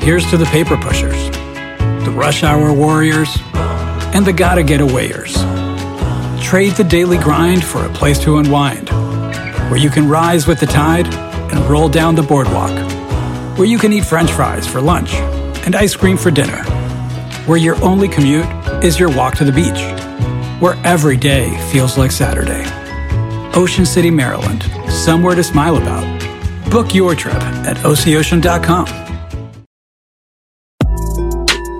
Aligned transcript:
Here's 0.00 0.28
to 0.30 0.38
the 0.38 0.46
paper 0.46 0.78
pushers, 0.78 1.30
the 2.04 2.12
rush 2.14 2.42
hour 2.42 2.72
warriors, 2.72 3.28
and 4.14 4.24
the 4.24 4.32
gotta 4.32 4.62
get 4.62 4.80
awayers. 4.80 5.34
Trade 6.42 6.72
the 6.72 6.86
daily 6.88 7.18
grind 7.18 7.62
for 7.62 7.84
a 7.84 7.90
place 7.90 8.18
to 8.20 8.38
unwind, 8.38 8.88
where 9.68 9.76
you 9.76 9.90
can 9.90 10.08
rise 10.08 10.46
with 10.46 10.58
the 10.58 10.66
tide 10.66 11.06
and 11.52 11.60
roll 11.68 11.88
down 11.88 12.14
the 12.14 12.22
boardwalk, 12.22 12.70
where 13.58 13.68
you 13.68 13.78
can 13.78 13.92
eat 13.92 14.06
french 14.06 14.32
fries 14.32 14.66
for 14.66 14.80
lunch 14.80 15.12
and 15.66 15.76
ice 15.76 15.94
cream 15.94 16.16
for 16.16 16.30
dinner, 16.30 16.64
where 17.44 17.58
your 17.58 17.76
only 17.84 18.08
commute 18.08 18.46
is 18.82 18.98
your 18.98 19.14
walk 19.14 19.36
to 19.36 19.44
the 19.44 19.52
beach, 19.52 19.82
where 20.62 20.76
every 20.82 21.18
day 21.18 21.50
feels 21.70 21.98
like 21.98 22.10
Saturday. 22.10 22.64
Ocean 23.54 23.84
City, 23.84 24.10
Maryland, 24.10 24.62
somewhere 24.90 25.34
to 25.34 25.44
smile 25.44 25.76
about. 25.76 26.06
Book 26.70 26.94
your 26.94 27.14
trip 27.14 27.34
at 27.34 27.76
oceocean.com. 27.84 29.09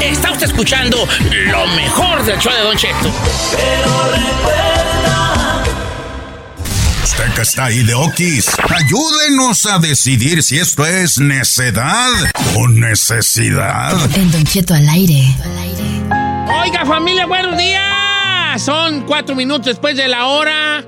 Está 0.00 0.32
usted 0.32 0.46
escuchando 0.46 1.06
lo 1.30 1.66
mejor 1.68 2.24
del 2.24 2.38
show 2.38 2.52
de 2.52 2.60
Don 2.60 2.76
Cheto. 2.76 3.12
Usted 7.04 7.32
que 7.34 7.42
está 7.42 7.66
ahí 7.66 7.82
de 7.82 7.94
Okis, 7.94 8.50
ayúdenos 8.68 9.64
a 9.66 9.78
decidir 9.78 10.42
si 10.42 10.58
esto 10.58 10.84
es 10.84 11.18
necedad 11.18 12.10
o 12.56 12.68
necesidad. 12.68 13.94
En 14.16 14.30
Don 14.30 14.44
Cheto 14.44 14.74
al 14.74 14.88
aire. 14.88 15.24
Oiga, 16.62 16.84
familia, 16.84 17.26
buenos 17.26 17.56
días. 17.56 18.60
Son 18.62 19.02
cuatro 19.06 19.34
minutos 19.34 19.66
después 19.66 19.96
de 19.96 20.08
la 20.08 20.26
hora. 20.26 20.84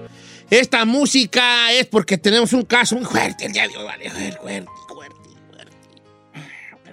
Esta 0.51 0.85
música 0.85 1.73
es 1.73 1.87
porque 1.87 2.19
tenemos 2.19 2.53
un 2.53 2.65
caso 2.65 2.97
muy 2.97 3.05
fuerte 3.05 3.47
el 3.47 3.53
día 3.53 3.69
de 3.69 3.77
hoy, 3.77 3.85
vale, 3.85 4.11
fuerte. 4.11 4.78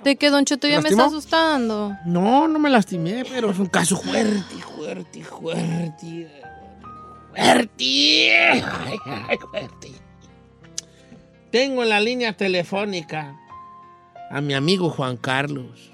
De 0.05 0.17
que 0.17 0.29
Don 0.29 0.45
Cheto 0.45 0.67
ya 0.67 0.81
me 0.81 0.89
está 0.89 1.07
asustando. 1.07 1.97
No, 2.05 2.47
no 2.47 2.59
me 2.59 2.69
lastimé, 2.69 3.25
pero 3.27 3.49
es 3.49 3.57
un 3.57 3.65
caso 3.65 3.97
fuerte, 3.97 4.55
fuerte, 4.55 5.23
fuerte. 5.23 6.29
Fuerte. 7.31 8.31
Ay, 8.31 8.61
ay, 9.03 9.37
fuerte. 9.49 9.91
Tengo 11.49 11.81
en 11.81 11.89
la 11.89 11.99
línea 11.99 12.37
telefónica 12.37 13.35
a 14.29 14.41
mi 14.41 14.53
amigo 14.53 14.91
Juan 14.91 15.17
Carlos, 15.17 15.91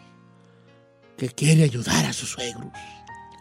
que 1.17 1.29
quiere 1.29 1.63
ayudar 1.63 2.05
a 2.05 2.11
sus 2.11 2.31
suegros. 2.31 2.67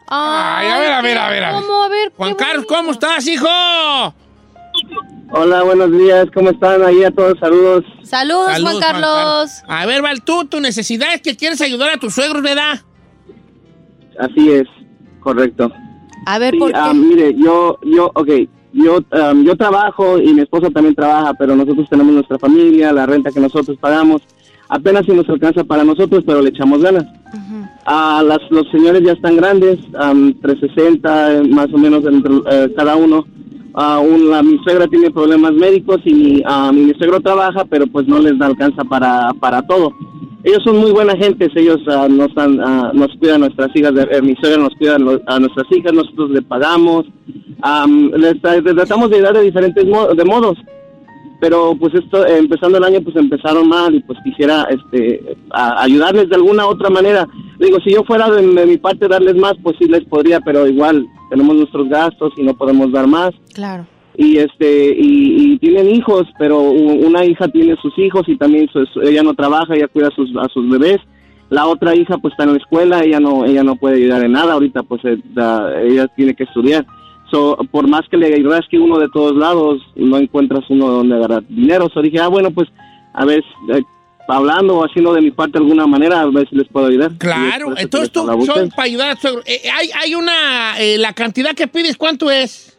Ay, 0.06 0.68
a 0.68 0.78
ver, 0.78 0.92
a 0.92 1.02
ver, 1.02 1.18
a 1.18 1.30
ver, 1.30 1.44
a 1.44 1.52
ver. 1.52 1.62
¿Cómo? 1.62 1.82
A 1.82 1.88
ver. 1.88 2.12
Juan 2.16 2.34
Carlos. 2.36 2.66
¿cómo 2.68 2.92
estás, 2.92 3.26
hijo? 3.26 3.48
Hola, 5.32 5.62
buenos 5.62 5.92
días, 5.92 6.26
¿cómo 6.34 6.50
están? 6.50 6.82
Ahí 6.82 7.04
a 7.04 7.10
todos, 7.10 7.38
saludos. 7.38 7.84
Saludos, 8.02 8.50
Juan 8.60 8.80
Carlos. 8.80 9.62
A 9.68 9.86
ver, 9.86 10.02
Val, 10.02 10.22
tú, 10.24 10.44
tu 10.46 10.60
necesidad 10.60 11.14
es 11.14 11.22
que 11.22 11.36
quieres 11.36 11.60
ayudar 11.60 11.90
a 11.90 11.98
tus 11.98 12.14
suegros, 12.14 12.42
¿verdad? 12.42 12.80
Así 14.18 14.50
es, 14.50 14.66
correcto. 15.20 15.70
A 16.26 16.38
ver, 16.38 16.54
Sí, 16.54 16.58
¿por 16.58 16.72
qué? 16.72 16.78
ah, 16.78 16.92
mire, 16.92 17.34
yo, 17.38 17.78
yo, 17.84 18.10
ok, 18.14 18.28
yo, 18.72 18.98
am, 19.12 19.44
yo 19.44 19.56
trabajo 19.56 20.18
y 20.18 20.34
mi 20.34 20.42
esposa 20.42 20.68
también 20.70 20.94
trabaja, 20.94 21.32
pero 21.34 21.54
nosotros 21.54 21.88
tenemos 21.88 22.12
nuestra 22.12 22.38
familia, 22.38 22.92
la 22.92 23.06
renta 23.06 23.30
que 23.30 23.40
nosotros 23.40 23.78
pagamos, 23.80 24.22
apenas 24.68 25.06
si 25.06 25.12
nos 25.12 25.28
alcanza 25.28 25.62
para 25.64 25.84
nosotros, 25.84 26.24
pero 26.26 26.42
le 26.42 26.50
echamos 26.50 26.82
ganas. 26.82 27.04
Ah, 27.86 28.22
las, 28.24 28.38
los 28.50 28.68
señores 28.70 29.02
ya 29.04 29.12
están 29.12 29.36
grandes, 29.36 29.78
am, 29.98 30.34
360 30.42 31.32
eh, 31.32 31.42
más 31.48 31.72
o 31.72 31.78
menos 31.78 32.04
entre, 32.04 32.34
eh, 32.50 32.74
cada 32.76 32.96
uno. 32.96 33.24
Ah, 33.82 33.98
un- 33.98 34.28
la- 34.30 34.42
mi 34.42 34.58
suegra 34.64 34.86
tiene 34.86 35.10
problemas 35.10 35.52
médicos 35.54 35.98
y 36.04 36.12
mi, 36.14 36.42
ah, 36.44 36.70
mi 36.72 36.92
suegro 36.98 37.18
trabaja, 37.20 37.64
pero 37.64 37.86
pues 37.86 38.06
no 38.06 38.18
les 38.18 38.36
da 38.38 38.46
alcanza 38.46 38.82
para, 38.84 39.30
para 39.40 39.62
todo. 39.62 39.92
Ellos 40.42 40.62
son 40.64 40.76
muy 40.78 40.90
buena 40.90 41.14
gente, 41.16 41.48
ellos 41.54 41.80
ah, 41.88 42.06
nos, 42.10 42.34
dan, 42.34 42.60
ah, 42.60 42.90
nos 42.94 43.08
cuidan 43.18 43.40
nuestras 43.40 43.70
hijas, 43.74 43.94
de- 43.94 44.08
eh, 44.10 44.20
mi 44.22 44.34
suegra 44.36 44.58
nos 44.62 44.74
cuida 44.76 44.96
a 44.96 45.38
nuestras 45.38 45.66
hijas, 45.70 45.92
nosotros 45.94 46.30
le 46.30 46.42
pagamos, 46.42 47.06
am, 47.62 48.10
les, 48.16 48.40
tratamos 48.40 49.08
de 49.10 49.16
ayudar 49.16 49.34
de 49.34 49.42
diferentes 49.50 49.86
mo- 49.86 50.08
de 50.08 50.24
modos 50.24 50.56
pero 51.42 51.74
pues 51.80 51.94
esto 51.94 52.26
eh, 52.26 52.36
empezando 52.38 52.76
el 52.76 52.84
año 52.84 53.00
pues 53.02 53.16
empezaron 53.16 53.66
mal 53.66 53.94
y 53.94 54.00
pues 54.00 54.18
quisiera 54.24 54.66
este 54.76 55.36
a- 55.50 55.82
ayudarles 55.84 56.28
de 56.28 56.36
alguna 56.36 56.66
otra 56.66 56.90
manera 56.90 57.26
digo 57.60 57.78
si 57.84 57.92
yo 57.92 58.02
fuera 58.04 58.28
de, 58.30 58.44
de 58.46 58.66
mi 58.66 58.76
parte 58.78 59.06
darles 59.08 59.36
más 59.36 59.54
pues 59.62 59.76
sí 59.78 59.86
les 59.86 60.04
podría 60.06 60.40
pero 60.40 60.66
igual 60.66 61.06
tenemos 61.30 61.54
nuestros 61.56 61.88
gastos 61.88 62.32
y 62.36 62.42
no 62.42 62.54
podemos 62.54 62.90
dar 62.92 63.06
más. 63.06 63.30
Claro. 63.54 63.86
y 64.16 64.38
este 64.38 64.94
y, 64.98 65.52
y 65.54 65.58
tienen 65.58 65.88
hijos 65.94 66.26
pero 66.38 66.58
una 66.60 67.24
hija 67.24 67.46
tiene 67.48 67.76
sus 67.80 67.96
hijos 67.98 68.28
y 68.28 68.36
también 68.36 68.68
su- 68.72 68.84
su- 68.86 69.00
ella 69.02 69.22
no 69.22 69.34
trabaja 69.34 69.74
ella 69.74 69.86
cuida 69.88 70.08
a 70.08 70.14
sus 70.16 70.28
a 70.36 70.48
sus 70.48 70.68
bebés. 70.68 70.98
La 71.50 71.66
otra 71.66 71.94
hija 71.96 72.16
pues 72.18 72.32
está 72.32 72.44
en 72.44 72.52
la 72.52 72.58
escuela 72.58 73.00
ella 73.04 73.20
no 73.20 73.44
ella 73.44 73.62
no 73.62 73.76
puede 73.76 73.96
ayudar 73.96 74.24
en 74.24 74.32
nada 74.32 74.54
ahorita 74.54 74.82
pues 74.82 75.04
eh, 75.04 75.18
da- 75.34 75.80
ella 75.82 76.06
tiene 76.16 76.34
que 76.34 76.44
estudiar. 76.44 76.84
So, 77.30 77.56
por 77.70 77.86
más 77.88 78.02
que 78.10 78.16
le 78.16 78.42
rasque 78.42 78.76
uno 78.78 78.98
de 78.98 79.08
todos 79.08 79.36
lados 79.36 79.80
no 79.94 80.16
encuentras 80.18 80.64
uno 80.68 80.88
donde 80.88 81.14
agarrar 81.14 81.44
dinero. 81.48 81.88
So 81.94 82.02
dije 82.02 82.18
ah 82.20 82.28
bueno 82.28 82.50
pues 82.50 82.68
a 83.14 83.24
ver 83.24 83.42
eh, 83.72 83.82
hablando 84.36 84.76
o 84.78 84.84
haciendo 84.84 85.12
de 85.12 85.20
mi 85.22 85.30
parte 85.30 85.58
de 85.58 85.64
alguna 85.64 85.86
manera 85.86 86.20
a 86.22 86.26
ver 86.26 86.48
si 86.48 86.56
les 86.56 86.68
puedo 86.68 86.86
ayudar 86.86 87.12
Claro, 87.18 87.74
entonces 87.76 88.10
tú 88.10 88.20
a 88.30 88.44
son 88.44 88.68
para 88.70 88.84
ayudar 88.84 89.10
a 89.10 89.16
suegro. 89.20 89.42
Eh, 89.46 89.62
hay, 89.72 89.90
hay 90.02 90.14
una, 90.14 90.78
eh, 90.80 90.98
la 90.98 91.12
cantidad 91.12 91.54
que 91.54 91.66
pides, 91.68 91.96
¿cuánto 91.96 92.30
es? 92.30 92.76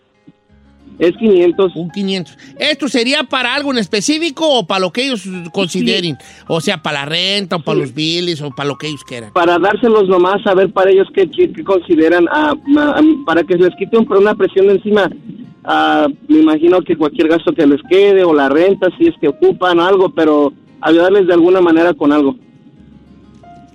es 0.99 1.17
500 1.17 1.75
Un 1.77 1.89
500. 1.89 2.37
¿Esto 2.59 2.87
sería 2.87 3.23
para 3.23 3.55
algo 3.55 3.71
en 3.71 3.79
específico 3.79 4.47
o 4.47 4.67
para 4.67 4.81
lo 4.81 4.91
que 4.91 5.05
ellos 5.05 5.23
consideren? 5.51 6.15
O 6.47 6.61
sea, 6.61 6.77
para 6.83 6.99
la 6.99 7.05
renta 7.05 7.55
o 7.55 7.59
para 7.63 7.79
los 7.79 7.91
billes 7.93 8.39
o 8.43 8.51
para 8.51 8.67
lo 8.69 8.77
que 8.77 8.87
ellos 8.87 9.03
quieran. 9.03 9.31
para 9.33 9.57
dárselos 9.57 10.07
nomás, 10.07 10.45
a 10.45 10.53
ver 10.53 10.71
para 10.71 10.91
ellos 10.91 11.07
qué, 11.15 11.27
qué- 11.31 11.51
qué 11.51 11.63
consideran, 11.63 12.27
ah, 12.31 12.53
am- 12.95 13.25
para 13.25 13.43
que 13.43 13.55
les 13.55 13.73
quite 13.77 13.97
un- 13.97 14.07
una 14.15 14.35
presión 14.35 14.67
de 14.67 14.73
encima. 14.73 15.09
Ah, 15.63 16.07
me 16.27 16.39
imagino 16.39 16.81
que 16.81 16.95
cualquier 16.95 17.29
gasto 17.29 17.51
que 17.53 17.65
les 17.65 17.79
quede 17.89 18.23
o 18.23 18.33
la 18.33 18.49
renta, 18.49 18.87
si 18.99 19.07
es 19.07 19.15
que 19.19 19.27
ocupan 19.29 19.79
algo, 19.79 20.09
pero 20.13 20.53
ayudarles 20.81 21.27
de 21.27 21.33
alguna 21.33 21.61
manera 21.61 21.93
con 21.93 22.11
algo. 22.11 22.35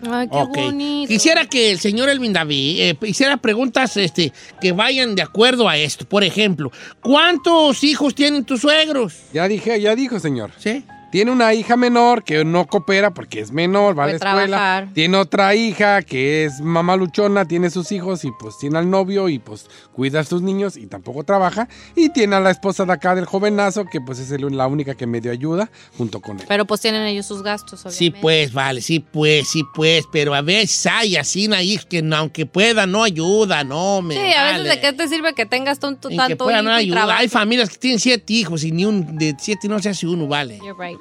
Ay, 0.08 0.28
qué 0.28 0.60
bonito. 0.60 1.08
Quisiera 1.08 1.46
que 1.46 1.70
el 1.70 1.78
señor 1.78 2.08
Elvin 2.08 2.32
David 2.32 2.80
eh, 2.80 2.98
hiciera 3.02 3.36
preguntas 3.38 3.96
este, 3.96 4.32
que 4.60 4.72
vayan 4.72 5.14
de 5.14 5.22
acuerdo 5.22 5.68
a 5.68 5.76
esto. 5.76 6.06
Por 6.06 6.22
ejemplo, 6.22 6.70
¿cuántos 7.02 7.82
hijos 7.82 8.14
tienen 8.14 8.44
tus 8.44 8.60
suegros? 8.60 9.14
Ya 9.32 9.48
dije, 9.48 9.80
ya 9.80 9.96
dijo, 9.96 10.20
señor. 10.20 10.52
¿Sí? 10.58 10.84
Tiene 11.10 11.30
una 11.30 11.54
hija 11.54 11.76
menor 11.76 12.24
que 12.24 12.44
no 12.44 12.66
coopera 12.66 13.12
porque 13.14 13.40
es 13.40 13.52
menor, 13.52 13.98
va 13.98 14.04
a 14.04 14.06
la 14.08 14.12
escuela. 14.14 14.46
trabajar. 14.46 14.88
Tiene 14.92 15.16
otra 15.16 15.54
hija 15.54 16.02
que 16.02 16.44
es 16.44 16.60
mamá 16.60 16.96
luchona, 16.96 17.46
tiene 17.46 17.70
sus 17.70 17.92
hijos 17.92 18.24
y 18.24 18.30
pues 18.38 18.58
tiene 18.58 18.78
al 18.78 18.90
novio 18.90 19.28
y 19.28 19.38
pues 19.38 19.66
cuida 19.92 20.20
a 20.20 20.24
sus 20.24 20.42
niños 20.42 20.76
y 20.76 20.86
tampoco 20.86 21.22
trabaja. 21.24 21.68
Y 21.94 22.10
tiene 22.10 22.36
a 22.36 22.40
la 22.40 22.50
esposa 22.50 22.84
de 22.84 22.92
acá 22.92 23.14
del 23.14 23.24
jovenazo 23.24 23.84
que 23.86 24.00
pues 24.00 24.18
es 24.18 24.30
el- 24.32 24.56
la 24.56 24.66
única 24.66 24.94
que 24.94 25.06
medio 25.06 25.30
ayuda 25.30 25.70
junto 25.96 26.20
con 26.20 26.40
él. 26.40 26.44
Pero 26.48 26.64
pues 26.66 26.80
tienen 26.80 27.02
ellos 27.06 27.26
sus 27.26 27.42
gastos, 27.42 27.80
obviamente. 27.86 27.96
Sí, 27.98 28.10
pues, 28.20 28.52
vale, 28.52 28.80
sí, 28.80 29.00
pues, 29.00 29.48
sí, 29.48 29.62
pues, 29.74 30.04
pero 30.10 30.34
a 30.34 30.42
veces 30.42 30.86
hay 30.86 31.16
así 31.16 31.50
ahí 31.52 31.78
que 31.88 32.04
aunque 32.14 32.46
pueda 32.46 32.86
no 32.86 33.02
ayuda, 33.04 33.62
no 33.64 34.02
me 34.02 34.14
Sí, 34.14 34.32
a 34.32 34.44
veces 34.52 34.68
de 34.68 34.80
qué 34.80 34.92
te 34.92 35.08
sirve 35.08 35.34
que 35.34 35.46
tengas 35.46 35.78
tanto, 35.78 36.08
Y 36.08 36.12
que 36.12 36.16
tanto 36.18 36.44
pueda 36.44 36.58
hijo 36.58 36.64
no 36.68 36.74
ayuda. 36.74 37.16
Hay 37.18 37.28
familias 37.28 37.70
que 37.70 37.76
tienen 37.76 38.00
siete 38.00 38.32
hijos 38.32 38.64
y 38.64 38.72
ni 38.72 38.84
un 38.84 39.16
de 39.16 39.36
siete 39.38 39.68
no 39.68 39.78
se 39.78 39.90
hace 39.90 40.06
uno, 40.06 40.26
vale. 40.26 40.58
You're 40.58 40.74
right. 40.78 40.95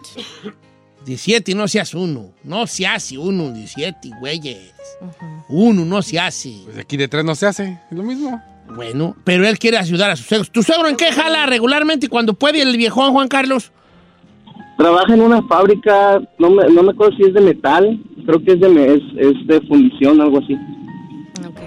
17 1.06 1.54
no 1.56 1.68
seas 1.68 1.94
uno. 1.94 2.32
No 2.44 2.66
se 2.68 2.88
hace 2.88 3.18
uno, 3.18 3.52
17, 3.52 4.12
güeyes. 4.20 4.74
Uno 5.50 5.86
no 5.86 6.02
se 6.02 6.20
hace. 6.20 6.56
Pues 6.66 6.78
aquí 6.80 6.98
de 6.98 7.08
tres 7.08 7.24
no 7.24 7.36
se 7.36 7.46
hace, 7.46 7.80
es 7.92 7.98
lo 7.98 8.04
mismo. 8.04 8.42
Bueno, 8.76 9.16
pero 9.24 9.48
él 9.48 9.60
quiere 9.60 9.78
ayudar 9.78 10.10
a 10.10 10.16
sus 10.16 10.26
suegros. 10.26 10.50
¿Tu 10.52 10.64
suegro 10.64 10.88
en 10.88 10.96
qué 10.96 11.12
jala 11.12 11.46
regularmente 11.46 12.10
cuando 12.10 12.34
puede 12.34 12.62
el 12.62 12.76
viejón 12.78 13.12
Juan 13.14 13.28
Carlos? 13.28 13.72
Trabaja 14.78 15.14
en 15.14 15.22
una 15.22 15.42
fábrica, 15.44 16.20
no 16.40 16.50
me, 16.50 16.68
no 16.70 16.82
me 16.84 16.92
acuerdo 16.92 17.16
si 17.16 17.24
es 17.24 17.34
de 17.34 17.42
metal, 17.42 18.02
creo 18.26 18.44
que 18.44 18.54
es 18.54 18.60
de, 18.60 18.94
es, 18.96 19.02
es 19.18 19.48
de 19.48 19.62
fundición, 19.68 20.20
algo 20.20 20.40
así. 20.40 20.56
Ok. 21.48 21.60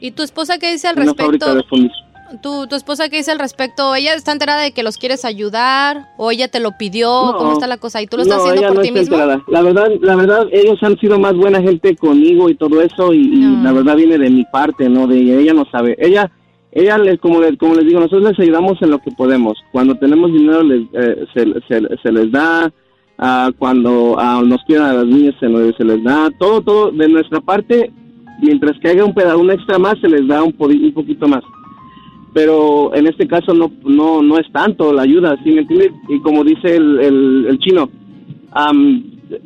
¿Y 0.00 0.10
tu 0.12 0.22
esposa 0.22 0.58
qué 0.58 0.70
dice 0.70 0.86
al 0.88 0.96
Una 1.00 1.14
fábrica 1.14 1.46
respecto? 1.46 1.54
de 1.54 1.62
fundición. 1.64 2.07
¿Tu, 2.42 2.66
¿Tu 2.66 2.76
esposa 2.76 3.08
qué 3.08 3.16
dice 3.16 3.30
al 3.32 3.38
respecto? 3.38 3.94
¿Ella 3.94 4.14
está 4.14 4.32
enterada 4.32 4.60
de 4.62 4.72
que 4.72 4.82
los 4.82 4.98
quieres 4.98 5.24
ayudar? 5.24 6.08
¿O 6.18 6.30
ella 6.30 6.48
te 6.48 6.60
lo 6.60 6.72
pidió? 6.76 7.08
No. 7.32 7.36
¿Cómo 7.38 7.52
está 7.52 7.66
la 7.66 7.78
cosa? 7.78 8.02
¿Y 8.02 8.06
tú 8.06 8.16
lo 8.18 8.22
estás 8.22 8.38
No, 8.38 8.42
haciendo 8.44 8.60
ella 8.60 8.68
por 8.68 8.76
no 8.76 8.82
ti 8.82 8.92
mismo? 8.92 9.16
enterada. 9.16 9.42
La 9.48 9.62
verdad, 9.62 9.88
la 10.02 10.14
verdad, 10.16 10.46
ellos 10.52 10.78
han 10.82 10.98
sido 10.98 11.18
más 11.18 11.34
buena 11.34 11.60
gente 11.62 11.96
conmigo 11.96 12.50
y 12.50 12.54
todo 12.54 12.82
eso, 12.82 13.14
y, 13.14 13.28
la 13.62 13.72
verdad 13.72 13.96
viene 13.96 14.18
de 14.18 14.28
mi 14.30 14.44
parte, 14.52 14.88
no 14.90 15.06
de 15.06 15.18
ella. 15.20 15.34
Ella 15.40 15.54
no 15.54 15.64
sabe. 15.72 15.96
Ella, 15.98 16.30
ella, 16.72 16.98
les, 16.98 17.18
como, 17.18 17.40
les, 17.40 17.56
como 17.56 17.74
les 17.74 17.86
digo, 17.86 17.98
nosotros 18.00 18.22
les 18.30 18.38
ayudamos 18.40 18.76
en 18.82 18.90
lo 18.90 18.98
que 18.98 19.10
podemos. 19.10 19.56
Cuando 19.72 19.94
tenemos 19.94 20.30
dinero, 20.30 20.62
les, 20.62 20.82
eh, 20.92 21.24
se, 21.34 21.44
se- 21.66 21.96
se 22.02 22.12
les 22.12 22.30
da. 22.30 22.70
ah, 23.16 23.50
cuando 23.58 24.16
ah, 24.18 24.42
nos 24.44 24.62
quieran 24.64 24.90
a 24.90 24.92
las 24.94 25.06
niñas, 25.06 25.34
se, 25.40 25.48
nos- 25.48 25.74
se 25.76 25.84
les 25.84 26.04
da. 26.04 26.28
Todo, 26.38 26.60
todo 26.60 26.90
de 26.90 27.08
nuestra 27.08 27.40
parte. 27.40 27.90
Mientras 28.40 28.78
que 28.80 28.88
haya 28.90 29.04
un 29.04 29.12
pedazo, 29.14 29.38
un 29.40 29.50
extra 29.50 29.78
más, 29.80 29.94
se 30.00 30.08
les 30.08 30.28
da 30.28 30.42
un, 30.44 30.52
podi- 30.56 30.80
un 30.80 30.92
poquito 30.92 31.26
más 31.26 31.42
pero 32.34 32.94
en 32.94 33.06
este 33.06 33.26
caso 33.26 33.52
no 33.54 33.70
no 33.84 34.22
no 34.22 34.38
es 34.38 34.50
tanto 34.52 34.92
la 34.92 35.02
ayuda, 35.02 35.36
¿sí 35.44 35.50
me 35.50 35.60
entiendes? 35.62 35.92
Y 36.08 36.20
como 36.20 36.44
dice 36.44 36.76
el, 36.76 37.00
el, 37.00 37.46
el 37.48 37.58
chino, 37.58 37.90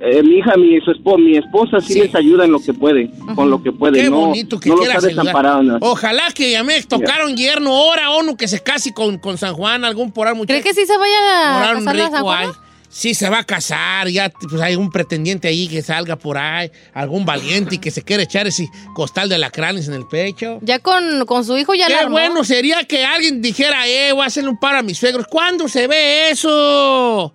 eh, 0.00 0.22
mi 0.22 0.36
hija, 0.36 0.56
mi, 0.56 0.80
su 0.80 0.92
espo- 0.92 1.18
mi 1.18 1.36
esposa 1.36 1.80
sí, 1.80 1.94
Sí. 1.94 2.00
les 2.02 2.14
ayuda 2.14 2.44
en 2.44 2.52
lo 2.52 2.60
que 2.60 2.72
puede, 2.72 3.10
con 3.34 3.50
lo 3.50 3.60
que 3.62 3.72
puede. 3.72 4.00
Qué 4.02 4.10
no, 4.10 4.26
bonito 4.26 4.60
que 4.60 4.68
no 4.68 4.76
los 4.76 4.86
ayudar. 4.88 5.02
desamparado. 5.02 5.62
no. 5.64 5.78
Ojalá 5.80 6.22
que 6.34 6.52
ya 6.52 6.62
me 6.62 6.80
tocaron 6.82 7.36
yerno 7.36 7.70
ahora 7.74 8.10
uno 8.16 8.36
que 8.36 8.46
se 8.46 8.62
case 8.62 8.94
con, 8.94 9.18
con 9.18 9.38
San 9.38 9.54
Juan, 9.54 9.84
algún 9.84 10.12
por 10.12 10.28
ahí 10.28 10.34
muchacho. 10.36 10.60
¿Cree 10.60 10.72
que 10.72 10.78
sí 10.80 10.86
se 10.86 10.96
vaya 10.96 11.70
a 11.70 11.74
casar 11.74 11.96
la 11.96 12.10
San 12.10 12.26
hay. 12.28 12.48
Sí, 12.94 13.14
se 13.14 13.30
va 13.30 13.38
a 13.38 13.44
casar, 13.44 14.08
ya 14.08 14.28
pues 14.50 14.60
hay 14.60 14.76
un 14.76 14.90
pretendiente 14.90 15.48
ahí 15.48 15.66
que 15.66 15.80
salga 15.80 16.16
por 16.16 16.36
ahí, 16.36 16.70
algún 16.92 17.24
valiente 17.24 17.76
y 17.76 17.78
que 17.78 17.90
se 17.90 18.02
quiere 18.02 18.24
echar 18.24 18.46
ese 18.46 18.68
costal 18.94 19.30
de 19.30 19.38
lacranes 19.38 19.88
en 19.88 19.94
el 19.94 20.06
pecho. 20.06 20.58
Ya 20.60 20.78
con, 20.78 21.24
con 21.24 21.42
su 21.44 21.56
hijo 21.56 21.72
ya 21.74 21.88
la 21.88 21.94
Qué 21.94 22.00
armó. 22.02 22.12
bueno 22.18 22.44
sería 22.44 22.84
que 22.84 23.02
alguien 23.04 23.40
dijera, 23.40 23.88
eh, 23.88 24.12
voy 24.12 24.22
a 24.24 24.26
hacerle 24.26 24.50
un 24.50 24.60
par 24.60 24.76
a 24.76 24.82
mis 24.82 24.98
suegros. 24.98 25.26
¿Cuándo 25.26 25.68
se 25.68 25.86
ve 25.86 26.30
eso? 26.30 27.32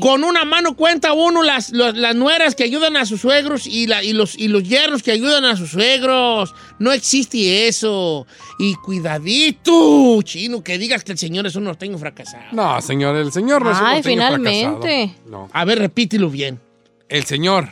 Con 0.00 0.24
una 0.24 0.44
mano 0.44 0.74
cuenta 0.74 1.12
uno 1.12 1.42
las, 1.42 1.70
las 1.70 2.14
nueras 2.14 2.54
que 2.54 2.64
ayudan 2.64 2.96
a 2.96 3.04
sus 3.04 3.20
suegros 3.20 3.66
y, 3.66 3.86
la, 3.86 4.02
y, 4.02 4.12
los, 4.12 4.36
y 4.38 4.48
los 4.48 4.62
yernos 4.62 5.02
que 5.02 5.12
ayudan 5.12 5.44
a 5.44 5.56
sus 5.56 5.70
suegros. 5.72 6.54
No 6.78 6.92
existe 6.92 7.68
eso. 7.68 8.26
Y 8.58 8.74
cuidadito, 8.76 10.20
chino, 10.22 10.62
que 10.62 10.78
digas 10.78 11.04
que 11.04 11.12
el 11.12 11.18
señor 11.18 11.46
es 11.46 11.56
un 11.56 11.64
norteño 11.64 11.98
fracasado. 11.98 12.44
No, 12.52 12.80
señor, 12.80 13.16
el 13.16 13.32
señor 13.32 13.62
no 13.62 13.70
es 13.72 13.78
un 13.78 13.84
Ay, 13.86 13.94
norteño 13.96 14.14
finalmente. 14.14 14.70
fracasado. 15.08 15.30
No. 15.30 15.48
A 15.52 15.64
ver, 15.64 15.78
repítelo 15.78 16.30
bien. 16.30 16.60
El 17.08 17.24
señor, 17.24 17.68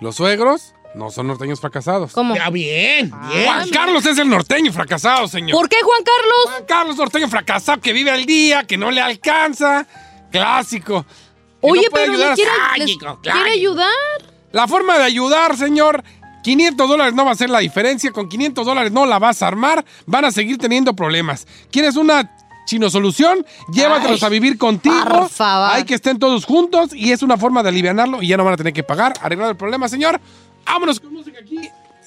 los 0.00 0.16
suegros 0.16 0.74
no 0.94 1.10
son 1.10 1.28
norteños 1.28 1.60
fracasados. 1.60 2.12
¿Cómo? 2.12 2.34
Ya, 2.34 2.50
bien, 2.50 3.12
bien. 3.28 3.44
Juan 3.46 3.68
Carlos 3.70 4.04
es 4.06 4.18
el 4.18 4.28
norteño 4.28 4.72
fracasado, 4.72 5.28
señor. 5.28 5.52
¿Por 5.56 5.68
qué, 5.68 5.76
Juan 5.82 6.02
Carlos? 6.04 6.44
Juan 6.46 6.64
Carlos 6.66 6.96
norteño 6.96 7.28
fracasado 7.28 7.80
que 7.80 7.92
vive 7.92 8.10
al 8.10 8.26
día, 8.26 8.64
que 8.64 8.76
no 8.76 8.90
le 8.90 9.00
alcanza. 9.00 9.86
Clásico. 10.32 11.06
Oye, 11.60 11.82
no 11.82 11.88
pero 11.92 12.12
ayudar 12.12 12.34
quiere, 12.34 12.50
les 12.78 12.90
hijo, 12.90 13.20
quiere 13.22 13.38
ay. 13.38 13.58
ayudar. 13.58 13.88
La 14.52 14.66
forma 14.66 14.98
de 14.98 15.04
ayudar, 15.04 15.56
señor. 15.56 16.02
500 16.42 16.88
dólares 16.88 17.14
no 17.14 17.24
va 17.24 17.30
a 17.30 17.36
ser 17.36 17.50
la 17.50 17.60
diferencia. 17.60 18.10
Con 18.10 18.28
500 18.28 18.66
dólares 18.66 18.90
no 18.90 19.06
la 19.06 19.18
vas 19.20 19.42
a 19.42 19.46
armar. 19.46 19.84
Van 20.06 20.24
a 20.24 20.32
seguir 20.32 20.58
teniendo 20.58 20.94
problemas. 20.94 21.46
¿Quieres 21.70 21.94
una 21.94 22.36
chino 22.66 22.90
solución? 22.90 23.46
Llévatelos 23.72 24.22
Ay, 24.22 24.26
a 24.26 24.30
vivir 24.30 24.58
contigo. 24.58 25.04
por 25.08 25.28
favor. 25.28 25.70
Hay 25.72 25.84
que 25.84 25.94
estén 25.94 26.18
todos 26.18 26.44
juntos 26.44 26.92
y 26.94 27.12
es 27.12 27.22
una 27.22 27.36
forma 27.36 27.62
de 27.62 27.68
alivianarlo 27.68 28.22
y 28.22 28.28
ya 28.28 28.36
no 28.36 28.44
van 28.44 28.54
a 28.54 28.56
tener 28.56 28.72
que 28.72 28.82
pagar. 28.82 29.14
Arreglar 29.22 29.50
el 29.50 29.56
problema, 29.56 29.88
señor. 29.88 30.20
Vámonos 30.66 30.98
con 30.98 31.12
música 31.12 31.38
aquí 31.40 31.60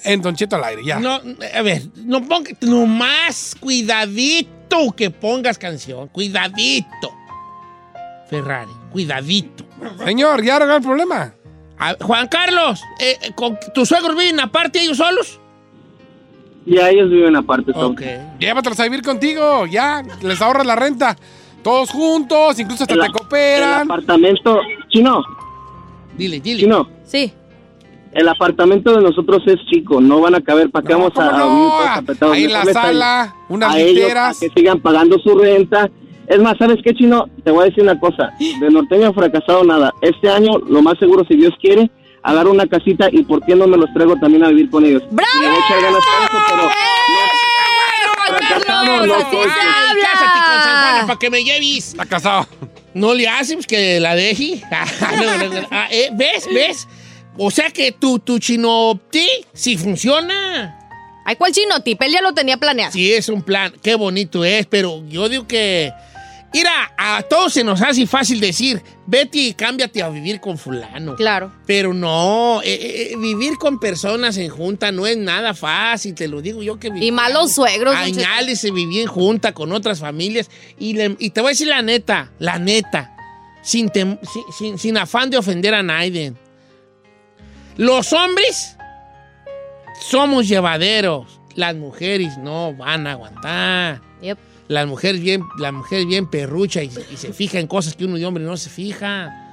en 0.04 0.20
Don 0.20 0.36
Cheto 0.36 0.56
al 0.56 0.64
aire. 0.64 0.84
Ya. 0.84 0.98
No, 1.00 1.14
a 1.54 1.62
ver, 1.62 1.82
no 1.96 2.22
ponga, 2.22 2.50
nomás 2.60 3.56
cuidadito 3.58 4.92
que 4.94 5.10
pongas 5.10 5.56
canción. 5.58 6.08
Cuidadito. 6.08 7.12
Ferrari, 8.28 8.70
cuidadito. 8.92 9.64
Señor, 10.04 10.42
ya 10.44 10.56
arreglar 10.56 10.78
el 10.78 10.82
problema. 10.82 11.32
A- 11.78 11.96
Juan 12.00 12.26
Carlos, 12.28 12.80
eh, 12.98 13.16
eh, 13.22 13.32
con- 13.34 13.58
¿tus 13.74 13.88
suegros 13.88 14.16
viven 14.16 14.40
aparte 14.40 14.80
ellos 14.80 14.96
solos? 14.96 15.38
Ya 16.64 16.88
ellos 16.90 17.10
viven 17.10 17.36
aparte. 17.36 17.72
son. 17.72 17.92
Ok. 17.92 18.02
Llévatelos 18.40 18.80
a 18.80 18.84
vivir 18.84 19.02
contigo. 19.02 19.66
Ya, 19.66 20.02
les 20.22 20.40
ahorras 20.42 20.66
la 20.66 20.74
renta. 20.74 21.16
Todos 21.62 21.90
juntos, 21.90 22.58
incluso 22.58 22.84
hasta 22.84 22.94
El, 22.94 23.00
te 23.00 23.06
el 23.06 23.12
cooperan. 23.12 23.82
apartamento, 23.82 24.60
chino, 24.88 25.20
Dile, 26.16 26.40
dile. 26.40 26.60
chino, 26.60 26.88
Sí. 27.04 27.32
el 28.12 28.28
apartamento 28.28 28.94
de 28.96 29.02
nosotros 29.02 29.42
es 29.46 29.56
chico, 29.66 30.00
no 30.00 30.20
van 30.20 30.36
a 30.36 30.40
caber, 30.40 30.70
¿para 30.70 30.86
qué 30.86 30.92
No, 30.92 30.98
vamos 31.00 31.12
¿cómo 31.12 31.26
a, 31.28 31.34
a 31.34 31.38
no? 31.38 31.44
todos 31.44 31.86
apretados? 31.88 32.34
Ahí 32.36 32.44
en 32.44 32.52
la 32.52 32.64
sala, 32.66 33.34
unas 33.48 33.74
a 33.74 33.78
ellos 33.78 33.94
literas. 33.94 34.38
para 34.38 34.48
que 34.54 34.60
sigan 34.60 34.80
pagando 34.80 35.18
su 35.18 35.36
renta. 35.36 35.90
Es 36.28 36.38
más, 36.40 36.56
¿sabes 36.58 36.78
qué, 36.84 36.92
Chino? 36.94 37.26
Te 37.44 37.50
voy 37.50 37.62
a 37.62 37.66
decir 37.66 37.82
una 37.82 37.98
cosa. 37.98 38.32
De 38.38 38.70
norteño 38.70 39.12
fracasado 39.12 39.64
nada. 39.64 39.92
Este 40.02 40.28
año, 40.28 40.58
lo 40.58 40.82
más 40.82 40.98
seguro, 40.98 41.24
si 41.28 41.36
Dios 41.36 41.54
quiere, 41.60 41.90
agarro 42.22 42.50
una 42.50 42.66
casita 42.66 43.08
y 43.12 43.22
¿por 43.22 43.44
qué 43.44 43.54
no 43.54 43.66
me 43.66 43.76
los 43.76 43.92
traigo 43.94 44.16
también 44.16 44.44
a 44.44 44.48
vivir 44.48 44.70
con 44.70 44.84
ellos? 44.84 45.02
¡Bravo! 45.10 45.30
Y 45.36 45.40
le 45.40 45.48
voy 45.48 45.56
a 45.56 45.66
echar 45.66 45.82
ganas 45.82 46.02
para 46.04 46.24
eso, 46.26 46.38
pero... 46.48 46.70
Fracasado, 48.26 49.06
no, 49.06 49.14
pues, 49.30 49.46
Cásate 50.02 50.40
con 50.40 50.62
San 50.62 51.06
para 51.06 51.18
que 51.18 51.30
me 51.30 51.44
lleves. 51.44 51.88
Está 51.88 52.06
casado. 52.06 52.46
No 52.94 53.14
le 53.14 53.28
haces 53.28 53.66
que 53.66 54.00
la 54.00 54.14
deje. 54.14 54.62
Ah, 54.72 55.12
no, 55.16 55.36
no, 55.36 55.60
no. 55.60 55.68
Ah, 55.70 55.88
eh, 55.90 56.10
¿Ves? 56.12 56.48
¿Ves? 56.52 56.88
O 57.38 57.50
sea 57.50 57.70
que 57.70 57.92
tu, 57.92 58.18
tu 58.18 58.38
chinopti 58.38 59.26
sí 59.52 59.76
funciona. 59.76 60.78
Ay, 61.24 61.36
¿cuál 61.36 61.52
chino 61.52 61.80
tip? 61.80 62.00
Él 62.02 62.12
ya 62.12 62.22
lo 62.22 62.32
tenía 62.32 62.56
planeado. 62.56 62.92
Sí, 62.92 63.12
es 63.12 63.28
un 63.28 63.42
plan. 63.42 63.72
Qué 63.82 63.96
bonito 63.96 64.44
es, 64.44 64.66
pero 64.66 65.02
yo 65.08 65.28
digo 65.28 65.46
que. 65.46 65.92
Mira, 66.56 66.92
a 66.96 67.20
todos 67.22 67.52
se 67.52 67.62
nos 67.62 67.82
hace 67.82 68.06
fácil 68.06 68.40
decir, 68.40 68.82
vete 69.06 69.36
y 69.38 69.52
cámbiate 69.52 70.02
a 70.02 70.08
vivir 70.08 70.40
con 70.40 70.56
fulano. 70.56 71.14
Claro. 71.14 71.52
Pero 71.66 71.92
no, 71.92 72.62
eh, 72.62 72.72
eh, 72.72 73.08
eh, 73.12 73.16
vivir 73.18 73.58
con 73.58 73.78
personas 73.78 74.38
en 74.38 74.48
junta 74.48 74.90
no 74.90 75.06
es 75.06 75.18
nada 75.18 75.52
fácil, 75.52 76.14
te 76.14 76.28
lo 76.28 76.40
digo 76.40 76.62
yo 76.62 76.78
que 76.78 76.88
viví. 76.88 77.08
Y 77.08 77.12
malos 77.12 77.52
suegros. 77.52 77.94
Añales 77.94 78.58
se 78.60 78.70
viví 78.70 79.00
en 79.00 79.06
junta 79.06 79.52
con 79.52 79.70
otras 79.72 80.00
familias. 80.00 80.48
Y, 80.78 80.94
le- 80.94 81.16
y 81.18 81.28
te 81.30 81.42
voy 81.42 81.48
a 81.48 81.52
decir 81.52 81.66
la 81.66 81.82
neta, 81.82 82.30
la 82.38 82.58
neta, 82.58 83.14
sin, 83.62 83.88
tem- 83.90 84.18
sin, 84.22 84.42
sin- 84.58 84.78
sin 84.78 84.96
afán 84.96 85.28
de 85.28 85.36
ofender 85.36 85.74
a 85.74 85.82
nadie. 85.82 86.32
Los 87.76 88.14
hombres 88.14 88.76
somos 90.00 90.48
llevaderos. 90.48 91.38
Las 91.54 91.74
mujeres 91.74 92.38
no 92.38 92.74
van 92.74 93.06
a 93.06 93.12
aguantar. 93.12 94.00
Yep. 94.22 94.38
Las 94.68 94.86
mujeres 94.86 95.20
bien, 95.20 95.42
la 95.58 95.72
mujer 95.72 96.06
bien 96.06 96.26
perrucha 96.26 96.82
y, 96.82 96.90
y 97.12 97.16
se 97.16 97.32
fija 97.32 97.58
en 97.60 97.66
cosas 97.66 97.94
que 97.94 98.04
uno 98.04 98.16
de 98.16 98.26
hombre 98.26 98.44
no 98.44 98.56
se 98.56 98.70
fija. 98.70 99.45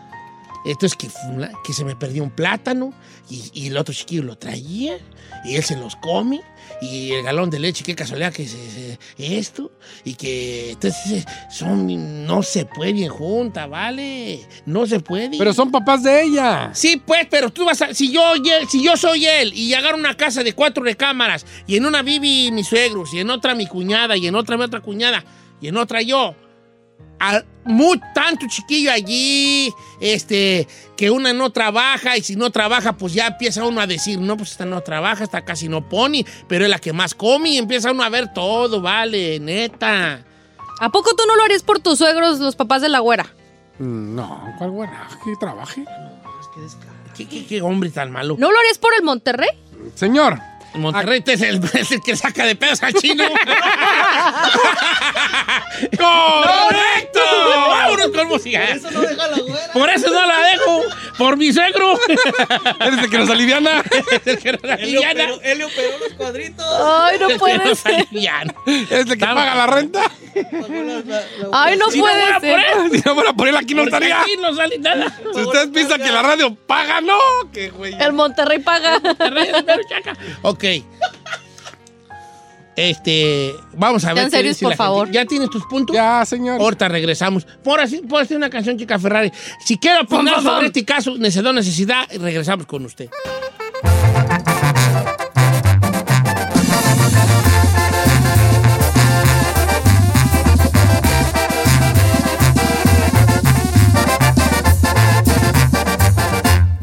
Esto 0.65 0.85
es 0.85 0.95
que, 0.95 1.07
que 1.65 1.73
se 1.73 1.83
me 1.83 1.95
perdió 1.95 2.23
un 2.23 2.31
plátano 2.31 2.93
y, 3.29 3.43
y 3.53 3.67
el 3.67 3.77
otro 3.77 3.93
chiquillo 3.93 4.23
lo 4.23 4.37
traía 4.37 4.97
y 5.43 5.55
él 5.55 5.63
se 5.63 5.75
los 5.75 5.95
come 5.97 6.41
y 6.81 7.11
el 7.11 7.23
galón 7.23 7.49
de 7.49 7.59
leche, 7.59 7.83
qué 7.83 7.95
casualidad 7.95 8.31
que 8.33 8.47
se- 8.47 8.97
esto 9.17 9.71
y 10.05 10.13
que 10.15 10.71
entonces 10.71 11.25
son, 11.51 12.25
no 12.25 12.41
se 12.43 12.65
pueden 12.65 13.09
juntas, 13.09 13.69
¿vale? 13.69 14.39
No 14.65 14.85
se 14.87 14.99
puede. 15.01 15.37
Pero 15.37 15.53
son 15.53 15.71
papás 15.71 16.03
de 16.03 16.23
ella. 16.23 16.71
Sí, 16.73 17.01
pues, 17.05 17.27
pero 17.29 17.49
tú 17.51 17.65
vas 17.65 17.81
a. 17.81 17.93
Si 17.93 18.11
yo, 18.11 18.21
si 18.69 18.83
yo 18.83 18.95
soy 18.95 19.25
él 19.25 19.53
y 19.53 19.73
agarro 19.73 19.97
una 19.97 20.15
casa 20.15 20.43
de 20.43 20.53
cuatro 20.53 20.83
recámaras 20.83 21.45
y 21.67 21.75
en 21.75 21.85
una 21.85 22.01
vive 22.01 22.51
mis 22.51 22.67
suegros 22.67 23.13
y 23.13 23.19
en 23.19 23.29
otra 23.29 23.53
mi 23.55 23.67
cuñada 23.67 24.15
y 24.17 24.27
en 24.27 24.35
otra 24.35 24.57
mi 24.57 24.63
otra 24.63 24.79
cuñada 24.79 25.23
y 25.61 25.67
en 25.67 25.77
otra 25.77 26.01
yo. 26.01 26.35
A- 27.25 27.43
mu- 27.65 27.95
tanto 28.13 28.45
chiquillo 28.49 28.91
allí, 28.91 29.71
este, 30.01 30.67
que 30.97 31.09
una 31.09 31.31
no 31.33 31.49
trabaja 31.51 32.17
y 32.17 32.21
si 32.21 32.35
no 32.35 32.49
trabaja, 32.49 32.93
pues 32.93 33.13
ya 33.13 33.27
empieza 33.27 33.63
uno 33.65 33.79
a 33.79 33.87
decir, 33.87 34.19
no, 34.19 34.35
pues 34.35 34.51
esta 34.51 34.65
no 34.65 34.81
trabaja, 34.81 35.23
esta 35.23 35.45
casi 35.45 35.69
no 35.69 35.87
pone, 35.87 36.25
pero 36.47 36.65
es 36.65 36.69
la 36.69 36.79
que 36.79 36.91
más 36.91 37.15
come 37.15 37.49
y 37.51 37.57
empieza 37.57 37.91
uno 37.91 38.03
a 38.03 38.09
ver 38.09 38.33
todo, 38.33 38.81
vale, 38.81 39.39
neta. 39.39 40.23
¿A 40.81 40.89
poco 40.91 41.15
tú 41.15 41.23
no 41.27 41.35
lo 41.37 41.43
harías 41.43 41.63
por 41.63 41.79
tus 41.79 41.99
suegros, 41.99 42.39
los 42.39 42.55
papás 42.57 42.81
de 42.81 42.89
la 42.89 42.99
güera? 42.99 43.25
Mm, 43.79 44.15
No, 44.15 44.53
¿cuál 44.57 44.71
buena? 44.71 45.07
Que 45.23 45.33
trabaje. 45.39 45.85
¿Qué, 47.15 47.25
qué- 47.27 47.45
qué 47.45 47.61
hombre 47.61 47.89
tan 47.91 48.11
malo? 48.11 48.35
¿No 48.37 48.51
lo 48.51 48.59
harías 48.59 48.77
por 48.79 48.93
el 48.95 49.03
Monterrey? 49.03 49.49
Señor, 49.95 50.39
Monterrey 50.75 51.23
es 51.25 51.41
el, 51.41 51.61
es 51.73 51.91
el 51.91 52.01
que 52.01 52.15
saca 52.15 52.45
de 52.45 52.55
pedos 52.55 52.81
al 52.83 52.93
chino. 52.93 53.25
¡Correcto! 55.97 57.19
¡Vámonos 57.69 58.07
con 58.09 58.27
música! 58.27 58.59
Por 58.59 58.77
eso 58.77 58.91
no 58.91 59.01
deja 59.01 59.27
la 59.27 59.37
güera. 59.39 59.73
Por 59.73 59.89
eso 59.89 60.09
no 60.11 60.25
la 60.25 60.39
dejo. 60.39 60.81
Por 61.17 61.37
mi 61.37 61.53
suegro. 61.53 61.97
Eres 62.79 62.99
el 63.03 63.09
que 63.09 63.17
nos 63.17 63.29
aliviana. 63.29 63.83
el 64.25 64.37
que 64.39 64.51
nos 64.53 64.63
aliviana. 64.63 65.23
Él 65.43 65.57
le 65.59 65.65
operó 65.65 65.97
los 65.99 66.13
cuadritos. 66.13 66.65
Ay, 66.79 67.19
no 67.19 67.27
El 67.27 67.33
que 67.33 67.39
puede 67.39 67.57
nos 67.59 67.79
ser. 67.79 67.95
aliviana. 67.95 68.53
Eres 68.65 68.91
el 69.07 69.17
que 69.17 69.25
paga 69.25 69.55
la 69.55 69.67
renta. 69.67 70.11
Ay, 71.53 71.77
no 71.77 71.87
puede 71.87 72.39
ser. 72.39 72.61
Si 72.91 73.01
no 73.05 73.13
fuera 73.15 73.33
por 73.33 73.47
él, 73.47 73.55
aquí 73.57 73.73
no 73.73 73.83
estaría. 73.83 74.21
aquí 74.21 74.35
no 74.41 74.53
sale 74.55 74.79
nada. 74.79 75.15
Si 75.33 75.39
ustedes 75.41 75.67
piensan 75.67 76.01
que 76.01 76.11
la 76.11 76.21
radio 76.23 76.55
paga, 76.55 77.01
no. 77.01 77.17
Que 77.53 77.69
güey. 77.69 77.93
El 77.99 78.13
Monterrey 78.13 78.59
paga. 78.59 78.99
Ok. 80.41 80.63
Este, 82.75 83.53
vamos 83.75 84.03
a 84.05 84.13
ver. 84.13 84.29
Serios, 84.29 84.55
dice 84.55 84.65
por 84.65 84.71
la 84.71 84.75
gente. 84.75 84.83
favor. 84.83 85.11
¿Ya 85.11 85.25
tienes 85.25 85.49
tus 85.49 85.65
puntos? 85.65 85.95
Ya, 85.95 86.25
señor. 86.25 86.59
Ahorita 86.59 86.87
regresamos. 86.87 87.45
Por 87.63 87.79
así, 87.79 87.97
por 88.01 88.21
hacer 88.21 88.37
una 88.37 88.49
canción, 88.49 88.77
chica 88.77 88.97
Ferrari. 88.97 89.31
Si 89.63 89.77
Pam, 89.77 90.07
pam, 90.07 90.41
sobre 90.41 90.67
este 90.67 90.83
caso, 90.85 91.17
necesidad, 91.17 91.53
necesidad, 91.53 92.05
regresamos 92.19 92.65
con 92.65 92.85
usted. 92.85 93.09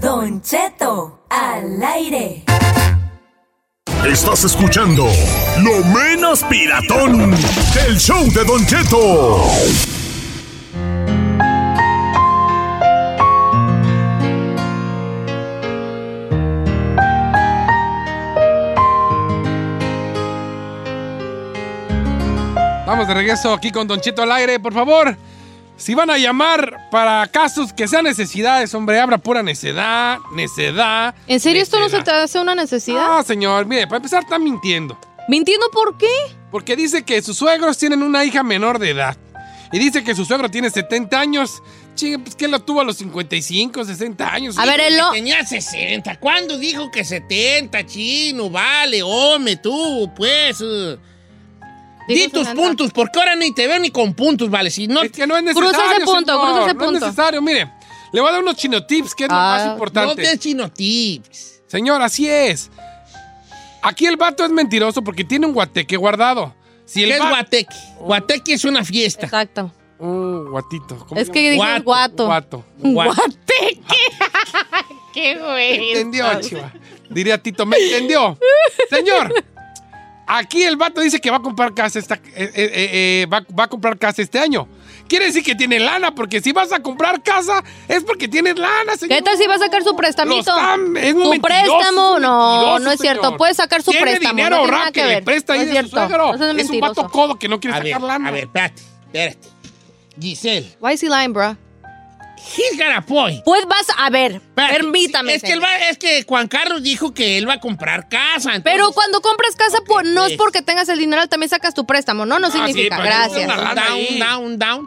Don 0.00 0.40
Cheto, 0.42 1.24
al 1.28 1.82
aire. 1.82 2.49
Estás 4.06 4.44
escuchando 4.44 5.06
lo 5.58 5.84
menos 5.84 6.42
piratón 6.44 7.30
del 7.74 7.98
show 7.98 8.32
de 8.32 8.44
Don 8.44 8.66
Cheto. 8.66 9.44
Vamos 22.86 23.06
de 23.06 23.14
regreso 23.14 23.52
aquí 23.52 23.70
con 23.70 23.86
Don 23.86 24.00
Cheto 24.00 24.22
al 24.22 24.32
aire, 24.32 24.58
por 24.58 24.72
favor. 24.72 25.14
Si 25.80 25.94
van 25.94 26.10
a 26.10 26.18
llamar 26.18 26.90
para 26.90 27.26
casos 27.28 27.72
que 27.72 27.88
sean 27.88 28.04
necesidades, 28.04 28.74
hombre, 28.74 29.00
habla 29.00 29.16
pura 29.16 29.42
necedad, 29.42 30.18
necedad. 30.34 31.14
¿En 31.26 31.40
serio 31.40 31.62
esto 31.62 31.80
no 31.80 31.88
se 31.88 32.02
te 32.02 32.10
hace 32.10 32.38
una 32.38 32.54
necesidad? 32.54 33.18
Ah, 33.18 33.22
señor, 33.22 33.64
mire, 33.64 33.86
para 33.86 33.96
empezar 33.96 34.22
está 34.22 34.38
mintiendo. 34.38 35.00
¿Mintiendo 35.26 35.70
por 35.70 35.96
qué? 35.96 36.12
Porque 36.50 36.76
dice 36.76 37.02
que 37.02 37.22
sus 37.22 37.38
suegros 37.38 37.78
tienen 37.78 38.02
una 38.02 38.26
hija 38.26 38.42
menor 38.42 38.78
de 38.78 38.90
edad. 38.90 39.16
Y 39.72 39.78
dice 39.78 40.04
que 40.04 40.14
su 40.14 40.26
suegro 40.26 40.50
tiene 40.50 40.68
70 40.68 41.18
años. 41.18 41.62
Chingue, 41.94 42.18
pues 42.18 42.34
que 42.36 42.46
lo 42.46 42.60
tuvo 42.60 42.82
a 42.82 42.84
los 42.84 42.98
55, 42.98 43.82
60 43.82 44.34
años. 44.34 44.58
A 44.58 44.66
ver, 44.66 44.80
él 44.80 44.98
no. 44.98 45.12
Tenía 45.12 45.46
60. 45.46 46.20
¿Cuándo 46.20 46.58
dijo 46.58 46.90
que 46.90 47.04
70, 47.06 47.86
chino? 47.86 48.50
Vale, 48.50 49.02
hombre, 49.02 49.56
tú, 49.56 50.12
pues. 50.14 50.60
eh. 50.60 50.98
Di 52.14 52.28
tus 52.28 52.44
60. 52.46 52.54
puntos, 52.62 52.90
porque 52.92 53.18
ahora 53.18 53.36
ni 53.36 53.52
te 53.54 53.66
veo 53.66 53.78
ni 53.78 53.90
con 53.90 54.14
puntos, 54.14 54.50
vale. 54.50 54.70
Si 54.70 54.86
no, 54.88 55.02
Es 55.02 55.12
que 55.12 55.26
no 55.26 55.36
es 55.36 55.42
necesario. 55.42 55.70
Cruza 55.70 55.92
ese 55.96 56.04
punto, 56.04 56.32
señor, 56.32 56.46
cruza 56.46 56.64
ese 56.66 56.74
No 56.74 56.80
es 56.84 56.90
punto. 56.90 57.06
necesario, 57.06 57.42
mire. 57.42 57.72
Le 58.12 58.20
voy 58.20 58.28
a 58.28 58.32
dar 58.32 58.42
unos 58.42 58.56
chino 58.56 58.84
tips, 58.84 59.14
que 59.14 59.24
es 59.24 59.30
lo 59.30 59.36
Ah, 59.36 59.54
más 59.56 59.66
no 59.66 59.72
importante. 59.72 60.22
te 60.22 60.38
chino 60.38 60.70
tips. 60.70 61.62
Señor, 61.68 62.02
así 62.02 62.28
es. 62.28 62.70
Aquí 63.82 64.06
el 64.06 64.16
vato 64.16 64.44
es 64.44 64.50
mentiroso 64.50 65.02
porque 65.02 65.24
tiene 65.24 65.46
un 65.46 65.52
guateque 65.54 65.96
guardado. 65.96 66.54
Si 66.84 67.04
¿Qué 67.04 67.12
es 67.14 67.18
guateque? 67.20 67.74
Guateque 68.00 68.52
es 68.54 68.64
una 68.64 68.84
fiesta. 68.84 69.26
Exacto. 69.26 69.72
Un 70.00 70.50
guatito. 70.50 70.98
¿Cómo 71.06 71.20
Es 71.20 71.30
que 71.30 71.52
dije 71.52 71.80
guato. 71.84 72.26
Guato. 72.26 72.64
Guateque. 72.78 73.80
Qué 75.14 75.36
güey. 75.36 75.90
Entendió, 75.92 76.40
chiva. 76.40 76.72
Diría 77.08 77.38
Tito, 77.42 77.66
me 77.66 77.76
entendió. 77.76 78.36
Señor, 78.90 79.32
aquí 80.38 80.62
el 80.62 80.76
vato 80.76 81.00
dice 81.00 81.20
que 81.20 81.30
va 81.30 81.38
a 81.38 81.42
comprar 81.42 81.74
casa 81.74 81.98
esta, 81.98 82.14
eh, 82.14 82.20
eh, 82.36 82.50
eh, 82.54 82.90
eh, 83.22 83.26
va, 83.26 83.44
va 83.58 83.64
a 83.64 83.68
comprar 83.68 83.98
casa 83.98 84.22
este 84.22 84.38
año. 84.38 84.68
Quiere 85.08 85.26
decir 85.26 85.42
que 85.42 85.56
tiene 85.56 85.80
lana, 85.80 86.14
porque 86.14 86.40
si 86.40 86.52
vas 86.52 86.70
a 86.72 86.80
comprar 86.80 87.20
casa 87.22 87.64
es 87.88 88.04
porque 88.04 88.28
tienes 88.28 88.56
lana, 88.56 88.94
señor. 88.96 89.16
¿Qué 89.16 89.22
tal 89.22 89.36
si 89.36 89.46
va 89.48 89.56
a 89.56 89.58
sacar 89.58 89.82
su 89.82 89.96
prestamito? 89.96 90.52
Es 90.96 91.14
un 91.14 91.34
su 91.34 91.40
préstamo, 91.40 92.14
un 92.14 92.22
no, 92.22 92.78
no 92.78 92.90
es 92.92 93.00
cierto. 93.00 93.22
señor. 93.24 93.36
Puede 93.38 93.54
sacar 93.54 93.82
su 93.82 93.90
Tiene 93.90 94.06
préstamo. 94.06 94.36
dinero 94.36 94.56
no 94.58 94.62
tiene 94.62 94.78
nada 94.78 94.92
que, 94.92 95.00
que 95.00 95.06
le 95.06 95.14
ver. 95.14 95.24
presta 95.24 95.52
ahí 95.54 95.58
no 95.58 95.64
es 95.64 95.68
su 95.70 95.74
cierto. 95.96 96.36
No 96.36 96.46
es 96.52 96.70
un 96.70 96.80
vato 96.80 97.08
codo 97.10 97.36
que 97.36 97.48
no 97.48 97.58
quiere 97.58 97.74
A 97.76 97.78
sacar 97.82 98.00
ver, 98.00 98.08
lana. 98.08 98.28
a 98.28 98.30
ver, 98.30 98.44
espérate, 98.44 98.82
espérate. 99.06 99.48
Giselle, 100.20 100.76
Why 100.80 100.92
is 100.94 101.02
he 101.02 101.08
lying, 101.08 101.32
bro? 101.32 101.56
He's 102.56 102.76
got 102.78 102.92
a 102.96 103.00
point. 103.02 103.42
Pues 103.44 103.64
vas 103.66 103.86
a 103.96 104.10
ver, 104.10 104.40
permítame. 104.54 105.34
Es 105.34 105.42
que, 105.42 105.48
él 105.52 105.60
señor. 105.60 105.68
va- 105.68 105.88
es 105.88 105.98
que 105.98 106.24
Juan 106.24 106.48
Carlos 106.48 106.82
dijo 106.82 107.12
que 107.14 107.38
él 107.38 107.48
va 107.48 107.54
a 107.54 107.60
comprar 107.60 108.08
casa. 108.08 108.54
entonces- 108.54 108.62
Pero 108.64 108.92
cuando 108.92 109.20
compras 109.20 109.54
casa, 109.56 109.78
pues, 109.86 110.06
no 110.06 110.26
es 110.26 110.36
porque 110.36 110.62
tengas 110.62 110.88
el 110.88 110.98
dinero, 110.98 111.26
también 111.28 111.48
sacas 111.50 111.74
tu 111.74 111.84
préstamo. 111.86 112.26
No, 112.26 112.38
no 112.38 112.48
Ah, 112.48 112.50
significa. 112.50 112.98
Gracias. 113.00 113.46
down, 113.46 113.78
ahí. 113.78 114.18
down, 114.18 114.58
down. 114.58 114.86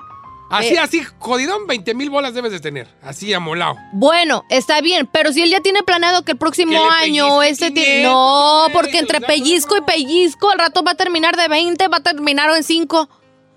Así, 0.49 0.75
Eh. 0.75 0.79
así, 0.79 1.01
jodidón, 1.17 1.65
20 1.65 1.95
mil 1.95 2.11
bolas 2.11 2.35
debes 2.35 2.51
de 2.51 2.59
tener. 2.59 2.87
Así, 3.01 3.33
amolado. 3.33 3.75
Bueno, 3.91 4.43
está 4.49 4.81
bien, 4.81 5.09
pero 5.11 5.33
si 5.33 5.41
él 5.41 5.49
ya 5.49 5.61
tiene 5.61 5.81
planeado 5.81 6.23
que 6.23 6.33
el 6.33 6.37
próximo 6.37 6.91
año 6.91 7.41
este 7.41 7.71
tiene... 7.71 8.03
500, 8.03 8.11
No, 8.13 8.63
que 8.67 8.73
porque 8.73 8.97
entre 8.99 9.19
pellizco 9.21 9.75
y 9.77 9.81
pellizco, 9.81 10.51
al 10.51 10.59
rato 10.59 10.83
va 10.83 10.91
a 10.91 10.95
terminar 10.95 11.35
de 11.37 11.47
20, 11.47 11.87
va 11.87 11.97
a 11.97 12.03
terminar 12.03 12.51
en 12.55 12.63
5. 12.63 13.09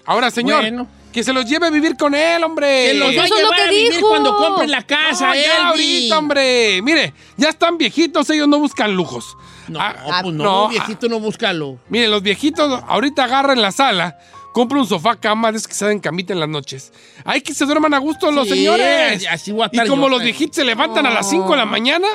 Ahora, 0.07 0.31
señor, 0.31 0.61
Bueno. 0.63 0.87
Que 1.17 1.25
se 1.25 1.33
los 1.33 1.47
lleve 1.47 1.67
a 1.67 1.71
vivir 1.71 1.97
con 1.97 2.15
él, 2.15 2.45
hombre. 2.45 2.89
Que 2.93 2.95
los 2.95 3.09
va 3.17 3.23
a 3.23 3.25
Eso 3.25 3.37
es 3.37 3.43
lo 3.43 3.51
que 3.51 3.63
a 3.63 3.69
vivir 3.71 3.93
dijo. 3.95 4.09
cuando 4.11 4.37
compren 4.37 4.71
la 4.71 4.83
casa, 4.87 5.29
No, 5.29 5.35
ya 5.35 5.41
Elvi. 5.41 5.67
ahorita, 5.69 6.19
hombre. 6.19 6.83
Mire, 6.83 7.15
ya 7.39 7.49
están 7.49 7.79
viejitos, 7.79 8.29
ellos 8.29 8.47
no 8.47 8.59
buscan 8.59 8.95
lujos. 8.95 9.35
No, 9.69 9.81
Ah, 9.81 10.21
pues 10.23 10.35
no, 10.35 10.45
no, 10.45 10.69
viejito, 10.69 11.09
no 11.09 11.19
búscalo. 11.19 11.79
Mire, 11.89 12.09
los 12.09 12.21
viejitos 12.23 12.83
ahorita 12.87 13.25
agarran 13.25 13.63
la 13.63 13.73
sala, 13.73 14.19
compran 14.53 14.83
un 14.83 14.87
sofá 14.87 15.17
cama, 15.17 15.49
esos 15.49 15.67
que 15.67 15.73
se 15.75 15.87
dan 15.87 16.01
camita 16.01 16.35
en 16.35 16.41
las 16.41 16.51
noches. 16.51 16.93
Hay 17.25 17.41
que 17.41 17.55
se 17.55 17.65
duerman 17.65 17.95
a 17.95 17.99
gusto 17.99 18.31
los 18.31 18.47
señores. 18.47 19.27
así 19.31 19.53
voy 19.53 19.65
a 19.65 19.71
y 19.73 19.89
como 19.89 20.03
yo, 20.03 20.09
los 20.11 20.19
pues. 20.19 20.25
viejitos 20.25 20.57
se 20.57 20.65
levantan 20.65 21.07
a 21.07 21.11
las 21.11 21.31
5 21.31 21.51
de 21.51 21.57
la 21.57 21.65
mañana, 21.65 22.07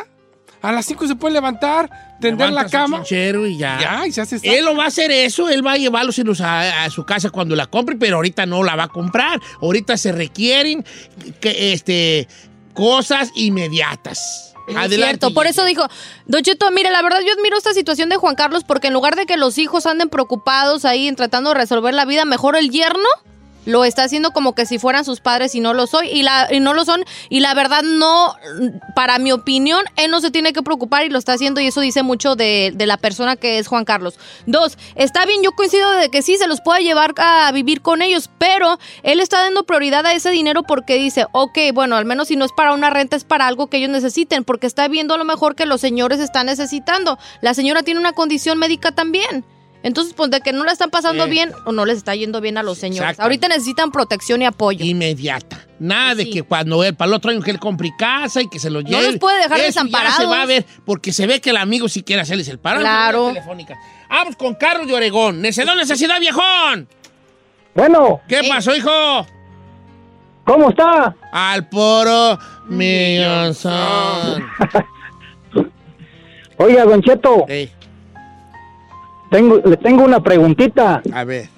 a 0.62 0.72
las 0.72 0.86
5 0.86 1.08
se 1.08 1.15
pueden 1.15 1.34
levantar, 1.34 1.89
tender 2.20 2.50
la 2.50 2.63
Levanta 2.63 2.70
su 2.70 2.72
cama. 2.72 2.98
chinchero 2.98 3.48
y 3.48 3.58
ya. 3.58 3.80
Ya, 3.80 4.08
y 4.08 4.12
se 4.12 4.22
hace 4.22 4.39
Él 4.44 4.65
lo 4.65 4.75
va 4.75 4.86
a 4.86 4.88
hacer 4.88 5.12
eso, 5.12 5.50
él 5.50 5.65
va 5.65 5.74
a 5.74 5.77
llevarlos 5.77 6.20
a, 6.41 6.84
a 6.84 6.89
su 6.89 7.06
casa 7.06 7.30
cuando 7.30 7.56
la 7.56 7.65
compre, 7.65 7.96
pero 7.96 8.18
ahorita 8.18 8.46
no 8.46 8.63
la 8.63 8.75
va 8.75 8.84
a 8.84 8.88
comprar. 8.88 9.39
Ahorita 9.62 9.98
se 9.98 10.12
requieren 10.12 10.86
que, 11.39 11.74
este, 11.74 12.27
cosas 12.74 13.32
inmediatas. 13.36 14.53
Es 14.68 14.96
cierto, 14.96 15.34
por 15.34 15.48
eso 15.48 15.65
dijo, 15.65 15.88
Don 16.27 16.44
Cheto, 16.44 16.70
mire, 16.72 16.91
la 16.91 17.01
verdad 17.01 17.20
yo 17.25 17.34
admiro 17.34 17.58
esta 17.58 17.74
situación 17.74 18.10
de 18.10 18.15
Juan 18.15 18.36
Carlos 18.36 18.63
porque 18.63 18.88
en 18.88 18.94
lugar 18.94 19.15
de 19.15 19.25
que 19.25 19.36
los 19.36 19.58
hijos 19.58 19.86
anden 19.86 20.08
preocupados 20.08 20.86
ahí 20.86 21.08
en 21.08 21.15
tratando 21.15 21.50
de 21.50 21.56
resolver 21.56 21.94
la 21.94 22.06
vida, 22.06 22.24
mejor 22.25 22.56
el 22.56 22.70
yerno 22.70 23.10
lo 23.65 23.84
está 23.84 24.03
haciendo 24.03 24.32
como 24.32 24.56
que 24.56 24.65
si 24.65 24.80
fueran 24.80 25.06
sus 25.06 25.20
padres 25.20 25.56
y 25.56 25.60
no 25.60 25.74
lo 25.74 25.88
soy 25.88 26.08
y 26.10 26.24
la 26.24 26.48
y 26.51 26.60
no 26.60 26.74
lo 26.74 26.86
son 26.86 27.03
y 27.30 27.39
la 27.39 27.53
verdad 27.53 27.84
no 27.84 28.36
para 28.96 29.20
mi 29.20 29.32
opinión 29.32 29.84
él 29.96 30.12
no 30.12 30.22
se 30.22 30.32
tiene 30.32 30.53
que 30.53 30.63
preocupar 30.63 31.06
y 31.06 31.10
lo 31.10 31.20
está 31.20 31.34
haciendo 31.34 31.62
y 31.62 31.68
eso 31.68 31.82
dice 31.82 32.03
mucho 32.03 32.36
de, 32.36 32.72
de 32.74 32.86
la 32.86 32.98
persona 32.98 33.36
que 33.36 33.60
es 33.60 33.68
Juan 33.68 33.86
Carlos. 33.86 34.18
Dos 34.46 34.77
está 34.96 35.25
bien 35.25 35.44
yo 35.44 35.51
coincido 35.51 35.91
de 35.91 36.10
que 36.10 36.22
sí 36.22 36.38
se 36.38 36.48
los 36.48 36.62
pueda 36.62 36.80
llevar 36.80 37.13
a 37.18 37.51
vivir 37.51 37.82
con 37.82 38.01
ellos 38.01 38.30
pero 38.38 38.80
él 39.03 39.20
está 39.20 39.39
dando 39.39 39.63
prioridad 39.63 40.06
a 40.06 40.13
ese 40.13 40.32
dinero 40.32 40.63
porque 40.63 40.96
dice 40.96 41.25
ok 41.32 41.58
bueno 41.74 41.96
al 41.96 42.06
menos 42.06 42.27
si 42.27 42.36
no 42.36 42.46
es 42.46 42.51
para 42.51 42.74
una 42.74 42.89
renta 42.89 43.15
es 43.15 43.24
para 43.24 43.48
algo 43.48 43.68
que 43.68 43.77
ellos 43.77 43.89
necesiten 43.89 44.44
porque 44.44 44.68
está 44.68 44.88
viendo 44.88 45.13
a 45.13 45.18
lo 45.18 45.25
mejor 45.25 45.56
que 45.56 45.65
los 45.65 45.82
señores 45.82 46.20
están 46.20 46.48
necesitando. 46.48 47.18
La 47.41 47.53
señora 47.53 47.84
tiene 47.84 48.00
una 48.00 48.13
condición 48.13 48.58
médica 48.58 48.91
también 48.91 49.46
entonces, 49.84 50.14
pues 50.14 50.30
de 50.32 50.42
que 50.42 50.54
no 50.54 50.64
la 50.64 50.72
están 50.72 50.90
pasando 50.90 51.26
Sí. 51.26 51.30
bien 51.32 51.52
o 51.66 51.72
no 51.72 51.86
les 51.86 51.98
está 51.98 52.14
yendo 52.16 52.40
bien 52.42 52.58
a 52.58 52.64
los 52.64 52.78
señores. 52.78 53.20
Ahorita 53.20 53.48
necesitan 53.48 53.92
protección 53.92 54.42
y 54.42 54.46
apoyo. 54.46 54.86
Inmediata. 54.86 55.66
Nada 55.80 56.14
de 56.16 56.30
que 56.30 56.44
cuando 56.44 56.84
él 56.84 56.94
para 56.96 57.10
el 57.10 57.14
otro 57.16 57.32
año 57.32 57.42
que 57.42 57.50
él 57.52 57.60
compre 57.60 57.92
casa 57.98 58.42
y 58.42 58.48
que 58.50 58.60
se 58.60 58.70
lo 58.70 58.82
lleve. 58.82 59.04
los 59.14 59.18
puede 59.18 59.38
dejar 59.38 59.54
Eso 59.58 59.62
ya 59.62 59.66
desamparados. 59.68 60.18
se 60.18 60.26
va 60.26 60.44
a 60.44 60.46
ver, 60.46 60.66
porque 60.86 61.12
se 61.12 61.26
ve 61.26 61.42
que 61.42 61.50
el 61.50 61.58
amigo 61.58 61.90
sí 61.90 62.04
quiere 62.04 62.22
hacerles 62.22 62.48
el 62.50 62.60
paro. 62.60 62.82
Claro. 62.82 63.30
Telefónica. 63.30 63.76
Vamos 64.10 64.36
con 64.36 64.54
Carlos 64.56 64.86
de 64.88 64.94
Oregón. 64.94 65.42
Necedad, 65.42 65.76
necesidad, 65.76 66.20
viejón. 66.20 66.88
Bueno, 67.74 68.22
¿Qué 68.28 68.42
pasó, 68.48 68.76
hijo? 68.76 69.26
¿cómo 70.44 70.70
está? 70.72 71.16
Al 71.32 71.70
poro 71.70 72.38
millón. 72.68 73.56
Oiga, 76.58 76.84
Don 76.86 77.02
Cheto, 77.02 77.46
tengo, 79.32 79.58
le 79.66 79.78
tengo 79.78 80.04
una 80.04 80.20
preguntita. 80.22 81.02
a 81.14 81.24
ver. 81.24 81.50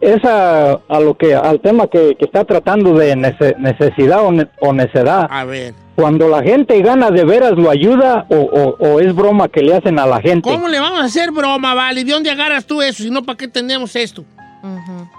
es 0.00 0.24
a, 0.24 0.78
a 0.88 1.00
lo 1.00 1.14
que 1.16 1.34
al 1.34 1.60
tema 1.60 1.86
que, 1.88 2.14
que 2.16 2.24
está 2.24 2.44
tratando 2.44 2.94
de 2.94 3.16
nece- 3.16 3.56
necesidad 3.58 4.24
o, 4.24 4.30
ne- 4.32 4.46
o 4.60 4.72
necedad. 4.72 5.26
A 5.28 5.44
ver. 5.44 5.74
Cuando 5.96 6.28
la 6.28 6.42
gente 6.42 6.80
gana 6.80 7.10
de 7.10 7.24
veras 7.24 7.52
lo 7.58 7.68
ayuda 7.68 8.24
o, 8.30 8.36
o- 8.36 8.76
o 8.78 9.00
es 9.00 9.14
broma 9.14 9.48
que 9.48 9.60
le 9.60 9.74
hacen 9.74 9.98
a 9.98 10.06
la 10.06 10.20
gente. 10.22 10.48
¿Cómo 10.50 10.68
le 10.68 10.78
vamos 10.80 11.00
a 11.00 11.04
hacer 11.04 11.30
broma, 11.32 11.74
vale? 11.74 12.04
¿De 12.04 12.12
dónde 12.12 12.30
agarras 12.30 12.64
tú 12.64 12.80
eso? 12.80 13.02
Si 13.02 13.10
no, 13.10 13.22
¿para 13.22 13.36
qué 13.36 13.48
tenemos 13.48 13.94
esto? 13.96 14.24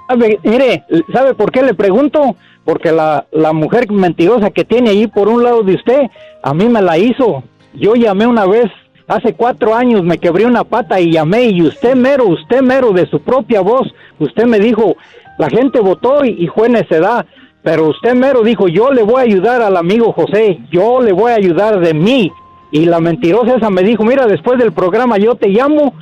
Sabe, 0.07 0.39
mire, 0.43 0.83
¿sabe 1.13 1.33
por 1.35 1.51
qué 1.51 1.61
le 1.61 1.73
pregunto? 1.73 2.35
Porque 2.65 2.91
la, 2.91 3.25
la 3.31 3.53
mujer 3.53 3.89
mentirosa 3.91 4.49
que 4.51 4.65
tiene 4.65 4.89
ahí 4.91 5.07
por 5.07 5.27
un 5.27 5.43
lado 5.43 5.63
de 5.63 5.75
usted, 5.75 6.01
a 6.43 6.53
mí 6.53 6.67
me 6.69 6.81
la 6.81 6.97
hizo. 6.97 7.43
Yo 7.73 7.95
llamé 7.95 8.25
una 8.27 8.45
vez, 8.45 8.65
hace 9.15 9.33
cuatro 9.33 9.75
años, 9.75 10.03
me 10.03 10.17
quebré 10.17 10.45
una 10.45 10.63
pata 10.63 10.99
y 10.99 11.11
llamé 11.11 11.43
y 11.49 11.61
usted 11.61 11.95
mero, 11.95 12.27
usted 12.27 12.61
mero 12.61 12.91
de 12.91 13.07
su 13.09 13.21
propia 13.21 13.61
voz, 13.61 13.87
usted 14.19 14.45
me 14.45 14.59
dijo, 14.59 14.95
la 15.37 15.49
gente 15.49 15.79
votó 15.79 16.23
y, 16.25 16.35
y 16.39 16.47
fue 16.47 16.69
necedad, 16.69 17.25
pero 17.63 17.87
usted 17.87 18.15
mero 18.15 18.41
dijo, 18.43 18.67
yo 18.67 18.91
le 18.91 19.03
voy 19.03 19.21
a 19.21 19.25
ayudar 19.25 19.61
al 19.61 19.77
amigo 19.77 20.13
José, 20.13 20.59
yo 20.71 21.01
le 21.01 21.11
voy 21.11 21.31
a 21.31 21.35
ayudar 21.35 21.79
de 21.79 21.93
mí. 21.93 22.31
Y 22.73 22.85
la 22.85 23.01
mentirosa 23.01 23.55
esa 23.57 23.69
me 23.69 23.83
dijo, 23.83 24.03
mira, 24.03 24.27
después 24.27 24.57
del 24.57 24.71
programa 24.71 25.17
yo 25.17 25.35
te 25.35 25.49
llamo 25.49 25.93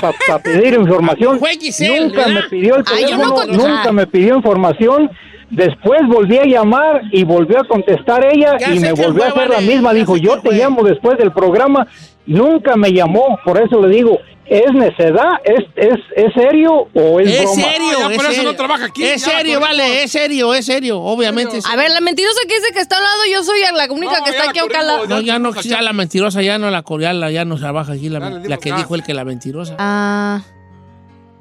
para 0.00 0.38
pedir 0.38 0.74
información. 0.74 1.40
Giselle, 1.60 2.00
nunca 2.00 2.26
¿verdad? 2.26 2.42
me 2.42 2.48
pidió 2.48 2.76
el 2.76 2.84
Ay, 2.86 3.02
no 3.02 3.34
teléfono, 3.34 3.68
nunca 3.68 3.92
me 3.92 4.06
pidió 4.06 4.36
información. 4.36 5.10
Después 5.50 6.02
volví 6.06 6.38
a 6.38 6.44
llamar 6.44 7.02
y 7.10 7.24
volvió 7.24 7.60
a 7.60 7.64
contestar 7.64 8.24
ella 8.24 8.56
Ya 8.56 8.72
y 8.72 8.78
me 8.78 8.92
volvió 8.92 9.24
a 9.24 9.28
hacer 9.28 9.50
la 9.50 9.60
misma. 9.60 9.92
Dijo, 9.92 10.16
yo 10.16 10.40
te 10.40 10.52
llamo 10.52 10.84
después 10.84 11.18
del 11.18 11.32
programa. 11.32 11.88
Nunca 12.26 12.76
me 12.76 12.92
llamó, 12.92 13.38
por 13.44 13.58
eso 13.60 13.80
le 13.84 13.94
digo, 13.96 14.18
¿es 14.46 14.72
necedad? 14.72 15.32
¿Es, 15.44 15.64
es, 15.76 15.98
es 16.16 16.32
serio 16.34 16.88
o 16.94 17.18
es, 17.20 17.28
Es 17.28 17.42
broma? 17.42 17.62
serio, 17.62 17.92
No, 17.92 17.98
ya 17.98 18.10
es 18.10 18.16
por 18.16 18.24
eso 18.26 18.34
serio. 18.34 18.50
no 18.50 18.56
trabaja 18.56 18.84
aquí, 18.86 19.02
Es 19.04 19.22
serio, 19.22 19.58
vale, 19.60 20.02
es 20.04 20.12
serio, 20.12 20.54
es 20.54 20.66
serio, 20.66 21.00
obviamente. 21.00 21.56
es 21.58 21.66
A 21.66 21.76
ver, 21.76 21.90
la 21.90 22.00
mentirosa 22.00 22.38
que 22.48 22.54
dice 22.54 22.72
que 22.72 22.80
está 22.80 22.98
al 22.98 23.02
lado, 23.02 23.22
yo 23.32 23.42
soy 23.42 23.60
la 23.74 23.92
única 23.92 24.18
No, 24.18 24.24
que 24.24 24.30
está 24.30 24.44
la 24.44 24.50
aquí 24.50 24.58
a 24.60 24.64
un. 24.64 25.08
No, 25.08 25.20
ya 25.20 25.38
no, 25.38 25.52
ya 25.60 25.82
la 25.82 25.92
mentirosa, 25.92 26.42
ya 26.42 26.58
no 26.58 26.70
la 26.70 26.82
coreana, 26.82 27.30
ya 27.30 27.44
no 27.44 27.56
trabaja 27.56 27.92
aquí, 27.94 28.08
la, 28.08 28.20
la 28.20 28.56
que 28.58 28.72
dijo 28.72 28.94
el 28.94 29.02
que 29.02 29.14
la 29.14 29.24
mentirosa. 29.24 29.74
Ah, 29.78 30.42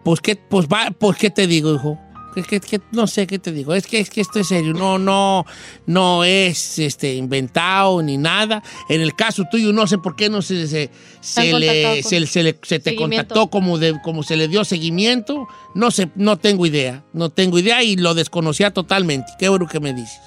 Pues 0.03 0.21
qué, 0.21 0.35
pues 0.37 0.67
va, 0.67 0.87
pues 0.97 1.17
qué 1.17 1.29
te 1.29 1.45
digo, 1.45 1.73
hijo. 1.75 1.99
¿Qué, 2.35 2.43
qué- 2.43 2.59
qué- 2.59 2.81
no 2.91 3.07
sé 3.07 3.25
qué 3.25 3.39
te 3.39 3.51
digo. 3.51 3.73
Es 3.73 3.87
que, 3.87 3.99
es 3.99 4.09
que 4.09 4.21
esto 4.21 4.39
es 4.39 4.47
serio. 4.47 4.73
No, 4.73 4.99
no, 4.99 5.45
no 5.87 6.23
es 6.23 6.77
este 6.79 7.15
inventado 7.15 8.01
ni 8.03 8.17
nada. 8.17 8.61
En 8.87 9.01
el 9.01 9.15
caso 9.15 9.43
tuyo, 9.49 9.73
no 9.73 9.87
sé 9.87 9.97
por 9.97 10.15
qué 10.15 10.29
no 10.29 10.41
se, 10.41 10.67
se, 10.67 10.89
se 11.21 11.53
le, 11.53 12.03
se, 12.03 12.25
se 12.27 12.43
le- 12.43 12.59
se 12.61 12.79
te 12.79 12.95
contactó 12.95 13.47
como, 13.49 13.77
de, 13.79 13.99
como 14.03 14.21
se 14.23 14.35
le 14.37 14.47
dio 14.47 14.63
seguimiento. 14.63 15.47
No 15.73 15.89
sé, 15.91 16.09
no 16.15 16.37
tengo 16.37 16.65
idea. 16.65 17.03
No 17.13 17.29
tengo 17.29 17.57
idea 17.57 17.81
y 17.83 17.95
lo 17.95 18.13
desconocía 18.13 18.71
totalmente. 18.71 19.31
Qué 19.39 19.49
bueno 19.49 19.67
que 19.67 19.79
me 19.79 19.93
dices. 19.93 20.19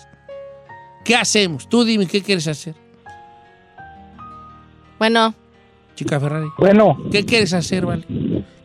¿Qué 1.04 1.14
hacemos? 1.16 1.68
Tú 1.68 1.84
dime, 1.84 2.06
¿qué 2.06 2.22
quieres 2.22 2.46
hacer? 2.48 2.74
bueno. 4.98 5.34
Chica 5.94 6.18
Ferrari. 6.18 6.48
Bueno, 6.58 6.96
¿Qué 7.10 7.24
quieres 7.24 7.52
hacer, 7.52 7.84
vale? 7.84 8.04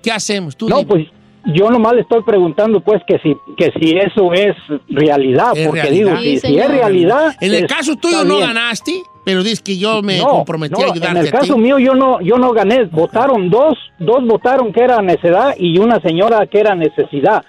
¿Qué 0.02 0.12
hacemos? 0.12 0.56
Tú 0.56 0.70
no, 0.70 0.78
dime. 0.78 0.88
pues 0.88 1.08
yo 1.54 1.70
nomás 1.70 1.94
le 1.94 2.02
estoy 2.02 2.22
preguntando 2.24 2.80
pues 2.82 3.02
que 3.08 3.18
si, 3.20 3.36
que 3.56 3.72
si 3.80 3.98
eso 3.98 4.34
es 4.34 4.56
realidad, 4.90 5.52
Es 5.56 5.66
porque 5.68 5.82
realidad. 5.82 6.20
digo, 6.20 6.22
Sí, 6.22 6.40
si, 6.48 6.58
es 6.58 6.68
realidad... 6.70 7.36
En 7.42 7.54
el 7.54 7.68
caso 7.68 7.96
tuyo 7.96 8.24
no 8.24 8.36
bien. 8.38 8.48
ganaste, 8.50 9.04
pero 9.24 9.44
dices 9.44 9.62
que 9.62 9.78
yo 9.78 10.02
me 10.02 10.18
No, 10.20 10.28
comprometí 10.30 10.74
no, 10.74 10.88
a 10.88 10.92
ayudarte 10.92 11.08
En 11.12 11.18
el 11.18 11.28
a 11.28 11.32
ti. 11.32 11.38
caso 11.38 11.58
mío 11.58 11.80
yo 11.80 11.94
no, 11.96 12.20
yo 12.22 12.38
no 12.38 12.52
gané. 12.54 12.86
Votaron 12.86 13.50
dos, 13.50 13.78
dos 14.00 14.26
votaron 14.26 14.72
que 14.74 14.82
era 14.82 15.02
necedad 15.02 15.54
y 15.58 15.78
una 15.80 16.00
señora 16.02 16.46
que 16.48 16.60
era 16.60 16.76
necesidad. 16.76 17.44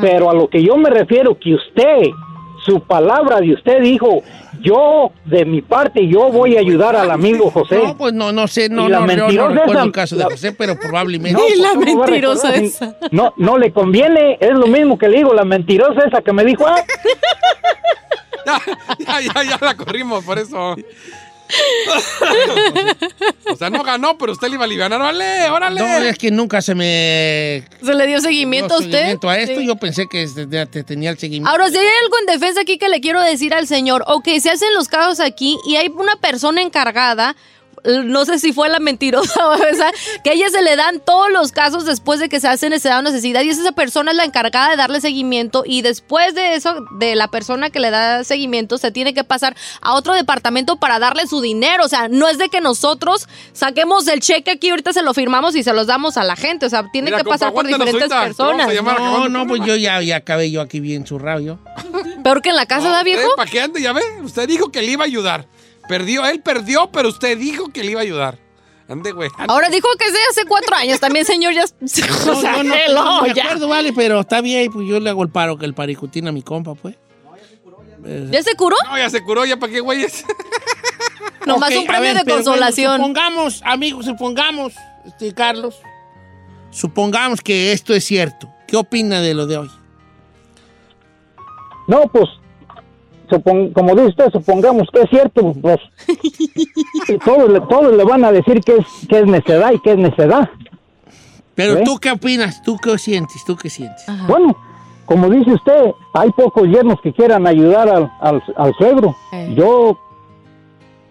Pero 0.00 0.30
a 0.30 0.34
lo 0.34 0.48
que 0.48 0.62
yo 0.62 0.76
me 0.76 0.88
refiero 0.90 1.38
que 1.38 1.54
usted, 1.54 2.10
su 2.64 2.80
palabra 2.80 3.40
de 3.40 3.52
usted 3.54 3.80
dijo, 3.82 4.22
yo 4.60 5.10
de 5.24 5.44
mi 5.44 5.60
parte 5.62 6.06
yo 6.08 6.30
voy 6.30 6.56
a 6.56 6.60
ayudar 6.60 6.96
al 6.96 7.10
amigo 7.10 7.50
José. 7.50 7.80
No, 7.84 7.96
pues 7.96 8.12
no, 8.14 8.32
no 8.32 8.46
sé, 8.48 8.68
no, 8.68 8.88
la 8.88 9.00
no, 9.00 9.06
no 9.06 9.28
esa- 9.64 9.82
el 9.82 9.92
caso 9.92 10.16
de 10.16 10.24
José, 10.24 10.52
pero 10.52 10.76
probablemente. 10.80 11.40
No, 11.40 11.46
Y 11.48 11.60
la 11.60 11.72
pues, 11.74 11.86
¿cómo 11.86 11.98
va 12.00 12.04
a 12.06 12.08
mentirosa 12.08 12.48
recordar? 12.52 12.64
esa. 12.64 12.96
No, 13.10 13.34
no 13.36 13.58
le 13.58 13.72
conviene, 13.72 14.38
es 14.40 14.52
lo 14.52 14.66
mismo 14.66 14.96
que 14.98 15.08
le 15.08 15.18
digo, 15.18 15.34
la 15.34 15.44
mentirosa 15.44 16.00
esa 16.06 16.22
que 16.22 16.32
me 16.32 16.44
dijo, 16.44 16.66
ah, 16.66 16.82
Ya, 18.46 18.60
ya, 18.98 19.20
ya, 19.20 19.42
ya 19.50 19.58
la 19.60 19.74
corrimos, 19.76 20.24
por 20.24 20.38
eso. 20.38 20.76
o 23.50 23.56
sea, 23.56 23.70
no 23.70 23.82
ganó, 23.82 24.16
pero 24.18 24.32
usted 24.32 24.48
le 24.48 24.54
iba 24.54 24.64
a 24.64 24.66
aliviar. 24.66 24.90
Vale, 24.90 25.50
órale. 25.50 25.80
No, 25.80 25.86
es 25.98 26.18
que 26.18 26.30
nunca 26.30 26.60
se 26.62 26.74
me 26.74 27.64
¿Se 27.82 27.94
le 27.94 28.06
dio 28.06 28.20
seguimiento 28.20 28.74
a 28.74 28.78
usted? 28.78 28.90
seguimiento 28.92 29.28
a 29.28 29.38
esto. 29.38 29.60
Sí. 29.60 29.66
Yo 29.66 29.76
pensé 29.76 30.06
que 30.08 30.22
este- 30.22 30.46
te, 30.46 30.66
te 30.66 30.84
tenía 30.84 31.10
el 31.10 31.18
seguimiento. 31.18 31.50
Ahora, 31.50 31.68
si 31.68 31.76
hay 31.76 31.86
algo 32.04 32.16
en 32.20 32.26
defensa 32.26 32.60
aquí 32.62 32.78
que 32.78 32.88
le 32.88 33.00
quiero 33.00 33.20
decir 33.22 33.54
al 33.54 33.66
señor, 33.66 34.04
ok, 34.06 34.28
se 34.40 34.50
hacen 34.50 34.72
los 34.74 34.88
casos 34.88 35.20
aquí 35.20 35.58
y 35.66 35.76
hay 35.76 35.88
una 35.88 36.16
persona 36.16 36.62
encargada, 36.62 37.36
no 37.84 38.24
sé 38.24 38.38
si 38.38 38.52
fue 38.52 38.68
la 38.68 38.80
mentirosa 38.80 39.48
o 39.48 39.54
esa, 39.54 39.90
que 40.22 40.30
a 40.30 40.32
ella 40.32 40.48
se 40.50 40.62
le 40.62 40.76
dan 40.76 41.00
todos 41.00 41.30
los 41.30 41.52
casos 41.52 41.84
después 41.84 42.20
de 42.20 42.28
que 42.28 42.40
se 42.40 42.48
hace 42.48 42.70
necesidad 42.70 42.98
o 42.98 43.02
necesidad 43.02 43.42
y 43.42 43.50
esa 43.50 43.72
persona 43.72 44.10
es 44.10 44.16
la 44.16 44.24
encargada 44.24 44.70
de 44.70 44.76
darle 44.76 45.00
seguimiento 45.00 45.64
y 45.66 45.82
después 45.82 46.34
de 46.34 46.54
eso, 46.54 46.74
de 46.98 47.14
la 47.14 47.28
persona 47.28 47.70
que 47.70 47.80
le 47.80 47.90
da 47.90 48.24
seguimiento, 48.24 48.78
se 48.78 48.90
tiene 48.90 49.14
que 49.14 49.24
pasar 49.24 49.56
a 49.80 49.94
otro 49.94 50.14
departamento 50.14 50.76
para 50.76 50.98
darle 50.98 51.26
su 51.26 51.40
dinero, 51.40 51.84
o 51.84 51.88
sea, 51.88 52.08
no 52.08 52.28
es 52.28 52.38
de 52.38 52.48
que 52.48 52.60
nosotros 52.60 53.28
saquemos 53.52 54.08
el 54.08 54.20
cheque 54.20 54.50
aquí, 54.52 54.70
ahorita 54.70 54.92
se 54.92 55.02
lo 55.02 55.14
firmamos 55.14 55.54
y 55.56 55.62
se 55.62 55.72
los 55.72 55.86
damos 55.86 56.16
a 56.16 56.24
la 56.24 56.36
gente, 56.36 56.66
o 56.66 56.70
sea, 56.70 56.88
tiene 56.92 57.10
Mira, 57.10 57.18
que 57.18 57.24
pasar 57.24 57.52
compa, 57.52 57.62
por 57.62 57.66
diferentes 57.66 58.10
ahorita, 58.10 58.24
personas. 58.24 58.68
no, 58.98 59.28
no, 59.28 59.46
pues 59.46 59.62
yo 59.64 59.76
ya, 59.76 60.00
ya 60.02 60.16
acabé 60.16 60.50
yo 60.50 60.60
aquí 60.60 60.80
bien 60.80 61.06
zurrado 61.06 61.40
yo. 61.40 61.58
Peor 62.22 62.42
que 62.42 62.50
en 62.50 62.56
la 62.56 62.66
casa, 62.66 62.88
¿da 62.88 63.02
viejo? 63.02 63.28
¿Para 63.36 63.50
qué 63.50 63.60
ande? 63.60 63.82
Ya 63.82 63.92
ve, 63.92 64.02
usted 64.22 64.48
dijo 64.48 64.70
que 64.70 64.80
le 64.80 64.92
iba 64.92 65.04
a 65.04 65.06
ayudar. 65.06 65.46
Perdió, 65.88 66.24
él 66.26 66.40
perdió, 66.40 66.90
pero 66.90 67.08
usted 67.08 67.36
dijo 67.38 67.68
que 67.68 67.82
le 67.84 67.92
iba 67.92 68.00
a 68.00 68.04
ayudar. 68.04 68.38
Ande, 68.88 69.12
güey. 69.12 69.30
ande. 69.38 69.52
Ahora 69.52 69.68
dijo 69.70 69.88
que 69.98 70.04
sí 70.10 70.16
hace 70.30 70.44
cuatro 70.46 70.76
años. 70.76 71.00
También, 71.00 71.24
señor, 71.24 71.52
ya. 71.54 71.64
No, 72.26 72.32
o 72.32 72.40
sea, 72.40 72.62
no, 72.62 72.74
hello, 72.74 73.04
no 73.04 73.22
me 73.22 73.34
ya. 73.34 73.44
acuerdo, 73.44 73.68
vale, 73.68 73.92
pero 73.92 74.20
está 74.20 74.40
bien, 74.40 74.70
pues 74.72 74.86
yo 74.86 75.00
le 75.00 75.10
hago 75.10 75.22
el 75.22 75.30
paro 75.30 75.56
que 75.56 75.64
el 75.64 75.74
paricutín 75.74 76.28
a 76.28 76.32
mi 76.32 76.42
compa, 76.42 76.74
pues. 76.74 76.96
¿Ya 78.30 78.42
se 78.42 78.54
curó? 78.54 78.76
No, 78.84 78.98
ya 78.98 79.08
se 79.08 79.22
curó, 79.24 79.46
ya 79.46 79.56
para 79.58 79.72
qué, 79.72 79.80
güeyes. 79.80 80.24
Nomás 81.46 81.70
Ok, 81.72 81.78
un 81.80 81.86
premio 81.86 82.02
ver, 82.02 82.16
de 82.18 82.24
pero 82.24 82.36
bueno, 82.36 82.50
consolación. 82.50 82.96
supongamos, 82.98 83.62
amigos, 83.64 84.04
supongamos, 84.04 84.72
este, 85.06 85.32
Carlos, 85.32 85.76
supongamos 86.70 87.40
que 87.40 87.72
esto 87.72 87.94
es 87.94 88.04
cierto. 88.04 88.50
¿Qué 88.66 88.76
opina 88.76 89.20
de 89.22 89.32
lo 89.34 89.46
de 89.46 89.56
hoy? 89.58 89.70
no, 91.88 92.02
pues, 92.08 92.28
supon- 93.28 93.72
como 93.72 93.94
dice 93.94 94.08
usted, 94.08 94.30
supongamos 94.32 94.88
que 94.92 95.02
es 95.02 95.10
cierto, 95.10 95.52
pues, 95.60 95.78
y 97.08 97.18
todos, 97.18 97.50
le, 97.50 97.60
todos 97.62 97.96
le 97.96 98.04
van 98.04 98.24
a 98.24 98.32
decir 98.32 98.60
que 98.60 98.76
es, 98.76 98.86
que 99.08 99.18
es 99.20 99.26
necedad 99.26 99.72
y 99.72 99.78
que 99.80 99.92
es 99.92 99.98
necedad. 99.98 100.48
Pero 101.54 101.78
¿Eh? 101.78 101.82
tú 101.84 101.98
qué 101.98 102.10
opinas, 102.10 102.62
tú 102.62 102.76
qué 102.82 102.98
sientes, 102.98 103.44
tú 103.44 103.56
qué 103.56 103.70
sientes. 103.70 104.04
Bueno, 104.26 104.56
como 105.06 105.28
dice 105.30 105.52
usted, 105.52 105.92
hay 106.14 106.30
pocos 106.32 106.64
yernos 106.68 107.00
que 107.00 107.12
quieran 107.12 107.46
ayudar 107.46 107.88
al, 107.88 108.10
al, 108.20 108.42
al 108.56 108.74
suegro. 108.74 109.14
Eh. 109.32 109.54
Yo 109.56 109.98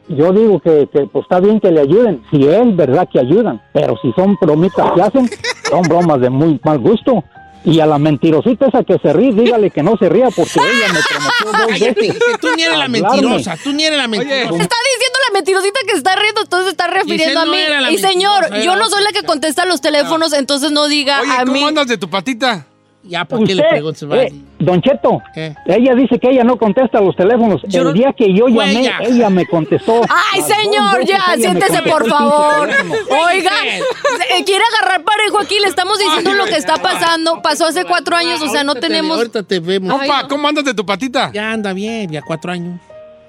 yo 0.10 0.34
digo 0.34 0.60
que, 0.60 0.89
que, 0.91 1.06
pues 1.08 1.23
está 1.23 1.39
bien 1.39 1.62
que 1.62 1.71
le 1.71 1.80
ayuden, 1.80 2.21
si 2.30 2.45
es 2.45 2.76
verdad 2.76 3.08
que 3.10 3.19
ayudan, 3.21 3.62
pero 3.71 3.95
si 4.02 4.12
son 4.12 4.38
bromitas 4.39 4.91
que 4.91 5.02
hacen, 5.02 5.30
son 5.69 5.82
bromas 5.84 6.19
de 6.19 6.30
muy 6.30 6.60
mal 6.63 6.78
gusto. 6.80 7.23
Y 7.65 7.80
a 7.80 7.86
la 7.86 7.97
mentirosita 7.97 8.67
esa 8.67 8.84
que 8.84 8.97
se 8.99 9.13
ríe, 9.13 9.32
dígale 9.34 9.71
que 9.71 9.82
no 9.84 9.95
se 9.97 10.10
ría 10.10 10.30
porque 10.36 10.52
ella 10.60 10.93
me 10.93 10.99
prometió 11.02 11.65
dos 11.65 11.80
veces. 11.80 11.95
que 11.95 12.38
tú 12.39 12.47
ni 12.56 12.63
eres 12.63 12.78
la 12.78 12.88
mentirosa, 12.88 13.58
tú 13.63 13.71
ni 13.73 13.86
eres 13.86 13.97
la 13.97 14.08
mentirosa. 14.08 14.41
Está 14.62 14.76
diciendo 14.93 15.19
la 15.28 15.34
mentirosita 15.34 15.80
que 15.88 15.95
está 15.95 16.15
riendo, 16.15 16.41
entonces 16.41 16.65
se 16.65 16.71
está 16.71 16.88
refiriendo 16.88 17.39
a 17.39 17.45
mí. 17.45 17.58
Y 17.91 17.97
señor, 17.99 18.49
yo 18.63 18.76
no 18.76 18.89
soy 18.89 19.04
la 19.04 19.12
que 19.12 19.23
contesta 19.26 19.65
los 19.65 19.82
teléfonos, 19.82 20.34
entonces 20.34 20.71
no 20.71 20.88
diga 20.88 21.21
Oye, 21.21 21.32
a 21.32 21.39
¿cómo 21.45 21.54
mí. 21.54 21.63
andas 21.63 21.88
de 21.88 21.97
tu 21.97 22.10
patita? 22.10 22.67
Ya, 23.05 23.25
¿para 23.25 23.43
qué 23.43 23.53
le 23.53 23.63
preguntas, 23.63 24.03
eh, 24.13 24.33
Don 24.59 24.81
Cheto, 24.81 25.21
¿Qué? 25.33 25.53
ella 25.65 25.93
dice 25.93 26.17
que 26.19 26.29
ella 26.29 26.45
no 26.45 26.55
contesta 26.57 27.01
los 27.01 27.13
teléfonos. 27.17 27.61
Yo 27.67 27.81
el 27.81 27.87
no- 27.87 27.93
día 27.93 28.13
que 28.17 28.33
yo 28.33 28.47
llamé, 28.47 28.89
ella 29.01 29.29
me 29.29 29.45
contestó. 29.45 30.01
Ay, 30.33 30.41
señor, 30.41 31.03
ya, 31.05 31.21
siéntese 31.35 31.81
por 31.81 32.07
favor. 32.07 32.69
Oigan, 33.09 33.65
eh, 33.67 34.43
quiere 34.45 34.63
agarrar 34.77 35.03
parejo 35.03 35.39
aquí, 35.39 35.59
le 35.59 35.67
estamos 35.67 35.99
diciendo 35.99 36.33
lo 36.33 36.45
que 36.45 36.55
está 36.55 36.75
pasando. 36.77 37.41
Pasó 37.41 37.65
hace 37.65 37.83
cuatro 37.83 38.15
años, 38.15 38.41
o 38.41 38.47
sea, 38.47 38.63
no 38.63 38.75
tenemos. 38.75 39.17
ahorita 39.17 39.43
te 39.43 39.59
vemos. 39.59 39.89
No. 39.89 40.27
¿cómo 40.29 40.47
andas 40.47 40.63
de 40.63 40.73
tu 40.73 40.85
patita? 40.85 41.29
Ya 41.33 41.51
anda 41.51 41.73
bien, 41.73 42.09
ya 42.09 42.21
cuatro 42.21 42.53
años. 42.53 42.79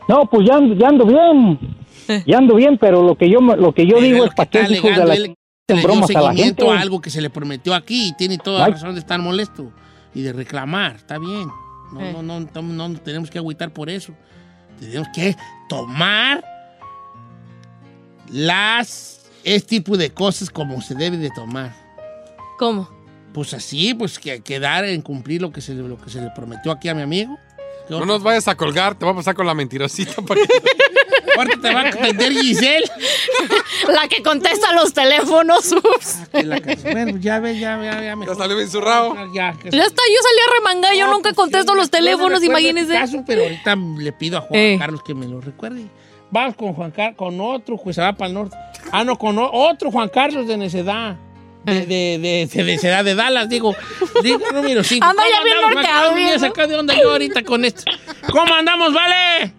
No, 0.08 0.24
pues 0.26 0.46
ya, 0.46 0.54
ando- 0.54 0.76
ya 0.78 0.88
ando 0.88 1.04
bien. 1.06 1.58
Ya 2.26 2.36
ando 2.36 2.54
bien, 2.56 2.76
pero 2.78 3.02
lo 3.02 3.14
que 3.16 3.30
yo, 3.30 3.40
me- 3.40 3.56
lo 3.56 3.72
que 3.72 3.86
yo 3.86 3.98
digo 3.98 4.26
es 4.26 4.34
para 4.34 4.50
que 4.50 4.66
qué 4.66 4.74
hijos 4.74 4.94
de 4.94 5.04
la 5.06 5.16
le 5.68 5.80
dio 5.80 6.04
a 6.04 6.06
seguimiento 6.06 6.70
a 6.70 6.78
algo 6.80 7.00
que 7.00 7.08
se 7.08 7.22
le 7.22 7.30
prometió 7.30 7.74
aquí 7.74 8.08
y 8.08 8.12
tiene 8.16 8.36
toda 8.36 8.60
la 8.68 8.74
razón 8.74 8.92
de 8.94 9.00
estar 9.00 9.18
molesto 9.20 9.72
y 10.14 10.20
de 10.20 10.32
reclamar. 10.34 10.96
Está 10.96 11.18
bien. 11.18 11.48
No, 11.92 12.00
Eh. 12.02 12.12
no, 12.12 12.22
no, 12.22 12.40
no, 12.40 12.62
no 12.62 12.88
nos 12.90 13.02
tenemos 13.02 13.30
que 13.30 13.38
agüitar 13.38 13.72
por 13.72 13.88
eso. 13.88 14.12
Tenemos 14.78 15.08
que 15.14 15.34
tomar 15.68 16.44
las 18.30 19.22
este 19.42 19.76
tipo 19.80 19.96
de 19.96 20.10
cosas 20.12 20.50
como 20.50 20.82
se 20.82 20.94
debe 20.94 21.16
de 21.16 21.30
tomar. 21.30 21.74
¿Cómo? 22.58 22.92
pues 23.32 23.52
así, 23.52 23.94
pues 23.94 24.20
que 24.20 24.42
quedar 24.42 24.84
en 24.84 25.02
cumplir 25.02 25.42
lo 25.42 25.50
que 25.50 25.60
se, 25.60 25.74
le- 25.74 25.82
lo 25.88 25.98
que 25.98 26.08
se 26.08 26.20
le 26.20 26.30
prometió 26.30 26.70
aquí 26.70 26.88
a 26.88 26.94
mi 26.94 27.02
amigo. 27.02 27.36
¿Qué 27.88 27.94
No 27.94 28.06
nos 28.06 28.22
vayas 28.22 28.46
a 28.46 28.54
colgar, 28.54 28.94
te 28.96 29.04
voy 29.04 29.12
a 29.12 29.16
pasar 29.16 29.34
con 29.34 29.44
la 29.44 29.54
mentirosita. 29.54 30.22
para 30.22 30.40
Ahorita 31.36 31.60
te 31.60 31.74
va 31.74 31.80
a 31.82 31.88
atender 31.88 32.32
Giselle. 32.32 32.84
La 33.88 34.08
que 34.08 34.22
contesta 34.22 34.72
los 34.72 34.92
teléfonos. 34.92 35.72
ups. 35.72 36.18
La 36.44 36.60
canción- 36.60 36.92
Bueno, 36.92 37.18
ya 37.20 37.38
ve, 37.40 37.58
ya 37.58 37.76
ve, 37.76 37.86
ya, 37.86 38.02
ya 38.02 38.16
me 38.16 38.26
Ya 38.26 38.34
salió 38.34 38.56
bien 38.56 38.68
zurrado. 38.70 39.14
Ya, 39.34 39.52
que- 39.52 39.70
Ya 39.70 39.82
está, 39.84 40.02
yo 40.08 40.22
salí 40.22 40.38
a 40.48 40.54
remanga, 40.58 40.94
yo 40.94 41.06
nunca 41.06 41.30
pues, 41.30 41.36
contesto 41.36 41.72
yo 41.72 41.76
los 41.76 41.90
teléfonos, 41.90 42.42
imagínense. 42.42 42.94
este 42.94 43.04
caso, 43.12 43.24
pero 43.26 43.42
ahorita 43.42 43.76
le 43.98 44.12
pido 44.12 44.38
a 44.38 44.40
Juan 44.42 44.60
Eh. 44.60 44.76
Carlos 44.78 45.02
que 45.02 45.14
me 45.14 45.26
lo 45.26 45.40
recuerde. 45.40 45.86
Vamos 46.30 46.56
con 46.56 46.72
Juan 46.74 46.90
Carlos, 46.90 47.16
con 47.16 47.40
otro, 47.40 47.76
pues 47.76 47.94
se 47.96 48.02
va 48.02 48.12
para 48.12 48.28
el 48.28 48.34
norte. 48.34 48.56
Ah, 48.90 49.04
no, 49.04 49.16
con 49.16 49.36
otro 49.38 49.90
Juan 49.90 50.08
Carlos 50.08 50.46
de 50.48 50.56
necedad. 50.56 51.16
De, 51.64 51.86
de, 51.86 52.18
de, 52.18 52.48
de 52.52 52.62
necedad 52.64 53.04
de 53.04 53.14
Dallas, 53.14 53.48
digo. 53.48 53.74
Digo, 54.22 54.38
número 54.52 54.84
5. 54.84 55.06
Anda 55.06 55.22
ya 55.30 55.42
bien 55.44 55.56
norteado, 55.62 56.14
Me 56.14 56.66
de 56.68 56.76
onda 56.76 56.94
yo 57.00 57.10
ahorita 57.12 57.42
con 57.42 57.64
esto. 57.64 57.84
¿Cómo 58.30 58.52
andamos, 58.54 58.92
vale? 58.92 59.52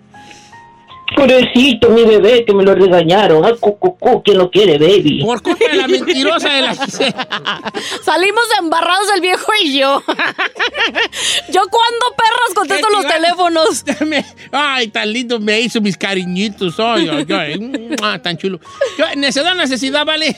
Pobrecito, 1.16 1.90
mi 1.90 2.04
bebé, 2.04 2.44
que 2.46 2.54
me 2.54 2.64
lo 2.64 2.76
regañaron. 2.76 3.46
Ah, 3.46 3.54
cu, 3.60 3.78
cu, 3.78 3.98
cu, 3.98 4.22
¿quién 4.24 4.38
lo 4.38 4.50
quiere, 4.52 4.78
baby? 4.78 5.22
Por 5.24 5.42
culpa 5.42 5.66
de 5.70 5.78
la 5.78 5.88
mentirosa 5.88 6.50
de 6.50 6.62
la. 6.62 6.76
Salimos 8.04 8.44
embarrados 8.60 9.08
el 9.16 9.22
viejo 9.22 9.52
y 9.64 9.80
yo. 9.80 10.02
yo 11.52 11.62
cuando 11.70 12.06
perras 12.18 12.54
contesto 12.56 12.88
¿Qué 12.88 12.96
los 12.96 13.08
teléfonos. 13.08 13.84
Me- 14.08 14.26
Ay, 14.52 14.88
tan 14.90 15.12
lindo 15.12 15.40
me 15.40 15.62
hizo 15.62 15.82
mis 15.82 15.98
cariñitos. 15.98 16.80
Ay, 16.80 17.10
ay, 17.10 17.26
ay. 17.30 17.96
Ah, 18.02 18.20
tan 18.22 18.38
chulo. 18.38 18.60
Yo, 18.98 19.06
necedad, 19.16 19.56
necesidad, 19.56 20.06
vale. 20.06 20.36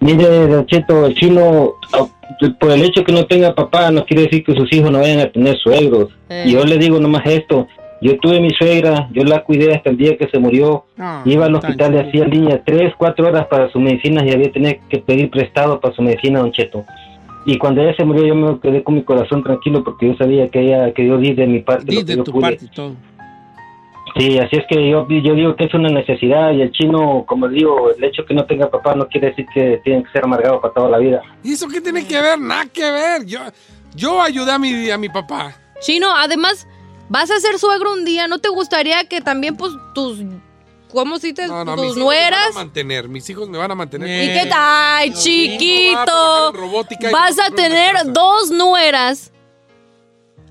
Mire, 0.00 0.46
Don 0.46 0.66
Cheto, 0.66 1.06
el 1.06 1.14
chino, 1.14 1.74
ah, 1.92 2.06
por 2.58 2.70
el 2.72 2.82
hecho 2.82 3.04
que 3.04 3.12
no 3.12 3.26
tenga 3.26 3.54
papá, 3.54 3.90
no 3.90 4.04
quiere 4.06 4.22
decir 4.24 4.42
que 4.44 4.54
sus 4.54 4.72
hijos 4.72 4.90
no 4.90 5.00
vayan 5.00 5.20
a 5.20 5.30
tener 5.30 5.58
suegros. 5.58 6.08
Eh. 6.30 6.44
Y 6.46 6.52
yo 6.52 6.64
le 6.64 6.78
digo 6.78 6.98
nomás 6.98 7.22
esto. 7.26 7.68
Yo 8.02 8.18
tuve 8.18 8.40
mi 8.40 8.50
suegra, 8.50 9.08
yo 9.12 9.22
la 9.22 9.44
cuidé 9.44 9.74
hasta 9.74 9.90
el 9.90 9.96
día 9.96 10.16
que 10.18 10.26
se 10.28 10.38
murió. 10.38 10.84
Ah, 10.98 11.22
Iba 11.24 11.46
al 11.46 11.54
hospital, 11.54 11.92
le 11.92 11.98
chulo. 11.98 12.08
hacía 12.08 12.24
línea 12.26 12.62
tres, 12.64 12.92
cuatro 12.98 13.28
horas 13.28 13.46
para 13.46 13.70
sus 13.70 13.80
medicinas 13.80 14.24
y 14.24 14.32
había 14.32 14.50
tenido 14.50 14.74
que 14.88 14.98
pedir 14.98 15.30
prestado 15.30 15.78
para 15.80 15.94
su 15.94 16.02
medicina, 16.02 16.40
Don 16.40 16.50
Cheto. 16.50 16.84
Y 17.46 17.58
cuando 17.58 17.80
ella 17.82 17.94
se 17.96 18.04
murió, 18.04 18.26
yo 18.26 18.34
me 18.34 18.58
quedé 18.60 18.82
con 18.82 18.94
mi 18.96 19.02
corazón 19.04 19.42
tranquilo 19.44 19.82
porque 19.84 20.08
yo 20.08 20.14
sabía 20.16 20.48
que 20.48 20.60
ella, 20.60 20.92
que 20.92 21.06
yo 21.06 21.16
di 21.18 21.32
de 21.34 21.46
mi 21.46 21.60
parte. 21.60 21.84
Di 21.86 21.94
lo 21.96 22.00
que 22.00 22.06
de 22.06 22.16
yo 22.16 22.24
tu 22.24 22.32
pude. 22.32 22.42
parte 22.42 22.64
y 22.64 22.68
todo. 22.68 22.94
Sí, 24.18 24.38
así 24.38 24.56
es 24.56 24.64
que 24.68 24.90
yo, 24.90 25.06
yo 25.08 25.34
digo 25.34 25.56
que 25.56 25.64
es 25.64 25.74
una 25.74 25.88
necesidad 25.88 26.52
y 26.52 26.60
el 26.60 26.70
chino, 26.72 27.24
como 27.26 27.48
digo, 27.48 27.90
el 27.96 28.04
hecho 28.04 28.26
que 28.26 28.34
no 28.34 28.44
tenga 28.44 28.68
papá 28.68 28.94
no 28.94 29.06
quiere 29.08 29.28
decir 29.28 29.46
que 29.54 29.80
tienen 29.84 30.02
que 30.04 30.10
ser 30.10 30.24
amargados 30.24 30.60
para 30.60 30.74
toda 30.74 30.90
la 30.90 30.98
vida. 30.98 31.22
¿Y 31.42 31.52
eso 31.52 31.66
qué 31.68 31.80
tiene 31.80 32.06
que 32.06 32.20
ver? 32.20 32.38
Nada 32.38 32.66
que 32.66 32.82
ver. 32.90 33.24
Yo, 33.24 33.38
yo 33.94 34.20
ayudé 34.20 34.52
a 34.52 34.58
mi, 34.58 34.90
a 34.90 34.98
mi 34.98 35.08
papá. 35.08 35.54
Chino, 35.80 36.08
además, 36.14 36.68
vas 37.12 37.30
a 37.30 37.38
ser 37.38 37.58
suegro 37.58 37.92
un 37.92 38.04
día. 38.04 38.26
¿No 38.26 38.38
te 38.38 38.48
gustaría 38.48 39.04
que 39.04 39.20
también, 39.20 39.56
pues, 39.56 39.72
tus. 39.94 40.18
¿Cómo 40.90 41.18
si 41.18 41.32
te, 41.32 41.46
No, 41.46 41.64
no, 41.64 41.76
mis 41.76 41.86
tus 41.88 41.96
hijos 41.96 41.96
me 41.96 42.04
van 42.04 42.24
a 42.24 42.30
nueras? 42.30 42.54
mantener. 42.54 43.08
Mis 43.08 43.30
hijos 43.30 43.48
me 43.48 43.58
van 43.58 43.70
a 43.70 43.74
mantener. 43.74 44.24
¿Y 44.24 44.32
qué 44.40 44.46
tal? 44.46 44.58
¡Ay, 44.60 45.10
voy 45.10 45.18
a 45.18 45.22
chiquito! 45.22 46.52
Vas 47.12 47.38
a 47.38 47.50
tener 47.50 47.96
dos 48.12 48.50
nueras. 48.50 49.31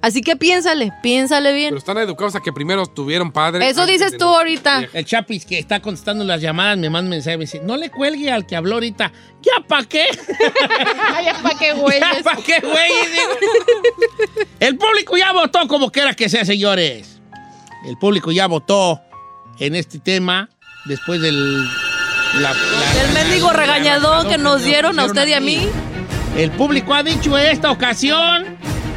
Así 0.02 0.22
que 0.22 0.36
piénsale, 0.36 0.92
piénsale 1.04 1.54
bien. 1.54 1.70
Pero 1.70 1.78
están 1.78 1.98
educados 2.00 2.36
a 2.36 2.40
que 2.42 2.52
primero 2.52 2.86
tuvieron 2.88 3.32
padres. 3.32 3.70
Eso 3.70 3.86
dices 3.86 4.18
tú 4.18 4.26
ahorita. 4.26 4.88
El 4.94 5.06
Chapis 5.06 5.46
que 5.46 5.60
está 5.60 5.80
contestando 5.80 6.24
las 6.24 6.42
llamadas 6.42 6.78
me 6.78 6.90
manda 6.90 7.06
un 7.06 7.10
mensaje 7.12 7.36
y 7.36 7.38
me 7.38 7.44
dice, 7.46 7.62
no 7.64 7.78
le 7.78 7.90
cuelgue 7.92 8.32
al 8.32 8.48
que 8.48 8.56
habló 8.56 8.76
ahorita. 8.76 9.12
¿Ya 9.44 9.66
pa' 9.68 9.84
qué? 9.86 10.06
¿para 11.44 11.58
qué, 11.60 11.68
¿Ya 12.00 12.24
pa' 12.24 12.36
qué, 12.44 12.60
güey? 12.62 12.92
El 14.60 14.78
público 14.78 15.18
ya 15.18 15.32
votó 15.34 15.68
como 15.68 15.92
quiera 15.92 16.14
que 16.14 16.30
sea, 16.30 16.46
señores. 16.46 17.20
El 17.86 17.98
público 17.98 18.32
ya 18.32 18.48
votó 18.48 19.02
en 19.60 19.76
este 19.76 20.00
tema 20.00 20.50
después 20.86 21.22
del... 21.22 21.64
la- 22.40 22.54
la- 22.54 23.04
El 23.06 23.14
mendigo 23.14 23.52
regañadón 23.52 24.28
que 24.30 24.38
nos 24.38 24.64
dieron 24.64 25.00
a 25.00 25.06
usted 25.06 25.28
y 25.28 25.34
a 25.34 25.40
mí. 25.40 25.68
El 26.38 26.52
público 26.52 26.94
ha 26.94 27.04
dicho 27.04 27.38
en 27.38 27.48
esta 27.48 27.72
ocasión 27.72 28.51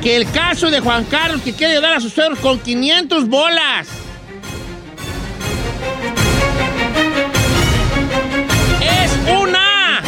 que 0.05 0.17
el 0.17 0.31
caso 0.31 0.71
de 0.71 0.81
Juan 0.81 1.05
Carlos 1.05 1.41
que 1.41 1.55
quiere 1.55 1.73
ayudar 1.73 1.95
a 1.95 2.01
sus 2.01 2.13
suegros 2.13 2.39
con 2.41 2.59
500 2.59 3.27
bolas. 3.27 3.89
Es 8.83 9.11
una. 9.41 10.03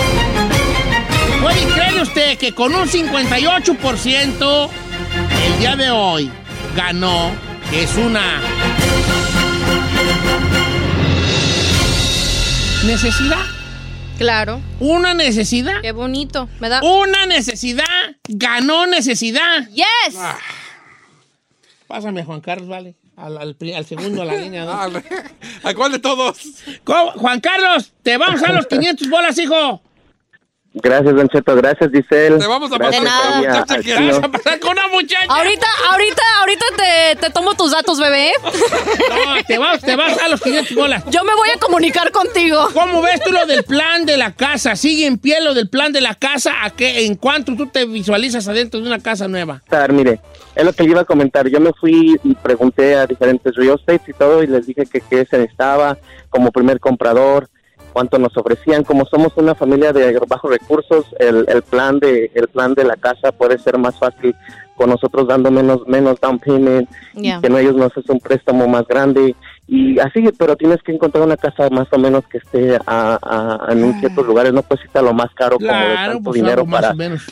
¿Puede 1.40 1.64
creerle 1.72 2.02
usted 2.02 2.36
que 2.36 2.52
con 2.52 2.74
un 2.74 2.86
58% 2.86 4.70
el 5.46 5.58
día 5.58 5.76
de 5.76 5.90
hoy 5.90 6.30
ganó 6.76 7.32
es 7.72 7.96
una 7.96 8.42
necesidad? 12.84 13.55
Claro. 14.18 14.60
Una 14.80 15.14
necesidad. 15.14 15.80
Qué 15.82 15.92
bonito. 15.92 16.48
Me 16.60 16.68
da. 16.68 16.80
Una 16.82 17.26
necesidad 17.26 17.84
ganó 18.28 18.86
necesidad. 18.86 19.68
¡Yes! 19.68 20.16
Pásame, 21.86 22.24
Juan 22.24 22.40
Carlos, 22.40 22.68
vale. 22.68 22.94
Al, 23.16 23.38
al 23.38 23.86
segundo, 23.86 24.22
a 24.22 24.24
la 24.24 24.36
línea. 24.36 24.66
Ah, 24.68 24.90
¿A 25.62 25.74
cuál 25.74 25.92
de 25.92 25.98
todos? 25.98 26.38
¿Cómo? 26.84 27.12
Juan 27.12 27.40
Carlos, 27.40 27.92
te 28.02 28.16
vamos 28.18 28.42
a 28.42 28.52
los 28.52 28.66
500 28.68 29.08
bolas, 29.08 29.38
hijo. 29.38 29.82
Gracias, 30.82 31.14
Don 31.14 31.26
Cheto. 31.28 31.56
Gracias, 31.56 31.90
Giselle. 31.90 32.38
Te 32.38 32.46
vamos 32.46 32.70
a 32.70 32.78
pasar 32.78 32.94
con 32.96 33.04
la 33.04 33.18
ahí 33.38 33.44
a- 33.46 33.48
muchacha 33.48 33.80
que-. 33.82 33.94
Vas 33.94 34.18
a 34.22 34.28
pasar 34.28 34.60
con 34.60 34.70
una 34.72 34.88
muchacha. 34.88 35.24
Ahorita, 35.28 35.66
ahorita, 35.90 36.22
ahorita 36.40 36.64
te, 36.76 37.16
te 37.16 37.30
tomo 37.30 37.54
tus 37.54 37.70
datos, 37.72 37.98
bebé. 37.98 38.30
No, 38.44 39.42
te 39.46 39.56
vas, 39.58 39.80
te 39.80 39.96
vas 39.96 40.20
a 40.22 40.28
los 40.28 40.40
500 40.42 40.76
bolas. 40.76 41.02
Yo 41.10 41.24
me 41.24 41.34
voy 41.34 41.48
a 41.54 41.58
comunicar 41.58 42.10
contigo. 42.12 42.68
¿Cómo 42.74 43.00
ves 43.00 43.20
tú 43.24 43.32
lo 43.32 43.46
del 43.46 43.64
plan 43.64 44.04
de 44.04 44.16
la 44.18 44.32
casa? 44.34 44.76
¿Sigue 44.76 45.06
en 45.06 45.16
pie 45.18 45.40
lo 45.40 45.54
del 45.54 45.68
plan 45.70 45.92
de 45.92 46.00
la 46.02 46.14
casa? 46.14 46.52
¿A 46.62 46.70
qué, 46.70 47.06
¿En 47.06 47.14
cuánto 47.14 47.56
tú 47.56 47.66
te 47.68 47.86
visualizas 47.86 48.46
adentro 48.48 48.80
de 48.80 48.86
una 48.86 48.98
casa 48.98 49.28
nueva? 49.28 49.62
estar, 49.64 49.90
mire, 49.92 50.20
es 50.54 50.64
lo 50.64 50.72
que 50.74 50.82
le 50.84 50.90
iba 50.90 51.00
a 51.00 51.04
comentar. 51.04 51.48
Yo 51.48 51.58
me 51.58 51.72
fui 51.72 52.16
y 52.22 52.34
pregunté 52.34 52.96
a 52.96 53.06
diferentes 53.06 53.54
real 53.56 53.76
estates 53.78 54.08
y 54.08 54.12
todo 54.12 54.42
y 54.42 54.46
les 54.46 54.66
dije 54.66 54.84
que 54.84 55.00
qué 55.00 55.24
se 55.24 55.38
necesitaba 55.38 55.96
como 56.28 56.52
primer 56.52 56.80
comprador, 56.80 57.48
cuánto 57.96 58.18
nos 58.18 58.36
ofrecían. 58.36 58.84
Como 58.84 59.06
somos 59.06 59.32
una 59.36 59.54
familia 59.54 59.90
de 59.90 60.18
bajos 60.28 60.50
recursos, 60.50 61.06
el, 61.18 61.46
el 61.48 61.62
plan 61.62 61.98
de 61.98 62.30
el 62.34 62.46
plan 62.48 62.74
de 62.74 62.84
la 62.84 62.94
casa 62.96 63.32
puede 63.32 63.58
ser 63.58 63.78
más 63.78 63.98
fácil 63.98 64.34
con 64.76 64.90
nosotros 64.90 65.26
dando 65.26 65.50
menos 65.50 65.80
menos 65.88 66.20
down 66.20 66.38
payment 66.38 66.86
y 67.14 67.40
que 67.40 67.48
no 67.48 67.56
ellos 67.56 67.74
nos 67.74 67.90
hacen 67.96 68.04
un 68.16 68.20
préstamo 68.20 68.68
más 68.68 68.86
grande. 68.86 69.34
Y 69.66 69.98
así, 69.98 70.28
pero 70.38 70.56
tienes 70.56 70.82
que 70.82 70.92
encontrar 70.92 71.24
una 71.24 71.38
casa 71.38 71.70
más 71.70 71.88
o 71.90 71.98
menos 71.98 72.22
que 72.28 72.36
esté 72.36 72.76
a, 72.86 73.18
a- 73.66 73.72
en 73.72 73.82
un 73.82 73.98
ciertos 73.98 74.26
lugares, 74.26 74.52
no 74.52 74.62
puede 74.62 74.84
estar 74.84 75.02
lo 75.02 75.14
más 75.14 75.32
caro 75.34 75.56
como 75.56 75.70
de 75.72 75.94
Claro, 75.94 76.12
tanto 76.12 76.24
pues 76.24 76.34
dinero 76.34 76.66
para 76.66 76.88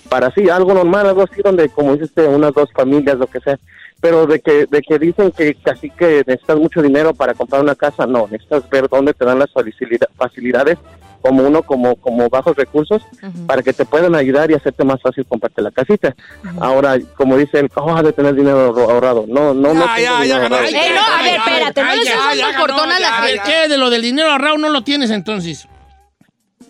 para 0.09 0.31
sí, 0.31 0.49
algo 0.49 0.73
normal, 0.73 1.07
algo 1.07 1.25
así 1.31 1.43
donde, 1.45 1.69
como 1.69 1.95
dices, 1.95 2.11
unas 2.27 2.55
dos 2.55 2.71
familias, 2.73 3.19
lo 3.19 3.27
que 3.27 3.41
sea. 3.41 3.59
Pero 4.05 4.27
de 4.27 4.39
que, 4.41 4.67
de 4.67 4.83
que 4.83 4.99
dicen 4.99 5.31
que 5.33 5.55
casi 5.55 5.89
que 5.89 6.23
necesitas 6.27 6.59
mucho 6.59 6.83
dinero 6.83 7.15
para 7.15 7.33
comprar 7.33 7.63
una 7.63 7.75
casa, 7.75 8.07
no, 8.07 8.29
necesitas 8.31 8.69
ver 8.69 8.87
dónde 8.87 9.15
te 9.15 9.25
dan 9.25 9.39
las 9.39 9.51
facilida- 9.51 10.09
facilidades 10.15 10.77
como 11.23 11.43
uno, 11.43 11.63
como, 11.63 11.97
como 11.97 12.29
bajos 12.29 12.55
recursos, 12.55 13.01
para 13.47 13.63
que 13.63 13.73
te 13.73 13.87
puedan 13.87 14.15
ayudar 14.15 14.51
y 14.51 14.55
hacerte 14.57 14.85
más 14.85 15.01
fácil 15.01 15.25
comprarte 15.25 15.63
la 15.63 15.71
casita. 15.71 16.15
Ahora, 16.61 16.99
como 17.17 17.39
dice 17.39 17.61
él, 17.61 17.71
oh, 17.77 18.03
de 18.03 18.13
tener 18.13 18.35
dinero 18.35 18.75
ahorro- 18.75 18.91
ahorrado. 18.91 19.25
No, 19.27 19.55
no, 19.55 19.73
no. 19.73 19.87
Ya, 19.97 20.23
ya, 20.23 20.39
ganó. 20.39 20.57
ahorrado. 20.57 20.65
Ey, 20.77 20.91
no, 20.95 21.01
a 21.01 21.23
ver, 21.23 21.37
espérate, 21.37 21.83
no 21.83 21.89
Ay, 21.89 21.99
le 22.05 22.11
dando 22.11 22.43
ganó, 22.53 22.59
cortón 22.61 22.91
a 22.93 23.01
la 23.01 23.09
ya. 23.09 23.13
gente. 23.23 23.43
¿Qué? 23.47 23.69
De 23.69 23.79
lo 23.79 23.89
del 23.89 24.03
dinero 24.03 24.31
ahorrado 24.33 24.59
no 24.59 24.69
lo 24.69 24.85
tienes 24.85 25.11
entonces. 25.11 25.67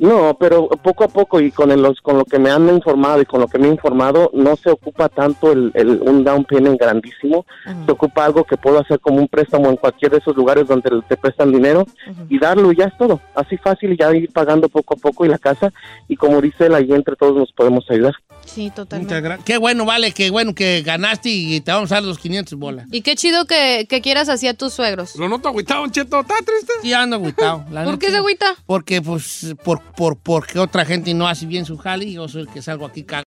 No, 0.01 0.37
pero 0.41 0.67
poco 0.69 1.05
a 1.05 1.09
poco 1.09 1.39
y 1.41 1.53
con, 1.53 1.71
el- 1.71 1.81
los, 1.81 2.01
con 2.01 2.19
lo 2.19 2.25
que 2.25 2.41
me 2.41 2.51
han 2.51 2.69
informado 2.69 3.21
y 3.23 3.27
con 3.27 3.41
lo 3.41 3.47
que 3.47 3.59
me 3.59 3.69
he 3.69 3.71
informado, 3.71 4.29
no 4.35 4.57
se 4.57 4.71
ocupa 4.71 5.09
tanto 5.09 5.53
el, 5.53 5.71
el- 5.75 6.01
un 6.03 6.25
down 6.25 6.45
payment 6.45 6.81
grandísimo. 6.81 7.47
Se 7.87 7.93
ocupa 7.93 8.25
algo 8.25 8.43
que 8.43 8.57
puedo 8.57 8.81
hacer 8.81 8.99
como 8.99 9.19
un 9.19 9.29
préstamo 9.29 9.71
en 9.71 9.77
cualquier 9.77 10.11
de 10.11 10.19
esos 10.19 10.35
lugares 10.37 10.67
donde 10.67 10.91
te 11.09 11.17
prestan 11.17 11.53
dinero 11.53 11.87
y 12.29 12.39
darlo 12.41 12.73
y 12.73 12.77
ya 12.77 12.87
es 12.87 12.99
todo. 12.99 13.21
Así 13.37 13.57
fácil 13.57 13.93
y 13.93 13.97
ya 13.97 14.13
ir 14.17 14.33
pagando 14.33 14.69
poco 14.69 14.95
a 14.95 14.97
poco 14.97 15.25
y 15.27 15.29
la 15.29 15.39
casa. 15.39 15.73
Y 16.09 16.17
como 16.17 16.41
dice 16.41 16.67
él, 16.67 16.75
ahí 16.75 16.91
entre 16.93 17.15
todos 17.15 17.37
nos 17.37 17.53
podemos 17.53 17.89
ayudar. 17.89 18.15
Sí, 18.47 18.71
totalmente. 18.75 19.39
Qué 19.45 19.59
bueno, 19.59 19.85
vale, 19.85 20.13
qué 20.13 20.31
bueno 20.31 20.55
que 20.55 20.83
ganaste 20.83 21.29
y 21.29 21.61
te 21.61 21.73
vamos 21.73 21.91
a 21.93 21.97
dar 21.97 22.05
los 22.05 22.19
500 22.19 22.59
bolas. 22.59 22.87
Y 22.91 23.03
qué 23.03 23.17
chido 23.17 23.47
que, 23.47 23.87
que 23.89 24.01
quieras 24.01 24.29
así 24.29 24.47
a 24.47 24.55
tus 24.55 24.73
suegros. 24.75 25.17
Lo 25.17 25.29
noto 25.29 25.49
agüitado, 25.49 25.87
Cheto. 25.89 26.21
¿Está 26.21 26.35
triste? 26.37 26.73
Sí, 26.83 26.93
ando 26.93 27.17
agüitado. 27.17 27.65
la 27.71 27.85
¿Por 27.85 27.99
qué 27.99 28.11
se 28.11 28.19
agüita? 28.19 28.55
Porque, 28.67 29.03
pues, 29.03 29.55
por, 29.65 29.81
por, 29.93 30.17
porque 30.19 30.59
otra 30.59 30.85
gente 30.85 31.13
no 31.15 31.27
hace 31.27 31.47
bien 31.47 31.65
su 31.65 31.77
jale 31.79 32.05
y 32.05 32.13
yo 32.15 32.29
soy 32.29 32.43
el 32.43 32.49
que 32.49 32.63
salgo 32.63 32.87
aquí 32.87 33.03
cagado. 33.05 33.25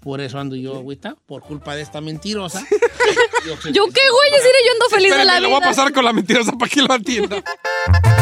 Por 0.00 0.20
eso 0.20 0.38
ando 0.40 0.56
yo 0.56 0.74
agüita, 0.74 1.14
por 1.26 1.42
culpa 1.42 1.76
de 1.76 1.82
esta 1.82 2.00
mentirosa. 2.00 2.60
Yo 3.46 3.56
soy 3.56 3.70
el 3.70 3.74
¿Yo 3.74 3.86
que 3.86 3.92
qué, 3.92 4.00
güey? 4.10 4.30
Decirle 4.30 4.58
yo 4.66 4.72
ando 4.72 4.96
feliz 4.96 5.16
de 5.16 5.24
la 5.24 5.40
lo 5.40 5.48
voy 5.48 5.56
a 5.56 5.60
vida. 5.60 5.68
pasar 5.68 5.92
con 5.92 6.04
la 6.04 6.12
mentirosa 6.12 6.52
para 6.52 6.68
que 6.70 6.80
lo 6.80 6.88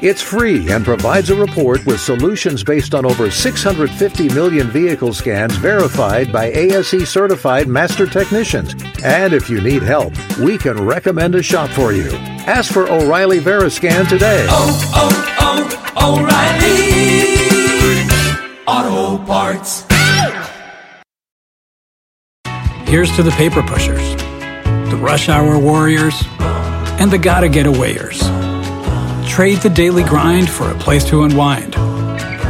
It's 0.00 0.22
free 0.22 0.70
and 0.70 0.84
provides 0.84 1.28
a 1.28 1.34
report 1.34 1.84
with 1.84 2.00
solutions 2.00 2.62
based 2.62 2.94
on 2.94 3.04
over 3.04 3.32
650 3.32 4.28
million 4.28 4.70
vehicle 4.70 5.12
scans 5.12 5.56
verified 5.56 6.30
by 6.30 6.52
ASE 6.52 7.08
certified 7.08 7.66
master 7.66 8.06
technicians. 8.06 8.76
And 9.02 9.32
if 9.32 9.50
you 9.50 9.60
need 9.60 9.82
help, 9.82 10.12
we 10.38 10.56
can 10.56 10.86
recommend 10.86 11.34
a 11.34 11.42
shop 11.42 11.70
for 11.70 11.92
you. 11.92 12.12
Ask 12.46 12.72
for 12.72 12.88
O'Reilly 12.88 13.40
Veriscan 13.40 14.08
today. 14.08 14.46
Oh, 14.48 14.78
oh, 14.94 15.10
oh, 15.96 16.20
O'Reilly 18.68 19.18
Auto 19.18 19.24
Parts. 19.24 19.84
Here's 22.88 23.10
to 23.16 23.24
the 23.24 23.32
paper 23.32 23.64
pushers, 23.64 24.14
the 24.90 24.98
rush 25.00 25.28
hour 25.28 25.58
warriors, 25.58 26.14
and 26.38 27.10
the 27.10 27.18
gotta 27.18 27.48
get 27.48 27.66
awayers. 27.66 28.22
Trade 29.38 29.58
the 29.58 29.70
daily 29.70 30.02
grind 30.02 30.50
for 30.50 30.68
a 30.68 30.74
place 30.74 31.04
to 31.04 31.22
unwind, 31.22 31.76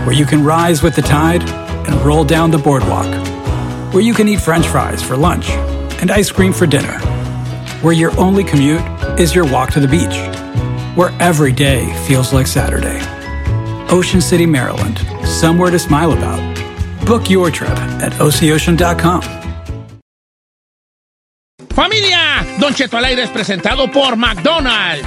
where 0.07 0.15
you 0.15 0.25
can 0.25 0.43
rise 0.43 0.83
with 0.83 0.97
the 0.97 1.03
tide 1.03 1.43
and 1.87 1.95
roll 2.01 2.25
down 2.25 2.51
the 2.51 2.57
boardwalk, 2.57 3.05
where 3.93 4.03
you 4.03 4.15
can 4.15 4.27
eat 4.27 4.41
french 4.41 4.67
fries 4.67 5.03
for 5.03 5.15
lunch 5.15 5.51
and 6.01 6.11
ice 6.11 6.31
cream 6.31 6.51
for 6.51 6.67
dinner, 6.67 6.99
where 7.83 7.93
your 7.93 8.19
only 8.19 8.43
commute 8.43 8.81
is 9.21 9.35
your 9.35 9.45
walk 9.45 9.71
to 9.73 9.81
the 9.81 9.87
beach, 9.87 10.17
where 10.97 11.11
every 11.21 11.53
day 11.53 11.85
feels 12.07 12.33
like 12.33 12.47
Saturday. 12.47 13.03
Ocean 13.91 14.23
City, 14.23 14.47
Maryland, 14.47 14.99
somewhere 15.29 15.71
to 15.71 15.79
smile 15.79 16.13
about. 16.13 16.41
Book 17.05 17.29
your 17.29 17.51
trip 17.51 17.79
at 18.01 18.19
oceocean.com. 18.19 19.21
Familia, 21.69 22.47
Don 22.59 22.73
Cheto 22.73 22.97
al 22.97 23.05
aire 23.05 23.25
es 23.25 23.31
presentado 23.31 23.93
por 23.93 24.17
McDonald's. 24.17 25.07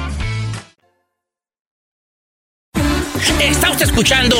Está 3.21 3.69
usted 3.69 3.85
escuchando 3.85 4.35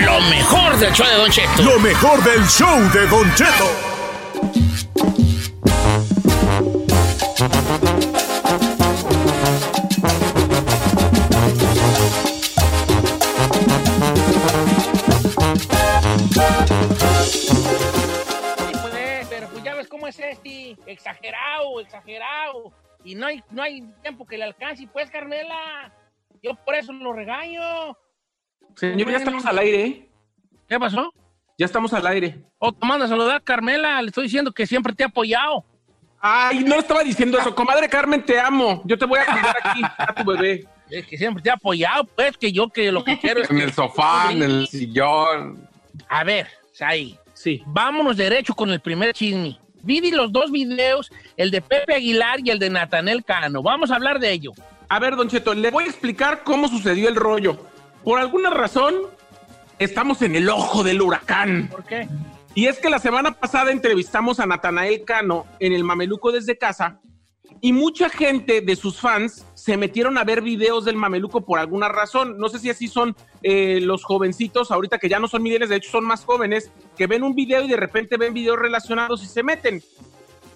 lo 0.00 0.20
mejor 0.22 0.76
del 0.78 0.92
show 0.92 1.06
de 1.06 1.14
Don 1.14 1.30
Cheto. 1.30 1.62
Lo 1.62 1.78
mejor 1.78 2.22
del 2.22 2.46
show 2.46 2.80
de 2.92 3.06
Don 3.06 3.34
Cheto. 3.34 3.70
Pues, 18.82 19.26
pero 19.30 19.48
pues 19.48 19.64
ya 19.64 19.74
ves 19.74 19.88
cómo 19.88 20.08
es 20.08 20.18
este. 20.18 20.76
Exagerado, 20.86 21.80
exagerado. 21.80 22.72
Y 23.02 23.14
no 23.14 23.28
hay, 23.28 23.42
no 23.50 23.62
hay 23.62 23.80
tiempo 24.02 24.26
que 24.26 24.36
le 24.36 24.44
alcance. 24.44 24.86
Pues, 24.92 25.10
Carmela, 25.10 25.90
yo 26.42 26.54
por 26.66 26.74
eso 26.74 26.92
lo 26.92 27.14
regaño. 27.14 27.96
Señor, 28.76 29.10
ya 29.10 29.16
estamos 29.16 29.44
al 29.46 29.58
aire. 29.58 29.84
¿eh? 29.84 30.08
¿Qué 30.68 30.78
pasó? 30.78 31.12
Ya 31.58 31.66
estamos 31.66 31.92
al 31.94 32.06
aire. 32.06 32.38
Oh, 32.58 32.72
te 32.72 32.86
manda 32.86 33.06
a 33.06 33.08
saludar, 33.08 33.42
Carmela. 33.42 34.00
Le 34.02 34.08
estoy 34.08 34.24
diciendo 34.24 34.52
que 34.52 34.66
siempre 34.66 34.92
te 34.92 35.02
he 35.02 35.06
apoyado. 35.06 35.64
Ay, 36.20 36.62
no 36.64 36.76
estaba 36.76 37.02
diciendo 37.02 37.38
eso. 37.38 37.54
Comadre 37.54 37.88
Carmen, 37.88 38.24
te 38.24 38.38
amo. 38.38 38.82
Yo 38.84 38.98
te 38.98 39.06
voy 39.06 39.18
a 39.18 39.24
cuidar 39.24 39.56
aquí 39.62 39.80
a 39.98 40.14
tu 40.14 40.24
bebé. 40.24 40.66
Es 40.90 41.06
que 41.06 41.16
siempre 41.16 41.42
te 41.42 41.48
he 41.48 41.52
apoyado, 41.52 42.04
pues, 42.04 42.36
que 42.36 42.52
yo 42.52 42.68
que 42.68 42.92
lo 42.92 43.02
que 43.02 43.18
quiero 43.20 43.42
es 43.42 43.50
En 43.50 43.58
el 43.58 43.72
sofá, 43.72 44.30
en 44.30 44.42
el 44.42 44.68
sillón. 44.68 45.68
A 46.08 46.24
ver, 46.24 46.46
ahí. 46.80 47.18
Sí. 47.32 47.62
Vámonos 47.66 48.16
derecho 48.16 48.54
con 48.54 48.70
el 48.70 48.80
primer 48.80 49.12
chisme. 49.12 49.58
Vi 49.82 50.10
los 50.10 50.32
dos 50.32 50.50
videos, 50.50 51.12
el 51.36 51.50
de 51.50 51.62
Pepe 51.62 51.94
Aguilar 51.94 52.40
y 52.42 52.50
el 52.50 52.58
de 52.58 52.70
Natanel 52.70 53.24
Cano. 53.24 53.62
Vamos 53.62 53.90
a 53.90 53.96
hablar 53.96 54.18
de 54.18 54.32
ello. 54.32 54.52
A 54.88 54.98
ver, 54.98 55.16
Don 55.16 55.28
Cheto, 55.28 55.54
le 55.54 55.70
voy 55.70 55.84
a 55.84 55.86
explicar 55.88 56.42
cómo 56.44 56.68
sucedió 56.68 57.08
el 57.08 57.14
rollo. 57.14 57.58
Por 58.06 58.20
alguna 58.20 58.50
razón, 58.50 58.94
estamos 59.80 60.22
en 60.22 60.36
el 60.36 60.48
ojo 60.48 60.84
del 60.84 61.02
huracán. 61.02 61.66
¿Por 61.68 61.82
qué? 61.82 62.08
Y 62.54 62.66
es 62.66 62.78
que 62.78 62.88
la 62.88 63.00
semana 63.00 63.32
pasada 63.32 63.72
entrevistamos 63.72 64.38
a 64.38 64.46
Natanael 64.46 65.04
Cano 65.04 65.44
en 65.58 65.72
el 65.72 65.82
Mameluco 65.82 66.30
desde 66.30 66.56
casa 66.56 67.00
y 67.60 67.72
mucha 67.72 68.08
gente 68.08 68.60
de 68.60 68.76
sus 68.76 69.00
fans 69.00 69.44
se 69.54 69.76
metieron 69.76 70.18
a 70.18 70.22
ver 70.22 70.40
videos 70.40 70.84
del 70.84 70.94
Mameluco 70.94 71.40
por 71.40 71.58
alguna 71.58 71.88
razón. 71.88 72.38
No 72.38 72.48
sé 72.48 72.60
si 72.60 72.70
así 72.70 72.86
son 72.86 73.16
eh, 73.42 73.80
los 73.82 74.04
jovencitos, 74.04 74.70
ahorita 74.70 74.98
que 74.98 75.08
ya 75.08 75.18
no 75.18 75.26
son 75.26 75.42
milenios, 75.42 75.70
de 75.70 75.74
hecho 75.74 75.90
son 75.90 76.04
más 76.04 76.24
jóvenes, 76.24 76.70
que 76.96 77.08
ven 77.08 77.24
un 77.24 77.34
video 77.34 77.64
y 77.64 77.68
de 77.68 77.76
repente 77.76 78.18
ven 78.18 78.34
videos 78.34 78.60
relacionados 78.60 79.24
y 79.24 79.26
se 79.26 79.42
meten. 79.42 79.82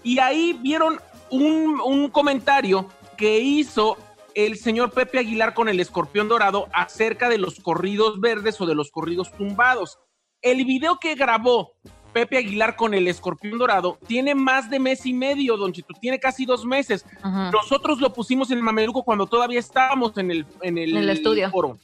Y 0.05 0.21
ahí 0.21 0.57
vieron 0.63 1.01
un, 1.31 1.81
un 1.85 2.11
comentario 2.11 2.87
que 3.17 3.41
hizo 3.41 3.97
el 4.35 4.57
señor 4.57 4.91
Pepe 4.93 5.19
Aguilar 5.19 5.55
con 5.55 5.69
el 5.69 5.81
escorpión 5.81 6.29
dorado 6.29 6.69
acerca 6.73 7.29
de 7.29 7.39
los 7.39 7.61
corridos 7.61 8.21
verdes 8.21 8.61
o 8.61 8.67
de 8.67 8.75
los 8.75 8.91
corridos 8.91 9.33
tumbados. 9.37 9.99
El 10.43 10.65
video 10.65 10.99
que 10.99 11.15
grabó 11.15 11.73
Pepe 12.13 12.39
Aguilar 12.39 12.77
con 12.77 12.95
el 12.95 13.07
escorpión 13.09 13.59
dorado 13.59 13.99
tiene 14.07 14.35
más 14.35 14.69
de 14.71 14.79
mes 14.81 15.07
y 15.07 15.13
medio, 15.13 15.57
Don 15.57 15.73
Chito, 15.73 15.95
tiene 16.01 16.19
casi 16.19 16.45
dos 16.45 16.65
meses. 16.65 17.05
Nosotros 17.53 18.01
lo 18.01 18.13
pusimos 18.13 18.51
en 18.51 18.59
el 18.59 18.65
Mameluco 18.65 19.03
cuando 19.05 19.27
todavía 19.27 19.61
estábamos 19.61 20.17
en 20.19 20.31
el, 20.31 20.47
en 20.63 20.79
el, 20.79 20.91
En 20.97 21.03
el 21.05 21.11
estudio. 21.11 21.51
foro. 21.51 21.79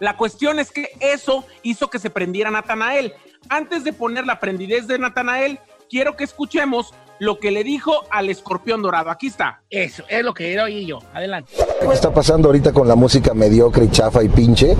La 0.00 0.16
cuestión 0.16 0.58
es 0.58 0.70
que 0.70 0.88
eso 1.00 1.44
hizo 1.62 1.88
que 1.88 1.98
se 1.98 2.10
prendiera 2.10 2.50
Natanael. 2.50 3.14
Antes 3.48 3.84
de 3.84 3.92
poner 3.92 4.26
la 4.26 4.40
prendidez 4.40 4.86
de 4.86 4.98
Natanael, 4.98 5.58
quiero 5.94 6.16
que 6.16 6.24
escuchemos 6.24 6.92
lo 7.20 7.38
que 7.38 7.52
le 7.52 7.62
dijo 7.62 7.92
al 8.10 8.28
escorpión 8.28 8.82
dorado. 8.82 9.10
Aquí 9.10 9.28
está. 9.28 9.60
Eso, 9.70 10.02
es 10.08 10.24
lo 10.24 10.34
que 10.34 10.52
era 10.52 10.64
oír 10.64 10.88
yo. 10.88 10.98
Adelante. 11.14 11.52
que 11.80 11.94
está 11.94 12.12
pasando 12.12 12.48
ahorita 12.48 12.72
con 12.72 12.88
la 12.88 12.96
música 12.96 13.32
mediocre 13.32 13.84
y 13.84 13.90
chafa 13.90 14.24
y 14.24 14.28
pinche, 14.28 14.74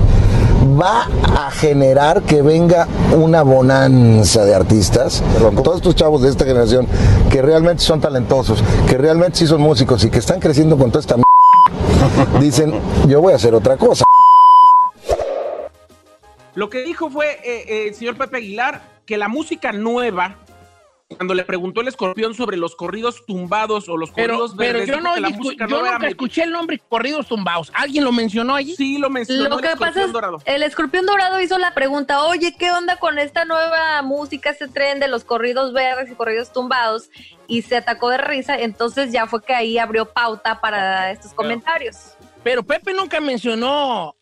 va 0.77 1.07
a 1.37 1.53
generar 1.53 2.23
que 2.23 2.43
venga 2.43 2.89
una 3.17 3.43
bonanza 3.45 4.45
de 4.45 4.57
artistas. 4.57 5.23
Perdón, 5.35 5.63
todos 5.63 5.77
estos 5.77 5.95
chavos 5.95 6.23
de 6.23 6.31
esta 6.31 6.45
generación 6.45 6.89
que 7.31 7.41
realmente 7.43 7.85
son 7.85 8.01
talentosos, 8.01 8.65
que 8.89 8.99
realmente 8.99 9.39
sí 9.39 9.47
son 9.47 9.61
músicos 9.61 10.03
y 10.05 10.11
que 10.11 10.19
están 10.19 10.41
creciendo 10.41 10.77
con 10.77 10.91
toda 10.91 10.99
esta 10.99 11.15
m- 11.15 11.23
dicen, 12.41 12.75
yo 13.07 13.21
voy 13.21 13.35
a 13.35 13.37
hacer 13.37 13.55
otra 13.55 13.77
cosa. 13.77 14.05
Lo 16.57 16.69
que 16.69 16.83
dijo 16.83 17.09
fue 17.09 17.31
eh, 17.45 17.65
eh, 17.69 17.85
el 17.91 17.95
señor 17.95 18.17
Pepe 18.17 18.39
Aguilar 18.39 18.83
que 19.07 19.17
la 19.19 19.29
música 19.29 19.71
nueva, 19.73 20.39
cuando 21.09 21.35
le 21.35 21.45
preguntó 21.45 21.81
el 21.81 21.89
escorpión 21.89 22.35
sobre 22.35 22.57
los 22.57 22.75
corridos 22.77 23.25
tumbados 23.27 23.89
o 23.89 23.97
los 23.97 24.11
Pero, 24.11 24.35
corridos 24.35 24.55
pero 24.57 24.79
verdes, 24.79 24.89
yo, 24.89 24.97
dijo 24.97 25.09
no, 25.09 25.17
la 25.17 25.29
yo 25.69 25.81
era 25.81 25.93
nunca 25.93 26.09
escuché 26.09 26.43
el 26.43 26.51
nombre 26.53 26.81
Corridos 26.89 27.29
Tumbados. 27.29 27.71
¿Alguien 27.75 28.05
lo 28.05 28.13
mencionó 28.13 28.55
allí? 28.55 28.75
Sí, 28.75 28.99
lo 28.99 29.11
mencionó 29.11 29.49
Lo 29.49 29.57
el 29.57 29.63
que 29.63 29.69
pasa 29.69 29.77
escorpión 29.77 30.07
es, 30.07 30.13
dorado. 30.13 30.39
el 30.45 30.63
escorpión 30.63 31.07
dorado 31.07 31.41
hizo 31.41 31.59
la 31.59 31.75
pregunta, 31.75 32.25
oye, 32.25 32.57
¿qué 32.59 32.73
onda 32.73 32.97
con 32.97 33.19
esta 33.19 33.45
nueva 33.45 34.01
música, 34.03 34.51
este 34.51 34.69
tren 34.69 34.99
de 34.99 35.09
los 35.09 35.25
corridos 35.25 35.73
verdes 35.73 36.11
y 36.11 36.15
corridos 36.15 36.53
tumbados? 36.53 37.11
Y 37.47 37.63
se 37.63 37.77
atacó 37.77 38.09
de 38.09 38.19
risa, 38.19 38.59
entonces 38.59 39.13
ya 39.13 39.27
fue 39.27 39.43
que 39.43 39.55
ahí 39.55 39.79
abrió 39.79 40.07
pauta 40.07 40.61
para 40.61 41.11
estos 41.11 41.33
comentarios. 41.35 42.15
Pero 42.43 42.63
Pepe 42.63 42.93
nunca 42.93 43.21
mencionó 43.21 44.17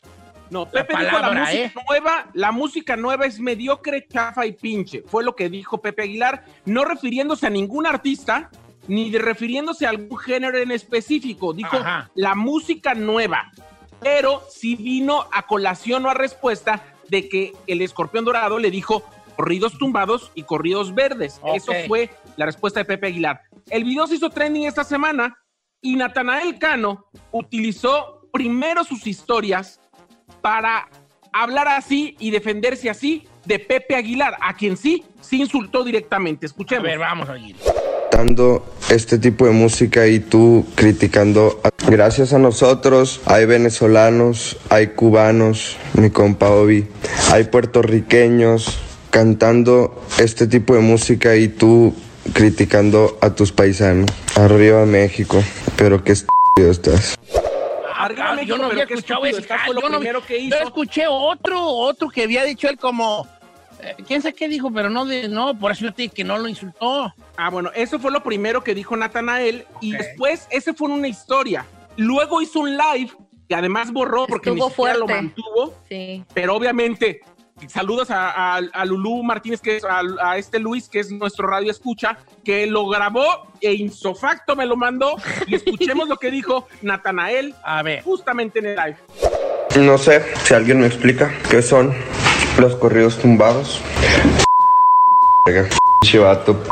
No, 0.53 0.69
Pepe 0.69 0.95
dijo 0.99 1.19
la 1.19 1.33
música 1.33 1.65
¿eh? 1.65 1.73
nueva, 1.88 2.27
la 2.35 2.53
música 2.53 2.95
nueva 2.95 3.25
es 3.25 3.41
mediocre, 3.41 4.07
chafa 4.07 4.45
y 4.45 4.53
pinche. 4.53 5.03
Fue 5.07 5.25
lo 5.25 5.35
que 5.35 5.49
dijo 5.49 5.81
Pepe 5.81 6.03
Aguilar, 6.03 6.45
no 6.67 6.85
refiriéndose 6.85 7.47
a 7.47 7.51
ningún 7.51 7.87
artista, 7.87 8.51
ni 8.87 9.11
de 9.11 9.19
refiriéndose 9.19 9.87
a 9.87 9.88
algún 9.88 10.19
género 10.19 10.59
en 10.59 10.71
específico. 10.71 11.55
Dijo 11.55 11.79
Ajá. 11.79 12.11
la 12.15 12.35
música 12.35 12.95
nueva. 12.95 13.51
Pero 14.01 14.43
sí 14.51 14.77
vino 14.77 15.27
a 15.33 15.47
colación 15.47 16.05
o 16.05 16.11
a 16.11 16.15
respuesta 16.15 16.83
de 17.09 17.31
que 17.31 17.55
el 17.67 17.81
escorpión 17.81 18.27
dorado 18.27 18.59
le 18.59 18.71
dijo 18.71 19.03
corridos 19.37 19.79
tumbados 19.79 20.33
y 20.35 20.43
corridos 20.43 20.95
verdes. 20.95 21.41
Eso 21.55 21.73
fue 21.87 22.11
la 22.37 22.45
respuesta 22.45 22.81
de 22.81 22.85
Pepe 22.85 23.07
Aguilar. 23.07 23.41
El 23.71 23.85
video 23.85 24.07
se 24.07 24.17
hizo 24.17 24.29
trending 24.29 24.67
esta 24.67 24.85
semana 24.85 25.35
y 25.81 25.97
Natanael 25.97 26.59
Cano 26.59 27.07
utilizó 27.31 28.29
primero 28.33 28.85
sus 28.85 29.07
historias 29.07 29.82
para 30.43 30.89
hablar 31.33 31.69
así 31.69 32.17
y 32.19 32.31
defenderse 32.31 32.91
así 32.91 33.27
de 33.47 33.59
Pepe 33.59 33.97
Aguilar, 33.97 34.37
a 34.41 34.55
quien 34.57 34.77
sí, 34.77 35.03
sí 35.21 35.41
insultó 35.41 35.83
directamente. 35.85 36.47
Escuchemos. 36.47 36.85
A 36.85 36.89
ver, 36.89 36.99
vamos 36.99 37.29
a 37.29 37.33
oír. 37.33 37.57
Dando 38.11 38.65
este 38.91 39.19
tipo 39.19 39.47
de 39.47 39.53
música 39.53 40.07
y 40.07 40.21
tú 40.21 40.67
criticando. 40.75 41.61
a- 41.65 41.71
Gracias 41.91 42.33
a 42.33 42.39
nosotros 42.39 43.21
hay 43.27 43.47
venezolanos, 43.47 44.57
hay 44.69 44.89
cubanos, 44.89 45.77
mi 45.95 46.11
compa 46.11 46.51
Obi, 46.51 46.87
hay 47.33 47.45
puertorriqueños 47.45 48.79
cantando 49.11 50.01
este 50.19 50.47
tipo 50.47 50.75
de 50.75 50.81
música 50.81 51.35
y 51.37 51.49
tú 51.49 51.95
criticando 52.33 53.19
a 53.21 53.31
tus 53.35 53.51
paisanos. 53.51 54.11
Arriba 54.37 54.87
México, 54.87 55.43
pero 55.77 56.05
qué 56.05 56.13
estúpido 56.13 56.71
estás. 56.71 57.17
Arriba 58.05 58.31
Ah, 58.31 58.35
México, 58.35 58.49
yo 58.49 58.57
no 58.62 58.69
pero 58.69 58.83
había 58.83 58.95
escuchado 58.97 59.25
ese. 59.27 59.41
está, 59.41 59.59
fue 59.67 59.75
lo 59.75 59.81
yo 59.81 59.88
no- 59.88 59.99
primero 59.99 60.25
que 60.27 60.41
Yo 60.49 60.57
hizo. 60.57 60.65
escuché 60.65 61.05
otro, 61.09 61.65
otro 61.67 62.09
que 62.09 62.23
había 62.25 62.45
dicho 62.45 62.69
él 62.69 62.77
como. 62.79 63.27
eh, 63.81 63.95
¿Quién 64.07 64.23
sabe 64.23 64.35
qué 64.35 64.49
dijo? 64.49 64.71
Pero 64.73 64.91
no, 64.91 65.05
de, 65.05 65.29
no, 65.29 65.59
por 65.59 65.73
eso 65.73 65.85
yo 65.87 65.93
te 65.93 66.03
dije 66.03 66.15
que 66.15 66.25
no 66.25 66.38
lo 66.38 66.49
insultó. 66.49 67.12
Ah, 67.37 67.51
bueno, 67.51 67.71
eso 67.75 67.99
fue 67.99 68.11
lo 68.11 68.23
primero 68.23 68.62
que 68.62 68.75
dijo 68.75 68.97
Natanael 68.97 69.67
y 69.81 69.93
después 69.93 70.47
ese 70.51 70.73
fue 70.75 70.88
una 70.88 71.09
historia. 71.09 71.65
Luego 71.97 72.41
hizo 72.43 72.61
un 72.61 72.77
live 72.77 73.11
que 73.49 73.55
además 73.55 73.93
borró 73.93 74.27
porque 74.27 74.51
Estuvo 74.51 74.67
ni 74.67 74.71
siquiera 74.73 74.97
lo 74.99 75.07
mantuvo, 75.07 75.75
Sí. 75.88 76.25
pero 76.33 76.55
obviamente 76.57 77.21
saludos 77.69 78.11
a, 78.11 78.57
a, 78.57 78.61
a 78.73 78.85
Lulú 78.85 79.23
Martínez, 79.23 79.61
que 79.61 79.77
es 79.77 79.85
a, 79.85 80.01
a 80.23 80.37
este 80.38 80.59
Luis, 80.59 80.88
que 80.88 81.01
es 81.01 81.11
nuestro 81.11 81.47
radio 81.47 81.71
escucha, 81.71 82.19
que 82.45 82.67
lo 82.67 82.88
grabó 82.88 83.25
e 83.61 83.73
insofacto 83.75 84.57
me 84.57 84.67
lo 84.67 84.77
mandó 84.77 85.17
y 85.47 85.55
escuchemos 85.55 86.09
lo 86.09 86.17
que 86.17 86.31
dijo 86.31 86.67
Natanael 86.83 87.55
A 87.62 87.83
ver. 87.83 88.03
justamente 88.03 88.59
en 88.59 88.67
el 88.67 88.77
live. 88.77 88.97
No 89.81 89.97
sé 89.97 90.23
si 90.45 90.55
alguien 90.55 90.81
me 90.81 90.87
explica 90.87 91.33
qué 91.49 91.62
son 91.62 91.95
los 92.59 92.75
corridos 92.77 93.19
tumbados. 93.19 93.81
Chivato. 96.05 96.62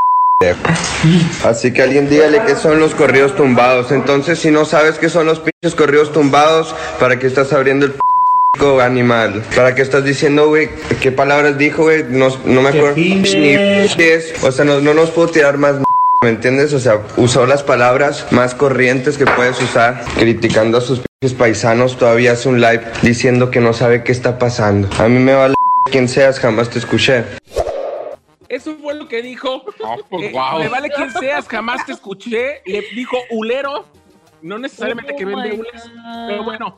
Así 1.44 1.72
que 1.72 1.82
alguien 1.82 2.08
dígale 2.08 2.42
qué 2.46 2.56
son 2.56 2.80
los 2.80 2.94
corridos 2.94 3.36
tumbados. 3.36 3.92
Entonces, 3.92 4.38
si 4.38 4.50
no 4.50 4.64
sabes 4.64 4.98
qué 4.98 5.08
son 5.08 5.26
los 5.26 5.38
pinches 5.40 5.74
corridos 5.74 6.12
tumbados, 6.12 6.74
¿para 6.98 7.18
qué 7.18 7.26
estás 7.26 7.52
abriendo 7.52 7.86
el 7.86 7.92
p 7.92 7.98
animal? 8.82 9.42
¿Para 9.54 9.74
qué 9.74 9.82
estás 9.82 10.04
diciendo, 10.04 10.48
güey? 10.48 10.68
¿Qué 11.00 11.12
palabras 11.12 11.56
dijo, 11.56 11.84
güey? 11.84 12.04
No, 12.08 12.28
no 12.44 12.62
me 12.62 12.68
acuerdo. 12.70 12.96
Ni 12.96 13.14
pinches. 13.22 14.44
O 14.44 14.52
sea, 14.52 14.64
no, 14.64 14.80
no 14.80 14.94
nos 14.94 15.10
puedo 15.10 15.28
tirar 15.28 15.56
más. 15.56 15.76
¿Me 16.22 16.28
entiendes? 16.30 16.74
O 16.74 16.80
sea, 16.80 17.00
usó 17.16 17.46
las 17.46 17.62
palabras 17.62 18.26
más 18.30 18.54
corrientes 18.54 19.16
que 19.16 19.24
puedes 19.24 19.60
usar, 19.62 20.04
criticando 20.18 20.78
a 20.78 20.80
sus 20.82 21.00
paisanos. 21.38 21.96
Todavía 21.96 22.32
hace 22.32 22.48
un 22.48 22.60
live 22.60 22.82
diciendo 23.02 23.50
que 23.50 23.60
no 23.60 23.72
sabe 23.72 24.04
qué 24.04 24.12
está 24.12 24.38
pasando. 24.38 24.88
A 24.98 25.08
mí 25.08 25.18
me 25.18 25.34
vale 25.34 25.54
quien 25.90 26.08
seas, 26.08 26.38
jamás 26.38 26.68
te 26.68 26.78
escuché. 26.78 27.24
Eso 28.50 28.76
fue 28.82 28.94
lo 28.94 29.08
que 29.08 29.22
dijo. 29.22 29.62
pues, 30.10 30.24
Eh. 30.24 30.32
Me 30.58 30.68
vale 30.68 30.90
quien 30.90 31.10
seas, 31.12 31.48
jamás 31.48 31.86
te 31.86 31.92
escuché. 31.92 32.60
Le 32.66 32.82
dijo 32.94 33.16
ulero. 33.30 33.86
No 34.42 34.58
necesariamente 34.58 35.14
que 35.16 35.24
vende 35.24 35.52
ules, 35.52 35.90
pero 36.28 36.44
bueno. 36.44 36.76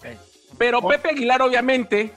Pero 0.63 0.81
Pepe 0.81 1.09
Aguilar, 1.09 1.43
obviamente, 1.43 2.13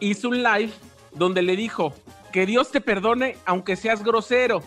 hizo 0.00 0.28
un 0.28 0.42
live 0.42 0.70
donde 1.12 1.40
le 1.40 1.56
dijo 1.56 1.94
que 2.30 2.44
Dios 2.44 2.70
te 2.70 2.82
perdone 2.82 3.38
aunque 3.46 3.74
seas 3.74 4.04
grosero. 4.04 4.62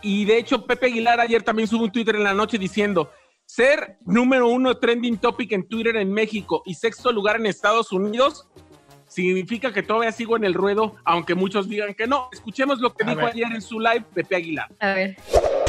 Y 0.00 0.24
de 0.24 0.38
hecho, 0.38 0.64
Pepe 0.64 0.86
Aguilar 0.86 1.20
ayer 1.20 1.42
también 1.42 1.68
subió 1.68 1.84
un 1.84 1.92
Twitter 1.92 2.16
en 2.16 2.24
la 2.24 2.32
noche 2.32 2.56
diciendo: 2.56 3.10
ser 3.44 3.98
número 4.06 4.48
uno 4.48 4.78
trending 4.78 5.18
topic 5.18 5.52
en 5.52 5.68
Twitter 5.68 5.94
en 5.96 6.10
México 6.10 6.62
y 6.64 6.72
sexto 6.72 7.12
lugar 7.12 7.36
en 7.36 7.44
Estados 7.44 7.92
Unidos 7.92 8.48
significa 9.06 9.74
que 9.74 9.82
todavía 9.82 10.12
sigo 10.12 10.38
en 10.38 10.44
el 10.44 10.54
ruedo, 10.54 10.96
aunque 11.04 11.34
muchos 11.34 11.68
digan 11.68 11.92
que 11.92 12.06
no. 12.06 12.30
Escuchemos 12.32 12.80
lo 12.80 12.94
que 12.94 13.04
A 13.04 13.08
dijo 13.08 13.20
ver. 13.20 13.34
ayer 13.34 13.48
en 13.52 13.60
su 13.60 13.78
live 13.78 14.06
Pepe 14.14 14.36
Aguilar. 14.36 14.68
A 14.80 14.94
ver. 14.94 15.18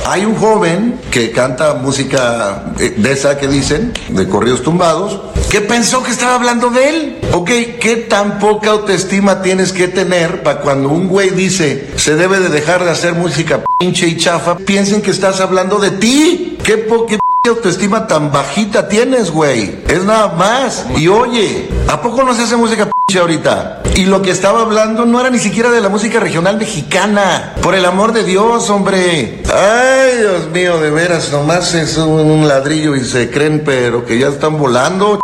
Hay 0.06 0.26
un 0.26 0.36
joven 0.36 1.00
que 1.12 1.32
canta 1.32 1.76
música 1.76 2.74
eh, 2.80 2.96
de 2.98 3.12
esa 3.12 3.38
que 3.38 3.48
dicen, 3.48 3.94
de 4.10 4.28
corridos 4.28 4.64
tumbados, 4.64 5.22
que 5.50 5.62
pensó 5.62 6.04
que 6.04 6.12
estaba 6.12 6.36
hablando 6.36 6.70
de 6.70 6.90
él. 6.90 7.20
Ok, 7.34 7.50
¿qué 7.80 8.06
tan 8.10 8.40
poca 8.40 8.72
autoestima 8.72 9.42
tienes 9.42 9.72
que 9.72 9.88
tener 9.88 10.44
para 10.44 10.62
cuando 10.62 10.90
un 10.90 11.08
güey 11.08 11.30
dice 11.30 11.92
se 11.98 12.16
debe 12.16 12.40
de 12.40 12.50
dejar 12.50 12.84
de 12.84 12.92
hacer 12.92 13.14
música 13.14 13.64
pinche 13.80 14.08
y 14.08 14.18
chafa, 14.18 14.58
piensen 14.58 15.02
que 15.02 15.12
estás 15.12 15.40
hablando 15.40 15.80
de 15.80 15.92
ti? 15.92 16.58
¿Qué 16.64 16.78
poca 16.78 17.18
autoestima 17.50 18.06
tan 18.06 18.32
bajita 18.32 18.88
tienes, 18.88 19.32
güey? 19.32 19.80
Es 19.88 20.04
nada 20.04 20.30
más. 20.36 20.86
Y 20.96 21.08
oye, 21.08 21.70
¿a 21.88 22.02
poco 22.02 22.24
no 22.24 22.36
se 22.36 22.44
hace 22.44 22.56
música 22.56 22.90
pinche 22.92 23.20
ahorita? 23.20 23.82
Y 23.96 24.06
lo 24.06 24.22
que 24.22 24.32
estaba 24.32 24.62
hablando 24.62 25.06
no 25.06 25.20
era 25.20 25.30
ni 25.30 25.40
siquiera 25.40 25.72
de 25.72 25.82
la 25.82 25.90
música 25.90 26.20
regional 26.20 26.58
mexicana. 26.58 27.56
Por 27.62 27.74
el 27.76 27.86
amor 27.86 28.14
de 28.14 28.24
Dios, 28.24 28.70
hombre. 28.70 29.42
Ay, 29.54 30.18
Dios 30.20 30.50
mío, 30.52 30.80
de 30.80 30.92
veras, 30.92 31.32
nomás 31.32 31.74
es 31.74 31.98
un 31.98 32.48
ladrillo 32.48 32.96
y 32.96 33.04
se 33.04 33.32
creen, 33.32 33.64
pero 33.66 34.06
que 34.06 34.20
ya 34.20 34.28
están 34.28 34.58
volando. 34.58 35.20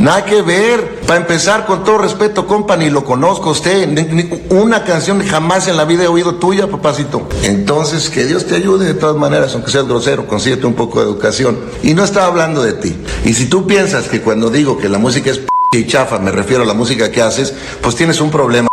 Nada 0.00 0.24
que 0.24 0.40
ver. 0.42 1.00
Para 1.06 1.20
empezar, 1.20 1.66
con 1.66 1.84
todo 1.84 1.98
respeto, 1.98 2.46
compa, 2.46 2.76
ni 2.76 2.88
lo 2.88 3.04
conozco 3.04 3.50
a 3.50 3.52
usted. 3.52 3.86
Ni- 3.88 4.04
ni 4.04 4.30
una 4.48 4.82
canción 4.84 5.24
jamás 5.26 5.68
en 5.68 5.76
la 5.76 5.84
vida 5.84 6.04
he 6.04 6.08
oído 6.08 6.36
tuya, 6.36 6.66
papacito. 6.68 7.28
Entonces, 7.42 8.08
que 8.08 8.24
Dios 8.24 8.46
te 8.46 8.56
ayude 8.56 8.86
de 8.86 8.94
todas 8.94 9.16
maneras, 9.16 9.54
aunque 9.54 9.70
seas 9.70 9.86
grosero, 9.86 10.26
consíguete 10.26 10.66
un 10.66 10.74
poco 10.74 11.00
de 11.00 11.06
educación. 11.06 11.58
Y 11.82 11.92
no 11.94 12.02
estaba 12.04 12.26
hablando 12.26 12.62
de 12.62 12.72
ti. 12.72 12.96
Y 13.24 13.34
si 13.34 13.46
tú 13.50 13.66
piensas 13.66 14.08
que 14.08 14.20
cuando 14.22 14.48
digo 14.48 14.78
que 14.78 14.88
la 14.88 14.98
música 14.98 15.30
es 15.30 15.38
p 15.38 15.78
y 15.78 15.86
chafa, 15.86 16.18
me 16.18 16.32
refiero 16.32 16.62
a 16.62 16.66
la 16.66 16.74
música 16.74 17.10
que 17.12 17.20
haces, 17.22 17.54
pues 17.82 17.94
tienes 17.94 18.20
un 18.20 18.30
problema, 18.30 18.68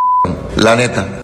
la 0.55 0.75
neta. 0.75 1.21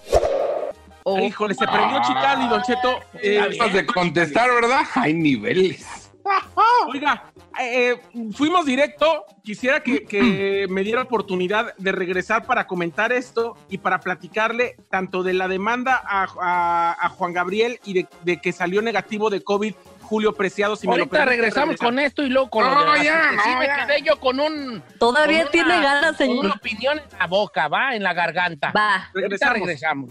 Ay, 1.06 1.26
Híjole, 1.26 1.54
se 1.54 1.66
prendió 1.66 2.00
Chicali, 2.02 2.48
Don 2.48 2.62
Cheto. 2.62 2.98
Eh, 3.22 3.38
Antes 3.40 3.72
de 3.72 3.86
contestar, 3.86 4.50
¿verdad? 4.52 4.80
Hay 4.94 5.14
niveles. 5.14 5.84
Oiga, 6.88 7.24
eh, 7.60 8.00
fuimos 8.34 8.66
directo. 8.66 9.24
Quisiera 9.42 9.82
que, 9.82 10.04
que 10.04 10.66
me 10.70 10.82
diera 10.82 11.02
oportunidad 11.02 11.74
de 11.76 11.92
regresar 11.92 12.44
para 12.46 12.66
comentar 12.66 13.12
esto 13.12 13.56
y 13.68 13.78
para 13.78 14.00
platicarle 14.00 14.76
tanto 14.90 15.22
de 15.22 15.34
la 15.34 15.48
demanda 15.48 16.00
a, 16.04 16.26
a- 16.40 16.96
a 16.98 17.08
Juan 17.10 17.32
Gabriel 17.32 17.78
y 17.84 17.94
de, 17.94 18.06
de 18.22 18.40
que 18.40 18.52
salió 18.52 18.82
negativo 18.82 19.30
de 19.30 19.42
COVID 19.42 19.74
Julio 20.02 20.34
Preciado. 20.34 20.76
Si 20.76 20.86
me 20.86 20.96
lo 20.96 21.02
Ahorita 21.04 21.10
permite, 21.18 21.30
regresamos 21.36 21.68
regresar. 21.70 21.86
con 21.88 21.98
esto 21.98 22.22
y 22.22 22.28
luego 22.28 22.50
con 22.50 22.64
lo 22.64 22.96
ya, 23.02 23.30
sí 23.42 23.50
no, 23.52 23.58
me 23.58 23.66
ya. 23.66 23.86
quedé 23.86 24.02
yo 24.02 24.20
con 24.20 24.38
un... 24.38 24.82
Todavía 24.98 25.44
con 25.44 25.52
tiene 25.52 25.78
una- 25.78 25.82
ganas, 25.82 26.16
Con 26.16 26.26
señor. 26.26 26.44
una 26.44 26.54
opinión 26.54 26.98
en 26.98 27.18
la 27.18 27.26
boca, 27.26 27.68
va, 27.68 27.94
en 27.96 28.02
la 28.02 28.12
garganta. 28.12 28.70
Va. 28.76 28.96
Ahorita 29.14 29.52
Regresamos. 29.52 30.10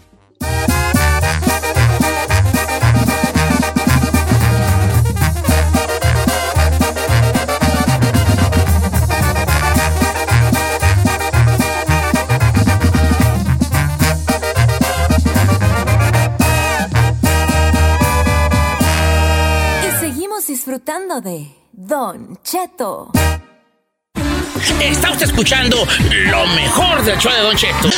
Disfrutando 20.46 21.22
de 21.22 21.50
Don 21.72 22.38
Cheto. 22.42 23.10
Está 24.78 25.10
usted 25.12 25.26
escuchando 25.26 25.78
lo 26.26 26.46
mejor 26.48 27.02
del 27.02 27.18
show 27.18 27.32
de 27.32 27.40
Don 27.40 27.56
Cheto. 27.56 27.88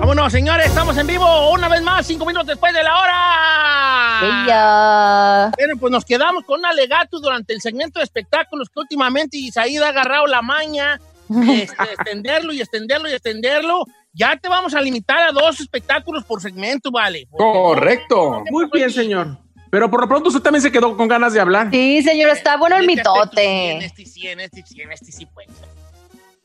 Vámonos, 0.00 0.30
señores, 0.30 0.66
estamos 0.66 0.96
en 0.98 1.06
vivo 1.06 1.50
una 1.50 1.68
vez 1.68 1.80
más, 1.82 2.06
cinco 2.06 2.26
minutos 2.26 2.48
después 2.48 2.74
de 2.74 2.82
la 2.82 3.00
hora. 3.00 4.44
Ella. 4.44 5.52
Bueno, 5.56 5.74
pues 5.80 5.90
nos 5.90 6.04
quedamos 6.04 6.44
con 6.44 6.60
un 6.60 6.66
alegato 6.66 7.20
durante 7.20 7.54
el 7.54 7.62
segmento 7.62 8.00
de 8.00 8.04
espectáculos 8.04 8.68
que 8.68 8.80
últimamente 8.80 9.38
Isaída 9.38 9.86
ha 9.86 9.90
agarrado 9.90 10.26
la 10.26 10.42
maña, 10.42 11.00
este, 11.30 11.82
extenderlo 11.84 12.52
y 12.52 12.60
extenderlo 12.60 13.08
y 13.08 13.12
extenderlo. 13.12 13.86
Ya 14.18 14.36
te 14.36 14.48
vamos 14.48 14.74
a 14.74 14.80
limitar 14.80 15.28
a 15.28 15.30
dos 15.30 15.60
espectáculos 15.60 16.24
por 16.24 16.42
segmento, 16.42 16.90
¿vale? 16.90 17.28
Porque 17.30 17.44
Correcto. 17.44 18.42
Muy 18.50 18.68
bien, 18.72 18.90
señor. 18.90 19.38
Pero 19.70 19.88
por 19.88 20.00
lo 20.00 20.08
pronto 20.08 20.28
usted 20.28 20.40
también 20.40 20.60
se 20.60 20.72
quedó 20.72 20.96
con 20.96 21.06
ganas 21.06 21.32
de 21.34 21.40
hablar. 21.40 21.70
Sí, 21.70 22.02
señor, 22.02 22.30
está 22.30 22.56
bueno 22.56 22.76
el 22.76 22.86
mitote. 22.86 23.70
En 23.70 23.82
este 23.82 24.04
sí, 24.04 24.26
en 24.26 24.40
este 24.40 24.64
sí, 24.66 24.80
en 24.80 24.90
este 24.90 25.12
sí, 25.12 25.26
pues. 25.26 25.46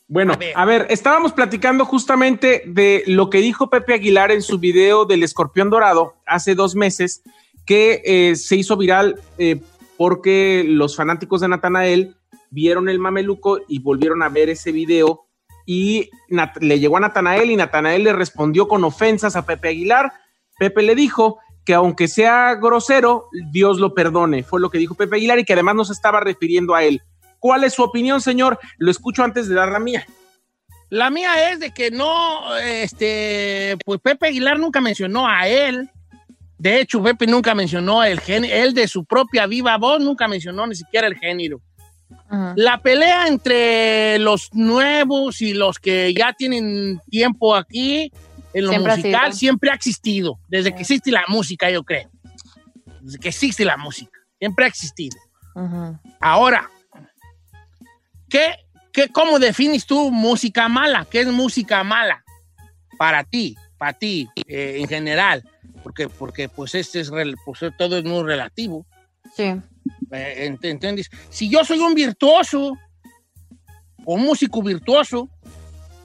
Bueno, 0.07 0.37
a 0.53 0.65
ver. 0.65 0.85
estábamos 0.91 1.31
platicando 1.31 1.85
justamente 1.85 2.61
de 2.67 3.03
lo 3.07 3.31
que 3.31 3.39
dijo 3.39 3.71
Pepe 3.71 3.95
Aguilar 3.95 4.29
en 4.29 4.43
su 4.43 4.59
video 4.59 5.05
del 5.05 5.23
escorpión 5.23 5.71
dorado 5.71 6.13
hace 6.27 6.53
dos 6.53 6.75
meses, 6.75 7.23
que 7.65 8.03
eh, 8.05 8.35
se 8.35 8.55
hizo 8.55 8.77
viral 8.77 9.19
eh, 9.39 9.59
porque 9.97 10.63
los 10.67 10.95
fanáticos 10.95 11.41
de 11.41 11.47
Natanael 11.47 12.15
vieron 12.51 12.87
el 12.87 12.99
mameluco 12.99 13.61
y 13.67 13.79
volvieron 13.79 14.21
a 14.21 14.29
ver 14.29 14.49
ese 14.49 14.71
video 14.71 15.22
y 15.65 16.09
le 16.59 16.79
llegó 16.79 16.97
a 16.97 17.01
Natanael 17.01 17.51
y 17.51 17.55
Natanael 17.55 18.03
le 18.03 18.13
respondió 18.13 18.67
con 18.67 18.83
ofensas 18.83 19.35
a 19.35 19.45
Pepe 19.45 19.69
Aguilar. 19.69 20.13
Pepe 20.59 20.83
le 20.83 20.95
dijo 20.95 21.39
que 21.65 21.73
aunque 21.73 22.07
sea 22.07 22.55
grosero, 22.55 23.29
Dios 23.51 23.79
lo 23.79 23.93
perdone. 23.93 24.43
Fue 24.43 24.59
lo 24.59 24.69
que 24.69 24.77
dijo 24.77 24.95
Pepe 24.95 25.17
Aguilar 25.17 25.39
y 25.39 25.45
que 25.45 25.53
además 25.53 25.75
no 25.75 25.85
se 25.85 25.93
estaba 25.93 26.19
refiriendo 26.19 26.75
a 26.75 26.83
él. 26.83 27.01
¿Cuál 27.39 27.63
es 27.63 27.73
su 27.73 27.83
opinión, 27.83 28.21
señor? 28.21 28.59
Lo 28.77 28.91
escucho 28.91 29.23
antes 29.23 29.47
de 29.47 29.55
dar 29.55 29.69
la 29.69 29.79
mía. 29.79 30.05
La 30.89 31.09
mía 31.09 31.51
es 31.51 31.59
de 31.59 31.71
que 31.73 31.89
no, 31.89 32.55
este, 32.57 33.77
pues 33.83 33.99
Pepe 33.99 34.27
Aguilar 34.27 34.59
nunca 34.59 34.79
mencionó 34.79 35.27
a 35.27 35.47
él. 35.47 35.89
De 36.57 36.79
hecho, 36.79 37.01
Pepe 37.01 37.25
nunca 37.25 37.55
mencionó 37.55 38.03
el 38.03 38.19
género, 38.19 38.53
él 38.53 38.73
de 38.73 38.87
su 38.87 39.03
propia 39.03 39.47
viva 39.47 39.77
voz 39.77 39.99
nunca 39.99 40.27
mencionó 40.27 40.67
ni 40.67 40.75
siquiera 40.75 41.07
el 41.07 41.15
género. 41.15 41.59
La 42.55 42.81
pelea 42.81 43.27
entre 43.27 44.17
los 44.19 44.53
nuevos 44.53 45.41
y 45.41 45.53
los 45.53 45.77
que 45.77 46.13
ya 46.13 46.33
tienen 46.33 46.99
tiempo 47.09 47.55
aquí 47.55 48.11
en 48.53 48.65
lo 48.65 48.69
Siempre 48.69 48.91
ha 48.91 48.95
musical 48.95 49.25
sido. 49.25 49.39
siempre 49.39 49.71
ha 49.71 49.73
existido, 49.73 50.39
desde 50.47 50.73
que 50.73 50.81
existe 50.81 51.11
la 51.11 51.25
música, 51.27 51.69
yo 51.69 51.83
creo. 51.83 52.09
Desde 53.01 53.19
que 53.19 53.29
existe 53.29 53.65
la 53.65 53.77
música, 53.77 54.19
siempre 54.39 54.65
ha 54.65 54.67
existido. 54.67 55.17
Ahora, 56.19 56.69
¿qué, 58.29 58.55
qué, 58.91 59.09
¿cómo 59.09 59.39
defines 59.39 59.85
tú 59.85 60.11
música 60.11 60.67
mala? 60.67 61.05
¿Qué 61.09 61.21
es 61.21 61.27
música 61.27 61.83
mala 61.83 62.23
para 62.97 63.23
ti, 63.23 63.55
para 63.77 63.93
ti 63.93 64.27
eh, 64.47 64.77
en 64.79 64.87
general? 64.87 65.43
Porque, 65.83 66.07
porque 66.09 66.49
pues 66.49 66.75
este 66.75 67.01
es 67.01 67.11
pues, 67.45 67.59
todo 67.77 67.97
es 67.97 68.03
muy 68.03 68.23
relativo. 68.23 68.85
Sí. 69.35 69.53
Eh, 70.11 70.47
ent- 70.49 70.63
¿Entiendes? 70.65 71.09
Si 71.29 71.49
yo 71.49 71.63
soy 71.65 71.79
un 71.79 71.93
virtuoso 71.93 72.77
o 74.05 74.13
un 74.15 74.21
músico 74.23 74.61
virtuoso, 74.61 75.29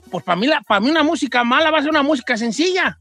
pues 0.09 0.23
para 0.23 0.35
mí, 0.35 0.47
la- 0.47 0.61
mí 0.79 0.89
una 0.89 1.03
música 1.03 1.43
mala 1.43 1.69
va 1.71 1.79
a 1.79 1.81
ser 1.81 1.89
una 1.91 2.03
música 2.03 2.35
sencilla. 2.37 2.99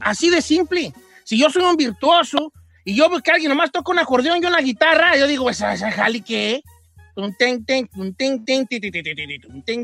Así 0.00 0.30
de 0.30 0.42
simple. 0.42 0.92
Si 1.24 1.38
yo 1.38 1.48
soy 1.50 1.62
un 1.62 1.76
virtuoso 1.76 2.52
y 2.84 2.94
yo 2.94 3.08
veo 3.08 3.20
que 3.20 3.30
alguien 3.30 3.50
nomás 3.50 3.70
toca 3.72 3.92
un 3.92 3.98
acordeón 3.98 4.42
y 4.42 4.46
una 4.46 4.60
guitarra, 4.60 5.16
yo 5.16 5.26
digo, 5.26 5.48
¿esa, 5.48 5.72
esa 5.72 5.90
jali 5.92 6.20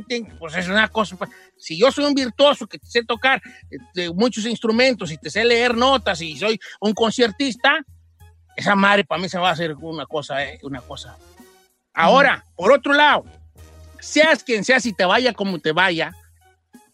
ten. 0.05 0.26
Pues 0.39 0.57
es 0.57 0.66
una 0.68 0.89
cosa. 0.89 1.16
pues, 1.16 1.31
Si 1.57 1.78
yo 1.78 1.93
soy 1.93 2.05
un 2.05 2.14
virtuoso 2.14 2.66
que 2.66 2.78
sé 2.83 3.05
tocar 3.05 3.41
este, 3.70 4.11
muchos 4.12 4.45
instrumentos 4.47 5.12
y 5.12 5.16
te 5.16 5.31
sé 5.31 5.45
leer 5.45 5.76
notas 5.76 6.20
y 6.20 6.37
soy 6.37 6.59
un 6.81 6.93
conciertista, 6.93 7.85
esa 8.57 8.74
madre 8.74 9.05
para 9.05 9.20
mí 9.20 9.28
se 9.28 9.38
va 9.38 9.48
a 9.48 9.53
hacer 9.53 9.74
una 9.76 10.07
cosa, 10.07 10.44
eh, 10.44 10.59
una 10.62 10.80
cosa. 10.80 11.16
Ahora, 11.94 12.44
por 12.57 12.72
otro 12.72 12.92
lado, 12.92 13.24
seas 14.01 14.42
quien 14.42 14.64
seas 14.64 14.86
y 14.86 14.92
te 14.92 15.05
vaya 15.05 15.32
como 15.32 15.59
te 15.59 15.72
vaya, 15.72 16.12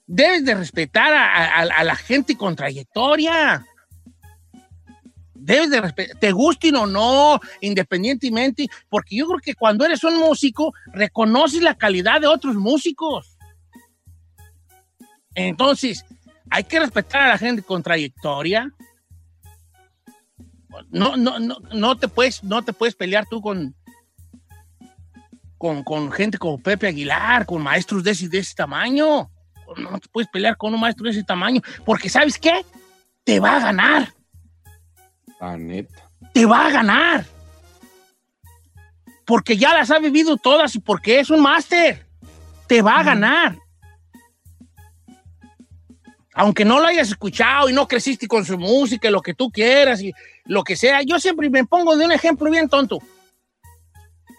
debes 0.06 0.44
de 0.44 0.54
respetar 0.54 1.12
a, 1.12 1.84
la 1.84 1.96
gente 1.96 2.36
con 2.36 2.56
trayectoria. 2.56 3.66
Debes 5.34 5.70
de 5.70 5.80
respetar, 5.80 6.18
te 6.18 6.32
gusten 6.32 6.74
o 6.76 6.86
no, 6.86 7.38
independientemente, 7.60 8.66
porque 8.88 9.16
yo 9.16 9.26
creo 9.28 9.38
que 9.40 9.54
cuando 9.54 9.84
eres 9.84 10.02
un 10.02 10.18
músico, 10.18 10.72
reconoces 10.92 11.62
la 11.62 11.76
calidad 11.76 12.20
de 12.20 12.26
otros 12.26 12.56
músicos. 12.56 13.36
Entonces, 15.34 16.04
hay 16.50 16.64
que 16.64 16.80
respetar 16.80 17.22
a 17.22 17.28
la 17.28 17.38
gente 17.38 17.62
con 17.62 17.82
trayectoria. 17.82 18.72
No, 20.90 21.16
no, 21.16 21.38
no, 21.38 21.58
no 21.72 21.96
te 21.96 22.08
puedes, 22.08 22.42
no 22.44 22.62
te 22.62 22.72
puedes 22.72 22.94
pelear 22.94 23.26
tú 23.28 23.40
con, 23.40 23.74
con, 25.58 25.82
con 25.84 26.12
gente 26.12 26.38
como 26.38 26.58
Pepe 26.58 26.88
Aguilar, 26.88 27.46
con 27.46 27.62
maestros 27.62 28.02
de 28.04 28.12
ese, 28.12 28.28
de 28.28 28.38
ese 28.38 28.54
tamaño. 28.54 29.30
No 29.76 29.98
te 29.98 30.08
puedes 30.08 30.30
pelear 30.30 30.56
con 30.56 30.72
un 30.74 30.80
maestro 30.80 31.04
de 31.04 31.10
ese 31.10 31.24
tamaño, 31.24 31.60
porque 31.84 32.08
¿sabes 32.08 32.38
qué? 32.38 32.64
Te 33.24 33.40
va 33.40 33.56
a 33.56 33.60
ganar, 33.60 34.14
La 35.40 35.56
neta. 35.56 36.08
te 36.32 36.46
va 36.46 36.66
a 36.66 36.70
ganar. 36.70 37.26
Porque 39.24 39.56
ya 39.56 39.74
las 39.74 39.90
ha 39.90 39.98
vivido 39.98 40.36
todas 40.36 40.76
y 40.76 40.78
porque 40.78 41.18
es 41.18 41.30
un 41.30 41.40
máster. 41.40 42.06
Te 42.68 42.80
va 42.80 43.00
a 43.00 43.02
ganar. 43.02 43.58
Aunque 46.36 46.64
no 46.64 46.80
lo 46.80 46.86
hayas 46.86 47.08
escuchado 47.08 47.68
y 47.68 47.72
no 47.72 47.88
creciste 47.88 48.28
con 48.28 48.44
su 48.44 48.58
música, 48.58 49.10
lo 49.10 49.22
que 49.22 49.34
tú 49.34 49.50
quieras 49.50 50.00
y 50.02 50.12
lo 50.44 50.62
que 50.62 50.76
sea, 50.76 51.02
yo 51.02 51.18
siempre 51.18 51.50
me 51.50 51.64
pongo 51.64 51.96
de 51.96 52.04
un 52.04 52.12
ejemplo 52.12 52.50
bien 52.50 52.68
tonto. 52.68 52.98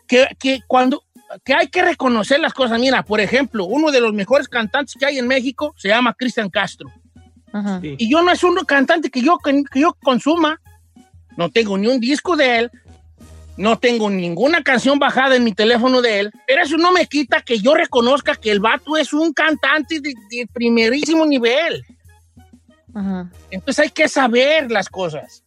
Que, 0.07 0.27
que 0.39 0.61
cuando 0.67 1.03
que 1.43 1.53
hay 1.53 1.67
que 1.67 1.81
reconocer 1.81 2.39
las 2.39 2.53
cosas. 2.53 2.79
Mira, 2.79 3.03
por 3.03 3.19
ejemplo, 3.19 3.65
uno 3.65 3.91
de 3.91 3.99
los 3.99 4.13
mejores 4.13 4.47
cantantes 4.47 4.95
que 4.97 5.05
hay 5.05 5.17
en 5.17 5.27
México 5.27 5.73
se 5.77 5.89
llama 5.89 6.13
Cristian 6.13 6.49
Castro. 6.49 6.91
Y 7.81 8.09
yo 8.09 8.21
no 8.21 8.31
es 8.31 8.43
un 8.43 8.55
cantante 8.65 9.09
que 9.09 9.21
yo, 9.21 9.37
que, 9.39 9.63
que 9.71 9.79
yo 9.79 9.97
consuma. 10.03 10.61
No 11.35 11.49
tengo 11.49 11.77
ni 11.77 11.87
un 11.87 11.99
disco 11.99 12.35
de 12.35 12.59
él. 12.59 12.71
No 13.57 13.79
tengo 13.79 14.09
ninguna 14.09 14.63
canción 14.63 14.99
bajada 14.99 15.35
en 15.35 15.43
mi 15.43 15.51
teléfono 15.51 16.01
de 16.01 16.19
él. 16.19 16.31
Pero 16.45 16.61
eso 16.61 16.77
no 16.77 16.91
me 16.91 17.07
quita 17.07 17.41
que 17.41 17.59
yo 17.59 17.73
reconozca 17.73 18.35
que 18.35 18.51
el 18.51 18.59
vato 18.59 18.95
es 18.97 19.13
un 19.13 19.33
cantante 19.33 19.99
de, 19.99 20.13
de 20.29 20.47
primerísimo 20.53 21.25
nivel. 21.25 21.83
Entonces 23.51 23.85
hay 23.85 23.89
que 23.89 24.07
saber 24.07 24.71
las 24.71 24.89
cosas. 24.89 25.43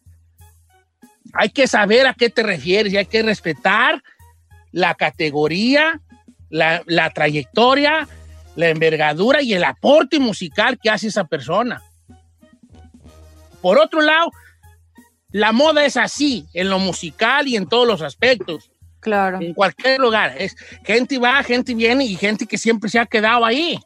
Hay 1.33 1.51
que 1.51 1.67
saber 1.67 2.07
a 2.07 2.15
qué 2.15 2.31
te 2.31 2.43
refieres 2.43 2.93
y 2.93 2.97
hay 2.97 3.07
que 3.07 3.23
respetar 3.23 4.03
la 4.73 4.95
categoría, 4.95 6.01
la, 6.49 6.83
la 6.87 7.11
trayectoria, 7.11 8.09
la 8.57 8.69
envergadura 8.69 9.43
y 9.43 9.55
el 9.55 9.65
aporte 9.65 10.19
musical 10.19 10.79
que 10.79 10.91
hace 10.91 11.09
esa 11.09 11.25
persona. 11.25 11.83
Por 13.61 13.79
otro 13.79 14.01
lado, 14.01 14.31
la 15.33 15.53
moda 15.53 15.85
es 15.85 15.97
así, 15.97 16.47
en 16.55 16.71
lo 16.71 16.79
musical 16.79 17.47
y 17.47 17.57
en 17.57 17.69
todos 17.69 17.87
los 17.87 18.03
aspectos. 18.03 18.71
Claro. 19.01 19.41
En 19.41 19.55
cualquier 19.55 19.99
lugar. 19.99 20.35
Es 20.39 20.57
gente 20.85 21.19
va, 21.19 21.43
gente 21.43 21.75
viene 21.75 22.05
y 22.05 22.17
gente 22.17 22.47
que 22.47 22.59
siempre 22.59 22.91
se 22.91 22.99
ha 22.99 23.07
quedado 23.07 23.45
ahí. 23.45 23.79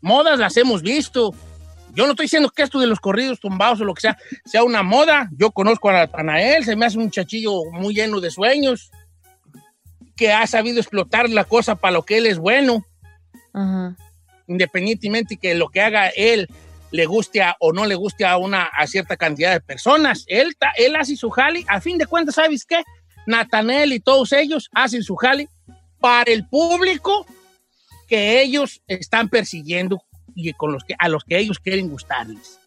Modas 0.00 0.38
las 0.38 0.56
hemos 0.56 0.82
visto. 0.82 1.34
Yo 1.94 2.04
no 2.04 2.10
estoy 2.10 2.24
diciendo 2.24 2.50
que 2.50 2.62
esto 2.62 2.78
de 2.78 2.86
los 2.86 3.00
corridos 3.00 3.40
tumbados 3.40 3.80
o 3.80 3.84
lo 3.84 3.94
que 3.94 4.02
sea, 4.02 4.18
sea 4.44 4.64
una 4.64 4.82
moda. 4.82 5.30
Yo 5.32 5.50
conozco 5.50 5.88
a 5.88 5.94
Natanael, 5.94 6.64
se 6.64 6.76
me 6.76 6.84
hace 6.84 6.98
un 6.98 7.04
muchachillo 7.04 7.62
muy 7.72 7.94
lleno 7.94 8.20
de 8.20 8.30
sueños, 8.30 8.90
que 10.14 10.32
ha 10.32 10.46
sabido 10.46 10.78
explotar 10.78 11.30
la 11.30 11.44
cosa 11.44 11.76
para 11.76 11.92
lo 11.92 12.02
que 12.02 12.18
él 12.18 12.26
es 12.26 12.38
bueno, 12.38 12.84
independientemente 14.46 15.38
que 15.38 15.54
lo 15.54 15.68
que 15.68 15.80
haga 15.80 16.08
él 16.08 16.48
le 16.92 17.06
guste 17.06 17.42
a- 17.42 17.56
o 17.60 17.72
no 17.72 17.84
le 17.86 17.94
guste 17.94 18.24
a 18.24 18.36
una 18.36 18.64
a 18.64 18.86
cierta 18.86 19.16
cantidad 19.16 19.52
de 19.52 19.60
personas. 19.60 20.24
Él, 20.28 20.56
ta- 20.58 20.72
él 20.76 20.96
hace 20.96 21.16
su 21.16 21.30
jali, 21.30 21.64
a 21.68 21.80
fin 21.80 21.98
de 21.98 22.06
cuentas, 22.06 22.36
¿sabes 22.36 22.64
qué? 22.64 22.82
Natanel 23.26 23.92
y 23.92 24.00
todos 24.00 24.32
ellos 24.32 24.68
hacen 24.72 25.02
su 25.02 25.16
jali 25.16 25.48
para 26.00 26.30
el 26.30 26.46
público 26.46 27.26
que 28.08 28.40
ellos 28.40 28.80
están 28.86 29.28
persiguiendo 29.28 30.00
y 30.34 30.52
con 30.52 30.72
los 30.72 30.84
que, 30.84 30.94
a 30.98 31.08
los 31.08 31.24
que 31.24 31.38
ellos 31.38 31.58
quieren 31.58 31.88
gustarles. 31.88 32.60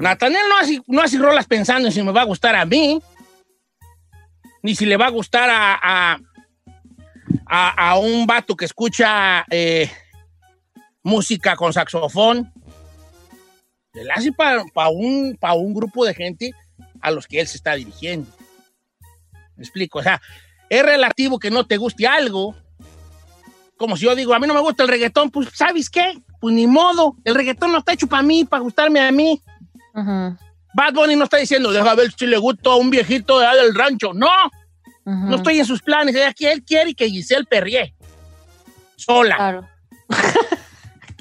Natanel 0.00 0.42
no 0.48 0.58
hace, 0.58 0.80
no 0.86 1.02
hace 1.02 1.18
rolas 1.18 1.46
pensando 1.46 1.88
en 1.88 1.92
si 1.92 2.02
me 2.02 2.12
va 2.12 2.22
a 2.22 2.26
gustar 2.26 2.54
a 2.54 2.64
mí, 2.64 3.00
ni 4.62 4.74
si 4.76 4.86
le 4.86 4.96
va 4.96 5.06
a 5.06 5.10
gustar 5.10 5.50
a, 5.50 5.74
a, 5.82 6.18
a- 7.46 7.90
a 7.90 7.98
un 7.98 8.26
vato 8.26 8.54
que 8.56 8.64
escucha 8.66 9.44
eh, 9.50 9.90
música 11.02 11.56
con 11.56 11.72
saxofón. 11.72 12.51
Él 13.94 14.10
hace 14.10 14.32
para 14.32 14.64
un, 14.90 15.36
pa 15.38 15.52
un 15.52 15.74
grupo 15.74 16.04
de 16.04 16.14
gente 16.14 16.52
a 17.00 17.10
los 17.10 17.26
que 17.26 17.40
él 17.40 17.46
se 17.46 17.56
está 17.56 17.74
dirigiendo. 17.74 18.30
Me 19.56 19.64
explico, 19.64 19.98
o 19.98 20.02
sea, 20.02 20.20
es 20.70 20.82
relativo 20.82 21.38
que 21.38 21.50
no 21.50 21.66
te 21.66 21.76
guste 21.76 22.06
algo. 22.06 22.56
Como 23.76 23.96
si 23.96 24.04
yo 24.04 24.14
digo, 24.14 24.32
a 24.32 24.38
mí 24.38 24.46
no 24.46 24.54
me 24.54 24.60
gusta 24.60 24.84
el 24.84 24.88
reggaetón, 24.88 25.30
pues 25.30 25.48
¿sabes 25.52 25.90
qué? 25.90 26.14
Pues 26.40 26.54
ni 26.54 26.66
modo, 26.66 27.16
el 27.24 27.34
reggaetón 27.34 27.72
no 27.72 27.78
está 27.78 27.92
hecho 27.92 28.06
para 28.06 28.22
mí, 28.22 28.44
para 28.44 28.62
gustarme 28.62 29.00
a 29.00 29.12
mí. 29.12 29.42
Bad 30.74 30.94
Bunny 30.94 31.16
no 31.16 31.24
está 31.24 31.36
diciendo, 31.36 31.70
deja 31.70 31.94
ver 31.94 32.10
si 32.12 32.26
le 32.26 32.38
gusta 32.38 32.70
a 32.70 32.76
un 32.76 32.88
viejito 32.88 33.38
de 33.38 33.46
del 33.46 33.74
rancho. 33.74 34.14
No, 34.14 34.30
no 35.04 35.36
estoy 35.36 35.58
en 35.58 35.66
sus 35.66 35.82
planes. 35.82 36.16
Aquí 36.26 36.46
él 36.46 36.64
quiere 36.64 36.94
que 36.94 37.10
Giselle 37.10 37.44
perrie. 37.44 37.94
Sola. 38.96 39.36
Claro. 39.36 39.68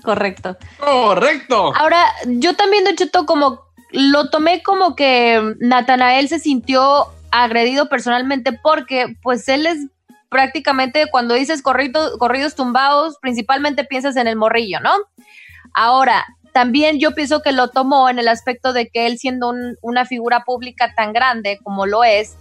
Correcto. 0.04 0.58
Correcto. 0.80 1.74
Ahora, 1.76 2.06
yo 2.26 2.56
también, 2.56 2.84
Don 2.84 2.96
Cheto, 2.96 3.26
como 3.26 3.62
lo 3.92 4.30
tomé 4.30 4.64
como 4.64 4.96
que 4.96 5.56
Natanael 5.60 6.28
se 6.30 6.40
sintió 6.40 7.08
agredido 7.32 7.90
personalmente 7.90 8.54
porque 8.54 9.16
pues 9.22 9.48
él 9.50 9.66
es 9.66 9.78
prácticamente 10.30 11.08
cuando 11.12 11.34
dices 11.36 11.62
corrido- 11.62 12.18
corridos 12.18 12.56
tumbados, 12.56 13.18
principalmente 13.22 13.84
piensas 13.84 14.16
en 14.16 14.28
el 14.28 14.38
morrillo, 14.38 14.80
¿no? 14.80 14.92
Ahora, 15.74 16.26
también 16.54 17.00
yo 17.00 17.12
pienso 17.12 17.42
que 17.42 17.52
lo 17.52 17.68
tomó 17.70 18.10
en 18.10 18.18
el 18.20 18.28
aspecto 18.30 18.72
de 18.74 18.88
que 18.90 19.08
él 19.08 19.18
siendo 19.18 19.50
un- 19.50 19.76
una 19.82 20.06
figura 20.06 20.44
pública 20.46 20.94
tan 20.96 21.12
grande 21.14 21.60
como 21.64 21.86
lo 21.86 22.04
es, 22.06 22.36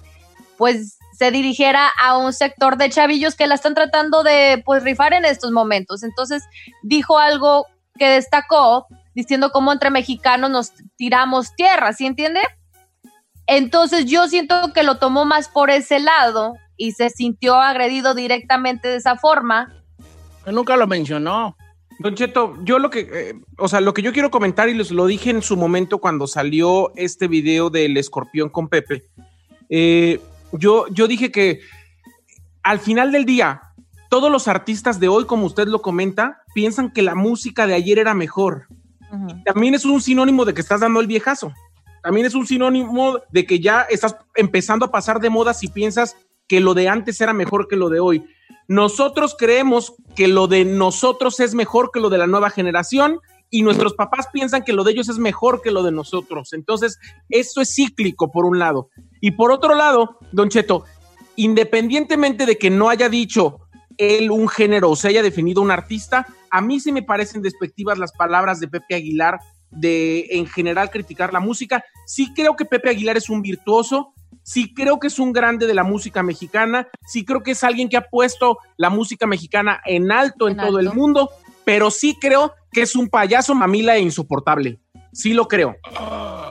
pues 0.57 0.99
se 1.21 1.31
dirigiera 1.31 1.91
a 2.03 2.17
un 2.17 2.33
sector 2.33 2.79
de 2.79 2.89
chavillos 2.89 3.35
que 3.35 3.47
la 3.47 3.55
están 3.55 3.75
tratando 3.75 4.23
de 4.23 4.63
pues 4.65 4.83
rifar 4.83 5.13
en 5.13 5.27
estos 5.27 5.53
momentos. 5.53 6.03
Entonces 6.03 6.43
dijo 6.83 7.19
algo 7.19 7.67
que 7.99 8.09
destacó 8.09 8.87
diciendo 9.15 9.51
cómo 9.53 9.71
entre 9.71 9.91
mexicanos 9.91 10.49
nos 10.51 10.73
tiramos 10.97 11.55
tierra, 11.57 11.93
¿sí 11.93 12.07
entiende? 12.07 12.41
Entonces 13.47 14.07
yo 14.07 14.29
siento 14.29 14.73
que 14.73 14.83
lo 14.83 14.97
tomó 14.97 15.27
más 15.27 15.51
por 15.51 15.69
ese 15.69 15.99
lado 15.99 16.55
y 16.79 16.93
se 16.93 17.11
sintió 17.11 17.57
agredido 17.57 18.15
directamente 18.15 18.89
de 18.89 18.97
esa 18.97 19.17
forma. 19.17 19.75
Nunca 20.47 20.75
lo 20.79 20.87
mencionó. 20.87 21.55
Don 21.99 22.15
Cheto, 22.15 22.55
yo 22.65 22.79
lo 22.79 22.89
que, 22.89 23.01
eh, 23.01 23.35
o 23.59 23.69
sea, 23.69 23.83
lo 23.83 23.93
que 23.93 24.01
yo 24.01 24.15
quiero 24.15 24.31
comentar 24.31 24.71
y 24.71 24.75
les 24.75 24.91
lo 24.91 25.05
dije 25.05 25.29
en 25.29 25.43
su 25.43 25.59
momento 25.59 25.99
cuando 25.99 26.27
salió 26.27 26.93
este 26.97 27.29
video 27.29 27.69
del 27.69 27.99
escorpión 27.99 28.49
con 28.49 28.71
Pepe, 28.71 29.05
eh, 29.69 30.19
yo, 30.53 30.87
yo 30.89 31.07
dije 31.09 31.31
que 31.31 31.61
al 32.63 32.79
final 32.79 33.13
del 33.13 33.25
día, 33.25 33.63
todos 34.09 34.31
los 34.31 34.49
artistas 34.49 35.01
de 35.01 35.09
hoy, 35.09 35.25
como 35.27 35.47
usted 35.47 35.69
lo 35.69 35.83
comenta, 35.83 36.43
piensan 36.55 36.93
que 36.93 37.03
la 37.03 37.15
música 37.15 37.67
de 37.67 37.75
ayer 37.75 37.99
era 37.99 38.15
mejor. 38.15 38.67
También 39.45 39.75
es 39.75 39.85
un 39.85 40.01
sinónimo 40.01 40.45
de 40.45 40.55
que 40.55 40.61
estás 40.61 40.81
dando 40.81 41.01
el 41.01 41.07
viejazo. 41.07 41.53
También 42.03 42.27
es 42.27 42.35
un 42.35 42.47
sinónimo 42.47 43.19
de 43.31 43.45
que 43.45 43.61
ya 43.61 43.83
estás 43.83 44.17
empezando 44.35 44.87
a 44.87 44.91
pasar 44.91 45.21
de 45.21 45.31
moda 45.31 45.53
si 45.53 45.69
piensas 45.69 46.17
que 46.47 46.61
lo 46.61 46.75
de 46.75 46.89
antes 46.89 47.21
era 47.21 47.33
mejor 47.33 47.69
que 47.69 47.77
lo 47.77 47.89
de 47.89 48.01
hoy. 48.01 48.25
Nosotros 48.69 49.37
creemos 49.39 49.95
que 50.15 50.29
lo 50.29 50.47
de 50.47 50.65
nosotros 50.65 51.41
es 51.41 51.55
mejor 51.55 51.91
que 51.93 52.01
lo 52.01 52.09
de 52.09 52.19
la 52.19 52.27
nueva 52.27 52.51
generación 52.51 53.21
y 53.51 53.63
nuestros 53.63 53.95
papás 53.95 54.29
piensan 54.33 54.63
que 54.63 54.73
lo 54.73 54.85
de 54.85 54.93
ellos 54.93 55.09
es 55.09 55.19
mejor 55.19 55.61
que 55.61 55.73
lo 55.73 55.83
de 55.83 55.93
nosotros. 55.93 56.53
Entonces, 56.53 56.99
eso 57.29 57.61
es 57.61 57.75
cíclico 57.75 58.31
por 58.31 58.45
un 58.45 58.59
lado. 58.59 58.89
Y 59.21 59.33
por 59.33 59.51
otro 59.51 59.75
lado, 59.75 60.19
Don 60.33 60.49
Cheto, 60.49 60.85
independientemente 61.37 62.47
de 62.47 62.57
que 62.57 62.71
no 62.71 62.89
haya 62.89 63.09
dicho 63.09 63.59
él 63.99 64.31
un 64.31 64.49
género 64.49 64.91
o 64.91 64.97
se 64.97 65.09
haya 65.09 65.23
definido 65.23 65.61
un 65.61 65.71
artista, 65.71 66.27
a 66.51 66.61
mí 66.61 66.81
sí 66.81 66.93
me 66.93 67.03
parecen 67.03 67.43
despectivas 67.43 67.99
las 67.99 68.13
palabras 68.13 68.61
de 68.61 68.69
Pepe 68.69 68.95
Aguilar 68.95 69.41
de 69.71 70.27
en 70.31 70.47
general 70.47 70.91
criticar 70.91 71.33
la 71.33 71.41
música. 71.41 71.85
Sí 72.07 72.33
creo 72.35 72.57
que 72.57 72.65
Pepe 72.65 72.91
Aguilar 72.91 73.17
es 73.17 73.31
un 73.31 73.43
virtuoso, 73.43 74.15
sí 74.43 74.73
creo 74.75 74.99
que 74.99 75.09
es 75.09 75.19
un 75.19 75.33
grande 75.33 75.67
de 75.67 75.75
la 75.75 75.85
música 75.85 76.23
mexicana, 76.23 76.89
sí 77.07 77.25
creo 77.25 77.43
que 77.43 77.53
es 77.53 77.65
alguien 77.65 77.89
que 77.89 77.97
ha 77.97 78.09
puesto 78.09 78.59
la 78.77 78.91
música 78.91 79.27
mexicana 79.27 79.81
en 79.85 80.11
alto 80.11 80.49
en, 80.49 80.57
todo 80.57 80.79
el 80.79 80.93
mundo, 80.93 81.31
pero 81.71 81.93
sí 81.93 82.19
creo 82.21 82.53
que 82.73 82.83
es 82.83 82.97
un 82.97 83.09
payaso 83.09 83.55
mamila 83.55 83.95
e 83.95 84.01
insoportable. 84.01 84.81
Sí 85.13 85.35
lo 85.35 85.47
creo. 85.47 85.77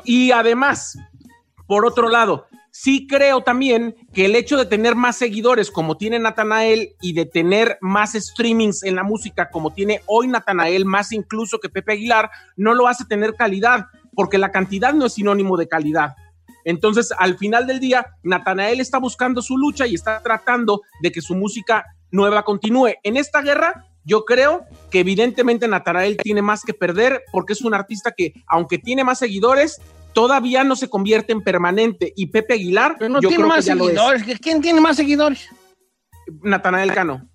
Y 0.05 0.31
además, 0.31 0.97
por 1.67 1.85
otro 1.85 2.07
lado, 2.07 2.47
sí 2.71 3.05
creo 3.05 3.41
también 3.41 3.97
que 4.13 4.23
el 4.23 4.35
hecho 4.37 4.55
de 4.55 4.65
tener 4.65 4.95
más 4.95 5.17
seguidores 5.17 5.71
como 5.71 5.97
tiene 5.97 6.19
Natanael 6.19 6.95
y 7.01 7.11
de 7.11 7.25
tener 7.25 7.77
más 7.81 8.13
streamings 8.13 8.81
en 8.83 8.95
la 8.95 9.03
música 9.03 9.49
como 9.49 9.73
tiene 9.73 9.99
hoy 10.05 10.29
Natanael, 10.29 10.85
más 10.85 11.11
incluso 11.11 11.59
que 11.59 11.67
Pepe 11.67 11.91
Aguilar, 11.91 12.31
no 12.55 12.73
lo 12.73 12.87
hace 12.87 13.03
tener 13.03 13.35
calidad, 13.35 13.87
porque 14.15 14.37
la 14.37 14.53
cantidad 14.53 14.93
no 14.93 15.05
es 15.05 15.15
sinónimo 15.15 15.57
de 15.57 15.67
calidad. 15.67 16.15
Entonces, 16.63 17.11
al 17.19 17.37
final 17.37 17.67
del 17.67 17.81
día, 17.81 18.05
Natanael 18.23 18.79
está 18.79 18.99
buscando 18.99 19.41
su 19.41 19.57
lucha 19.57 19.85
y 19.85 19.95
está 19.95 20.21
tratando 20.21 20.79
de 21.01 21.11
que 21.11 21.19
su 21.19 21.35
música 21.35 21.83
nueva 22.09 22.43
continúe. 22.43 22.93
En 23.03 23.17
esta 23.17 23.41
guerra, 23.41 23.85
yo 24.05 24.25
creo 24.25 24.65
que 24.91 24.99
evidentemente 25.01 25.67
Natanael 25.67 26.17
tiene 26.17 26.41
más 26.41 26.63
que 26.63 26.73
perder 26.73 27.23
porque 27.31 27.53
es 27.53 27.61
un 27.61 27.73
artista 27.73 28.11
que, 28.15 28.33
aunque 28.47 28.77
tiene 28.77 29.03
más 29.03 29.19
seguidores, 29.19 29.81
todavía 30.13 30.63
no 30.63 30.75
se 30.75 30.89
convierte 30.89 31.31
en 31.33 31.41
permanente. 31.43 32.13
Y 32.15 32.27
Pepe 32.27 32.55
Aguilar, 32.55 32.97
No 33.01 33.21
yo 33.21 33.29
tiene 33.29 33.35
creo 33.43 33.47
más 33.47 33.57
que 33.65 33.73
seguidores. 33.73 34.23
¿Que 34.23 34.37
¿Quién 34.37 34.61
tiene 34.61 34.81
más 34.81 34.95
seguidores? 34.97 35.47
Natanael 36.43 36.93
Cano. 36.93 37.27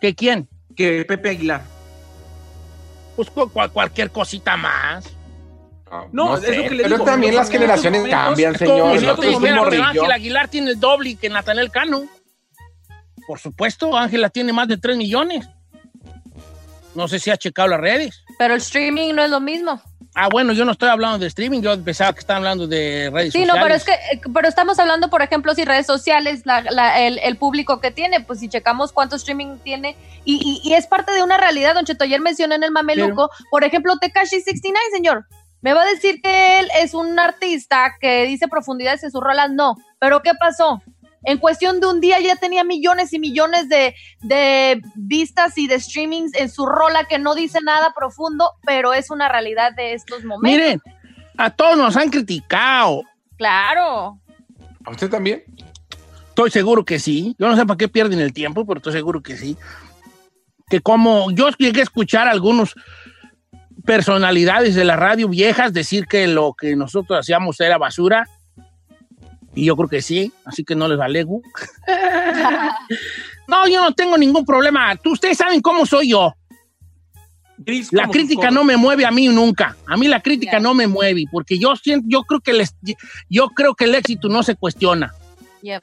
¿Que 0.00 0.14
quién? 0.14 0.48
Que 0.76 1.04
Pepe 1.04 1.30
Aguilar. 1.30 1.62
Pues 3.16 3.30
cu- 3.30 3.48
cu- 3.50 3.68
cualquier 3.72 4.10
cosita 4.10 4.56
más. 4.56 5.04
No, 6.12 6.36
es 6.36 6.42
lo 6.42 6.62
que 6.64 6.70
le 6.74 6.82
pero 6.82 6.96
digo. 6.96 7.04
también 7.04 7.34
las 7.34 7.50
generaciones 7.50 8.00
momentos, 8.02 8.24
cambian, 8.24 8.58
señor. 8.58 8.76
No. 9.00 9.84
Ángel 9.86 10.12
Aguilar 10.12 10.48
tiene 10.48 10.70
el 10.72 10.78
doble 10.80 11.16
que 11.16 11.30
Natanel 11.30 11.70
Cano. 11.70 12.02
Por 13.26 13.38
supuesto, 13.38 13.96
Ángela 13.96 14.28
tiene 14.28 14.52
más 14.52 14.68
de 14.68 14.76
3 14.76 14.96
millones. 14.98 15.48
No 16.98 17.06
sé 17.06 17.20
si 17.20 17.30
ha 17.30 17.36
checado 17.36 17.68
las 17.68 17.80
redes. 17.80 18.24
Pero 18.40 18.54
el 18.54 18.60
streaming 18.60 19.14
no 19.14 19.22
es 19.22 19.30
lo 19.30 19.38
mismo. 19.38 19.80
Ah, 20.16 20.28
bueno, 20.28 20.52
yo 20.52 20.64
no 20.64 20.72
estoy 20.72 20.88
hablando 20.88 21.16
de 21.18 21.28
streaming, 21.28 21.60
yo 21.62 21.80
pensaba 21.84 22.12
que 22.12 22.18
estaban 22.18 22.42
hablando 22.42 22.66
de 22.66 23.08
redes 23.12 23.32
Sí, 23.32 23.42
sociales. 23.42 23.54
no, 23.54 23.62
pero 23.62 23.74
es 23.76 23.84
que, 23.84 23.92
eh, 23.92 24.20
pero 24.34 24.48
estamos 24.48 24.80
hablando, 24.80 25.08
por 25.08 25.22
ejemplo, 25.22 25.54
si 25.54 25.64
redes 25.64 25.86
sociales, 25.86 26.42
la- 26.44 26.62
la- 26.62 26.98
el, 27.06 27.20
el 27.20 27.36
público 27.36 27.80
que 27.80 27.92
tiene, 27.92 28.20
pues 28.22 28.40
si 28.40 28.48
checamos 28.48 28.90
cuánto 28.90 29.14
streaming 29.14 29.58
tiene, 29.62 29.94
y, 30.24 30.40
y- 30.64 30.68
y 30.68 30.74
es 30.74 30.88
parte 30.88 31.12
de 31.12 31.22
una 31.22 31.36
realidad, 31.36 31.74
Don 31.74 31.84
Cheto, 31.84 32.02
ayer 32.02 32.20
mencioné 32.20 32.56
en 32.56 32.64
el 32.64 32.72
Mameluco, 32.72 33.30
por 33.48 33.62
ejemplo, 33.62 33.96
Tekashi 33.98 34.40
69, 34.40 34.86
señor, 34.92 35.24
me 35.60 35.72
va 35.74 35.82
a 35.82 35.86
decir 35.86 36.20
que 36.20 36.58
él 36.58 36.68
es 36.80 36.94
un 36.94 37.16
artista 37.20 37.94
que 38.00 38.24
dice 38.24 38.48
profundidades 38.48 39.04
en 39.04 39.12
sus 39.12 39.20
rolas, 39.22 39.50
no, 39.52 39.76
pero 40.00 40.20
¿qué 40.22 40.32
pasó? 40.34 40.82
En 41.24 41.38
cuestión 41.38 41.80
de 41.80 41.86
un 41.86 42.00
día 42.00 42.20
ya 42.20 42.36
tenía 42.36 42.64
millones 42.64 43.12
y 43.12 43.18
millones 43.18 43.68
de, 43.68 43.94
de 44.20 44.80
vistas 44.94 45.58
y 45.58 45.66
de 45.66 45.80
streamings 45.80 46.34
en 46.34 46.48
su 46.48 46.64
rola 46.66 47.04
que 47.04 47.18
no 47.18 47.34
dice 47.34 47.60
nada 47.60 47.92
profundo, 47.96 48.52
pero 48.64 48.92
es 48.92 49.10
una 49.10 49.28
realidad 49.28 49.72
de 49.74 49.94
estos 49.94 50.24
momentos. 50.24 50.58
Miren, 50.58 50.80
a 51.36 51.50
todos 51.50 51.76
nos 51.76 51.96
han 51.96 52.10
criticado. 52.10 53.02
Claro. 53.36 54.18
¿A 54.84 54.90
usted 54.90 55.10
también? 55.10 55.44
Estoy 56.28 56.50
seguro 56.50 56.84
que 56.84 56.98
sí. 56.98 57.34
Yo 57.38 57.48
no 57.48 57.56
sé 57.56 57.66
para 57.66 57.76
qué 57.76 57.88
pierden 57.88 58.20
el 58.20 58.32
tiempo, 58.32 58.64
pero 58.64 58.78
estoy 58.78 58.92
seguro 58.92 59.22
que 59.22 59.36
sí. 59.36 59.56
Que 60.68 60.80
como 60.80 61.30
yo 61.30 61.48
llegué 61.58 61.80
a 61.80 61.84
escuchar 61.84 62.28
a 62.28 62.30
algunos 62.30 62.74
personalidades 63.84 64.74
de 64.74 64.84
la 64.84 64.96
radio 64.96 65.28
viejas 65.28 65.72
decir 65.72 66.06
que 66.06 66.26
lo 66.26 66.54
que 66.54 66.76
nosotros 66.76 67.18
hacíamos 67.18 67.60
era 67.60 67.78
basura. 67.78 68.28
Y 69.58 69.64
yo 69.64 69.74
creo 69.74 69.88
que 69.88 70.02
sí, 70.02 70.32
así 70.44 70.62
que 70.62 70.76
no 70.76 70.86
les 70.86 71.00
alego. 71.00 71.42
no, 73.48 73.66
yo 73.66 73.82
no 73.82 73.92
tengo 73.92 74.16
ningún 74.16 74.44
problema. 74.44 74.94
Tú, 74.94 75.14
ustedes 75.14 75.36
saben 75.36 75.60
cómo 75.60 75.84
soy 75.84 76.10
yo. 76.10 76.32
La 77.90 78.06
crítica 78.06 78.52
no 78.52 78.62
me 78.62 78.76
mueve 78.76 79.04
a 79.04 79.10
mí 79.10 79.26
nunca. 79.26 79.76
A 79.88 79.96
mí 79.96 80.06
la 80.06 80.20
crítica 80.20 80.60
no 80.60 80.74
me 80.74 80.86
mueve, 80.86 81.24
porque 81.32 81.58
yo 81.58 81.74
siento, 81.74 82.06
yo 82.08 82.22
creo 82.22 82.38
que 82.38 82.52
les, 82.52 82.76
yo 83.28 83.48
creo 83.48 83.74
que 83.74 83.86
el 83.86 83.96
éxito 83.96 84.28
no 84.28 84.44
se 84.44 84.54
cuestiona. 84.54 85.12
Yep. 85.62 85.82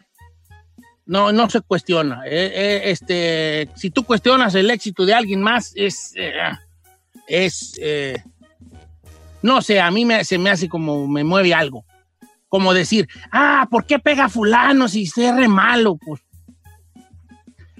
No, 1.05 1.33
no 1.33 1.49
se 1.49 1.59
cuestiona. 1.59 2.21
Eh, 2.25 2.51
eh, 2.55 2.81
este, 2.85 3.67
si 3.75 3.89
tú 3.89 4.05
cuestionas 4.05 4.55
el 4.55 4.71
éxito 4.71 5.05
de 5.05 5.15
alguien 5.15 5.41
más, 5.41 5.73
es, 5.75 6.13
eh, 6.15 6.31
es, 7.27 7.77
eh, 7.81 8.23
no 9.41 9.61
sé, 9.61 9.81
a 9.81 9.91
mí 9.91 10.05
me, 10.05 10.23
se 10.23 10.37
me 10.37 10.49
hace 10.49 10.69
como 10.69 11.09
me 11.09 11.25
mueve 11.25 11.53
algo. 11.53 11.83
Como 12.49 12.73
decir, 12.73 13.07
ah, 13.31 13.67
¿por 13.69 13.85
qué 13.85 13.99
pega 13.99 14.29
fulano 14.29 14.87
si 14.87 15.05
se 15.07 15.31
re 15.31 15.47
malo? 15.47 15.97
Pues 16.05 16.21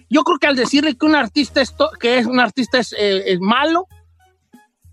yo 0.09 0.23
creo 0.23 0.37
que 0.39 0.47
al 0.47 0.55
decirle 0.55 0.95
que 0.95 1.05
un 1.05 1.15
artista 1.15 1.61
es, 1.61 1.75
to- 1.75 1.91
que 1.99 2.17
es 2.19 2.25
un 2.25 2.39
artista 2.39 2.79
es, 2.79 2.93
eh, 2.97 3.23
es 3.33 3.39
malo 3.39 3.87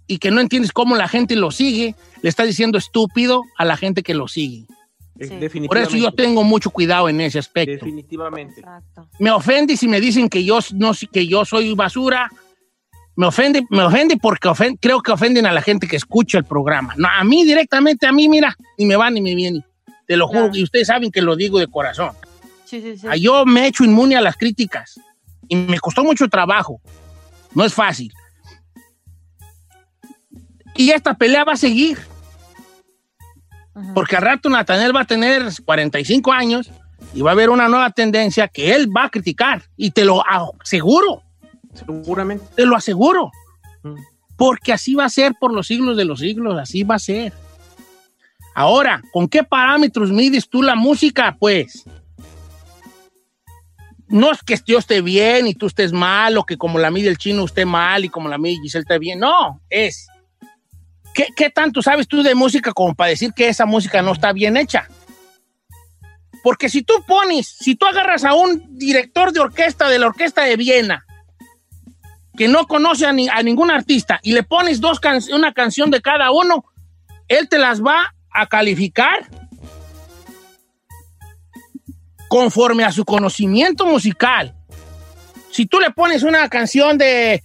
y 0.07 0.18
que 0.18 0.31
no 0.31 0.41
entiendes 0.41 0.73
cómo 0.73 0.97
la 0.97 1.09
gente 1.09 1.37
lo 1.37 1.51
sigue, 1.51 1.95
le 2.23 2.29
está 2.29 2.45
diciendo 2.45 2.79
estúpido 2.79 3.43
a 3.59 3.64
la 3.64 3.77
gente 3.77 4.03
que 4.03 4.14
lo 4.14 4.29
sigue. 4.29 4.66
Definitivamente. 5.14 5.68
Por 5.68 5.79
eso 5.79 5.97
yo 5.97 6.12
tengo 6.12 6.43
mucho 6.43 6.70
cuidado 6.70 7.09
en 7.09 7.20
ese 7.20 7.39
aspecto. 7.39 7.73
Definitivamente. 7.85 8.62
Me 9.20 9.31
ofende 9.31 9.77
si 9.77 9.87
me 9.87 10.01
dicen 10.01 10.29
que 10.29 10.43
yo, 10.45 10.59
no, 10.75 10.93
que 11.12 11.27
yo 11.27 11.45
soy 11.45 11.75
basura. 11.75 12.31
Me 13.15 13.27
ofende, 13.27 13.63
me 13.71 13.83
ofende 13.83 14.17
porque 14.17 14.49
creo 14.81 15.03
que 15.03 15.13
ofenden 15.13 15.47
a 15.47 15.53
la 15.53 15.61
gente 15.61 15.87
que 15.87 15.97
escucha 15.97 16.39
el 16.39 16.45
programa. 16.45 16.95
No, 16.97 17.09
a 17.09 17.23
mí 17.25 17.45
directamente, 17.45 18.07
a 18.07 18.13
mí, 18.13 18.29
mira, 18.29 18.57
ni 18.79 18.87
me 18.87 18.97
va 18.97 19.11
ni 19.11 19.21
me 19.21 19.35
viene. 19.35 19.65
Te 20.07 20.17
lo 20.17 20.27
juro, 20.27 20.51
y 20.53 20.63
ustedes 20.63 20.89
saben 20.89 21.11
que 21.11 21.23
lo 21.23 21.37
digo 21.37 21.59
de 21.59 21.67
corazón. 21.69 22.13
Sí, 22.65 22.81
sí, 22.81 22.97
sí. 22.97 23.07
Ah, 23.09 23.17
Yo 23.17 23.45
me 23.45 23.65
he 23.65 23.67
hecho 23.69 23.85
inmune 23.85 24.17
a 24.17 24.21
las 24.21 24.37
críticas 24.37 24.99
y 25.47 25.57
me 25.57 25.79
costó 25.79 26.03
mucho 26.05 26.29
trabajo. 26.29 26.81
No 27.55 27.65
es 27.65 27.75
fácil. 27.75 28.13
Y 30.75 30.91
esta 30.91 31.15
pelea 31.15 31.45
va 31.45 31.53
a 31.53 31.57
seguir. 31.57 31.99
Porque 33.95 34.17
al 34.17 34.23
rato 34.23 34.49
Natanel 34.49 34.95
va 34.95 35.01
a 35.01 35.07
tener 35.07 35.43
45 35.65 36.33
años 36.33 36.71
y 37.15 37.21
va 37.21 37.31
a 37.31 37.33
haber 37.33 37.51
una 37.51 37.69
nueva 37.69 37.91
tendencia 37.91 38.49
que 38.49 38.75
él 38.75 38.89
va 38.95 39.05
a 39.05 39.11
criticar. 39.11 39.63
Y 39.77 39.91
te 39.91 40.05
lo 40.05 40.23
aseguro. 40.27 41.23
Seguramente. 41.75 42.45
Te 42.55 42.66
lo 42.66 42.77
aseguro. 42.77 43.31
Porque 44.37 44.73
así 44.73 44.95
va 44.95 45.05
a 45.05 45.11
ser 45.11 45.35
por 45.39 45.53
los 45.53 45.66
siglos 45.66 45.97
de 45.97 46.05
los 46.05 46.20
siglos. 46.20 46.59
Así 46.59 46.85
va 46.85 46.97
a 46.97 47.01
ser. 47.01 47.33
Ahora, 48.55 49.03
¿con 49.12 49.29
qué 49.29 49.43
parámetros 49.45 50.11
mides 50.11 50.49
tú 50.49 50.62
la 50.62 50.75
música? 50.75 51.37
Pues 51.39 51.85
no 54.09 54.31
es 54.31 54.43
que 54.43 54.59
yo 54.66 54.79
esté 54.79 55.01
bien 55.01 55.47
y 55.47 55.55
tú 55.55 55.66
estés 55.66 55.93
mal, 55.93 56.37
o 56.37 56.45
que 56.45 56.59
como 56.59 56.79
la 56.79 56.91
mide 56.91 57.09
el 57.09 57.16
chino 57.16 57.45
esté 57.45 57.64
mal 57.64 58.05
y 58.05 58.11
como 58.11 58.29
la 58.29 58.37
mide 58.37 58.61
Giselle 58.62 58.83
esté 58.83 58.99
bien. 58.99 59.18
No, 59.18 59.61
es. 59.70 60.07
¿qué, 61.14 61.29
¿Qué 61.35 61.51
tanto 61.51 61.81
sabes 61.81 62.07
tú 62.07 62.23
de 62.23 62.35
música 62.35 62.73
como 62.73 62.95
para 62.95 63.11
decir 63.11 63.33
que 63.33 63.49
esa 63.49 63.64
música 63.64 64.03
no 64.03 64.12
está 64.12 64.33
bien 64.33 64.59
hecha? 64.59 64.87
Porque 66.43 66.68
si 66.68 66.83
tú 66.83 66.95
pones, 67.07 67.49
si 67.49 67.75
tú 67.75 67.87
agarras 67.87 68.25
a 68.25 68.35
un 68.35 68.77
director 68.77 69.33
de 69.33 69.41
orquesta 69.41 69.89
de 69.89 69.99
la 69.99 70.09
orquesta 70.09 70.43
de 70.43 70.57
Viena, 70.57 71.07
que 72.37 72.49
no 72.49 72.66
conoce 72.66 73.07
a, 73.07 73.12
ni- 73.12 73.28
a 73.28 73.43
ningún 73.43 73.70
artista, 73.70 74.18
y 74.22 74.33
le 74.33 74.43
pones 74.43 74.80
dos 74.80 75.01
can- 75.01 75.20
una 75.33 75.53
canción 75.53 75.91
de 75.91 76.01
cada 76.01 76.30
uno, 76.30 76.64
él 77.28 77.49
te 77.49 77.59
las 77.59 77.83
va 77.83 78.14
a 78.30 78.47
calificar 78.47 79.26
conforme 82.28 82.85
a 82.85 82.93
su 82.93 83.05
conocimiento 83.05 83.87
musical. 83.87 84.55
Si 85.51 85.66
tú 85.66 85.80
le 85.80 85.91
pones 85.91 86.22
una 86.22 86.49
canción 86.49 86.97
de, 86.97 87.43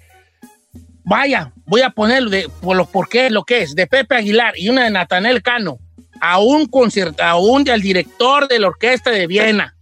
vaya, 1.03 1.51
voy 1.65 1.81
a 1.81 1.89
ponerlo 1.89 2.29
de, 2.29 2.49
por 2.61 2.77
lo, 2.77 2.85
por 2.85 3.09
qué, 3.09 3.29
lo 3.29 3.43
que 3.43 3.63
es, 3.63 3.75
de 3.75 3.87
Pepe 3.87 4.15
Aguilar 4.15 4.53
y 4.57 4.69
una 4.69 4.85
de 4.85 4.91
Natanel 4.91 5.41
Cano, 5.41 5.79
a 6.21 6.39
un 6.39 6.65
concierto, 6.67 7.21
a 7.23 7.35
un 7.37 7.63
del 7.65 7.81
director 7.81 8.47
de 8.47 8.59
la 8.59 8.67
orquesta 8.67 9.11
de 9.11 9.27
Viena, 9.27 9.75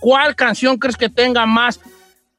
¿cuál 0.00 0.34
canción 0.34 0.76
crees 0.76 0.96
que 0.96 1.08
tenga 1.08 1.46
más 1.46 1.78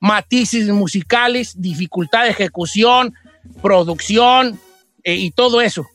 matices 0.04 0.68
musicales, 0.68 1.62
dificultad 1.62 2.24
de 2.24 2.32
ejecución, 2.32 3.16
producción 3.62 4.60
eh, 5.02 5.16
y 5.16 5.32
todo 5.32 5.62
eso? 5.62 5.88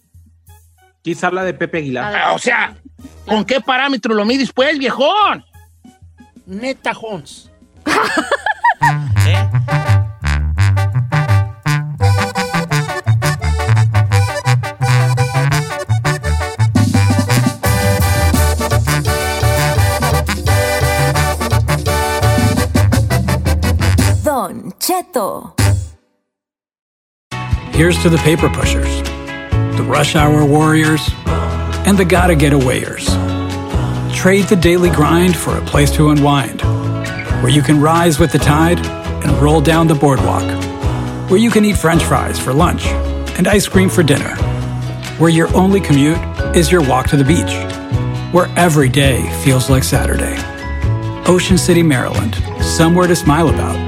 Quizá 1.03 1.27
habla 1.27 1.45
de 1.45 1.53
Pepe 1.53 1.79
Aguilar. 1.79 2.17
Ah, 2.17 2.33
o 2.33 2.39
sea, 2.39 2.75
¿con 3.27 3.45
qué 3.45 3.61
parámetro 3.61 4.15
lo 4.15 4.25
mides, 4.25 4.51
pues, 4.51 4.79
viejón? 4.79 5.45
Neta, 6.47 6.95
Jones. 6.95 7.51
Don 7.85 9.85
Cheto. 24.79 25.53
Here's 27.75 28.01
to 28.03 28.09
the 28.09 28.19
paper 28.19 28.49
pushers, 28.49 29.03
the 29.77 29.85
rush 29.87 30.17
hour 30.17 30.45
warriors, 30.45 31.01
and 31.87 31.97
the 31.97 32.05
gotta 32.05 32.35
get 32.35 32.53
awayers. 32.53 33.07
Trade 34.15 34.45
the 34.45 34.59
daily 34.61 34.91
grind 34.91 35.37
for 35.37 35.57
a 35.57 35.61
place 35.63 35.91
to 35.93 36.11
unwind, 36.11 36.63
where 37.43 37.51
you 37.51 37.63
can 37.63 37.81
rise 37.81 38.19
with 38.19 38.33
the 38.33 38.39
tide 38.39 38.85
and 39.25 39.31
roll 39.41 39.61
down 39.61 39.87
the 39.87 39.95
boardwalk, 39.95 40.43
where 41.31 41.39
you 41.39 41.51
can 41.51 41.65
eat 41.65 41.77
french 41.77 42.03
fries 42.03 42.39
for 42.39 42.53
lunch 42.53 42.87
and 43.37 43.47
ice 43.47 43.69
cream 43.69 43.89
for 43.89 44.03
dinner, 44.03 44.35
where 45.19 45.31
your 45.31 45.55
only 45.55 45.81
commute 45.81 46.19
is 46.57 46.73
your 46.73 46.83
walk 46.89 47.07
to 47.09 47.17
the 47.17 47.25
beach, 47.25 47.55
where 48.33 48.49
every 48.57 48.89
day 48.89 49.23
feels 49.45 49.71
like 49.71 49.85
Saturday. 49.85 50.37
Ocean 51.31 51.59
City, 51.59 51.83
Maryland, 51.83 52.35
somewhere 52.63 53.07
to 53.07 53.15
smile 53.15 53.49
about. 53.49 53.88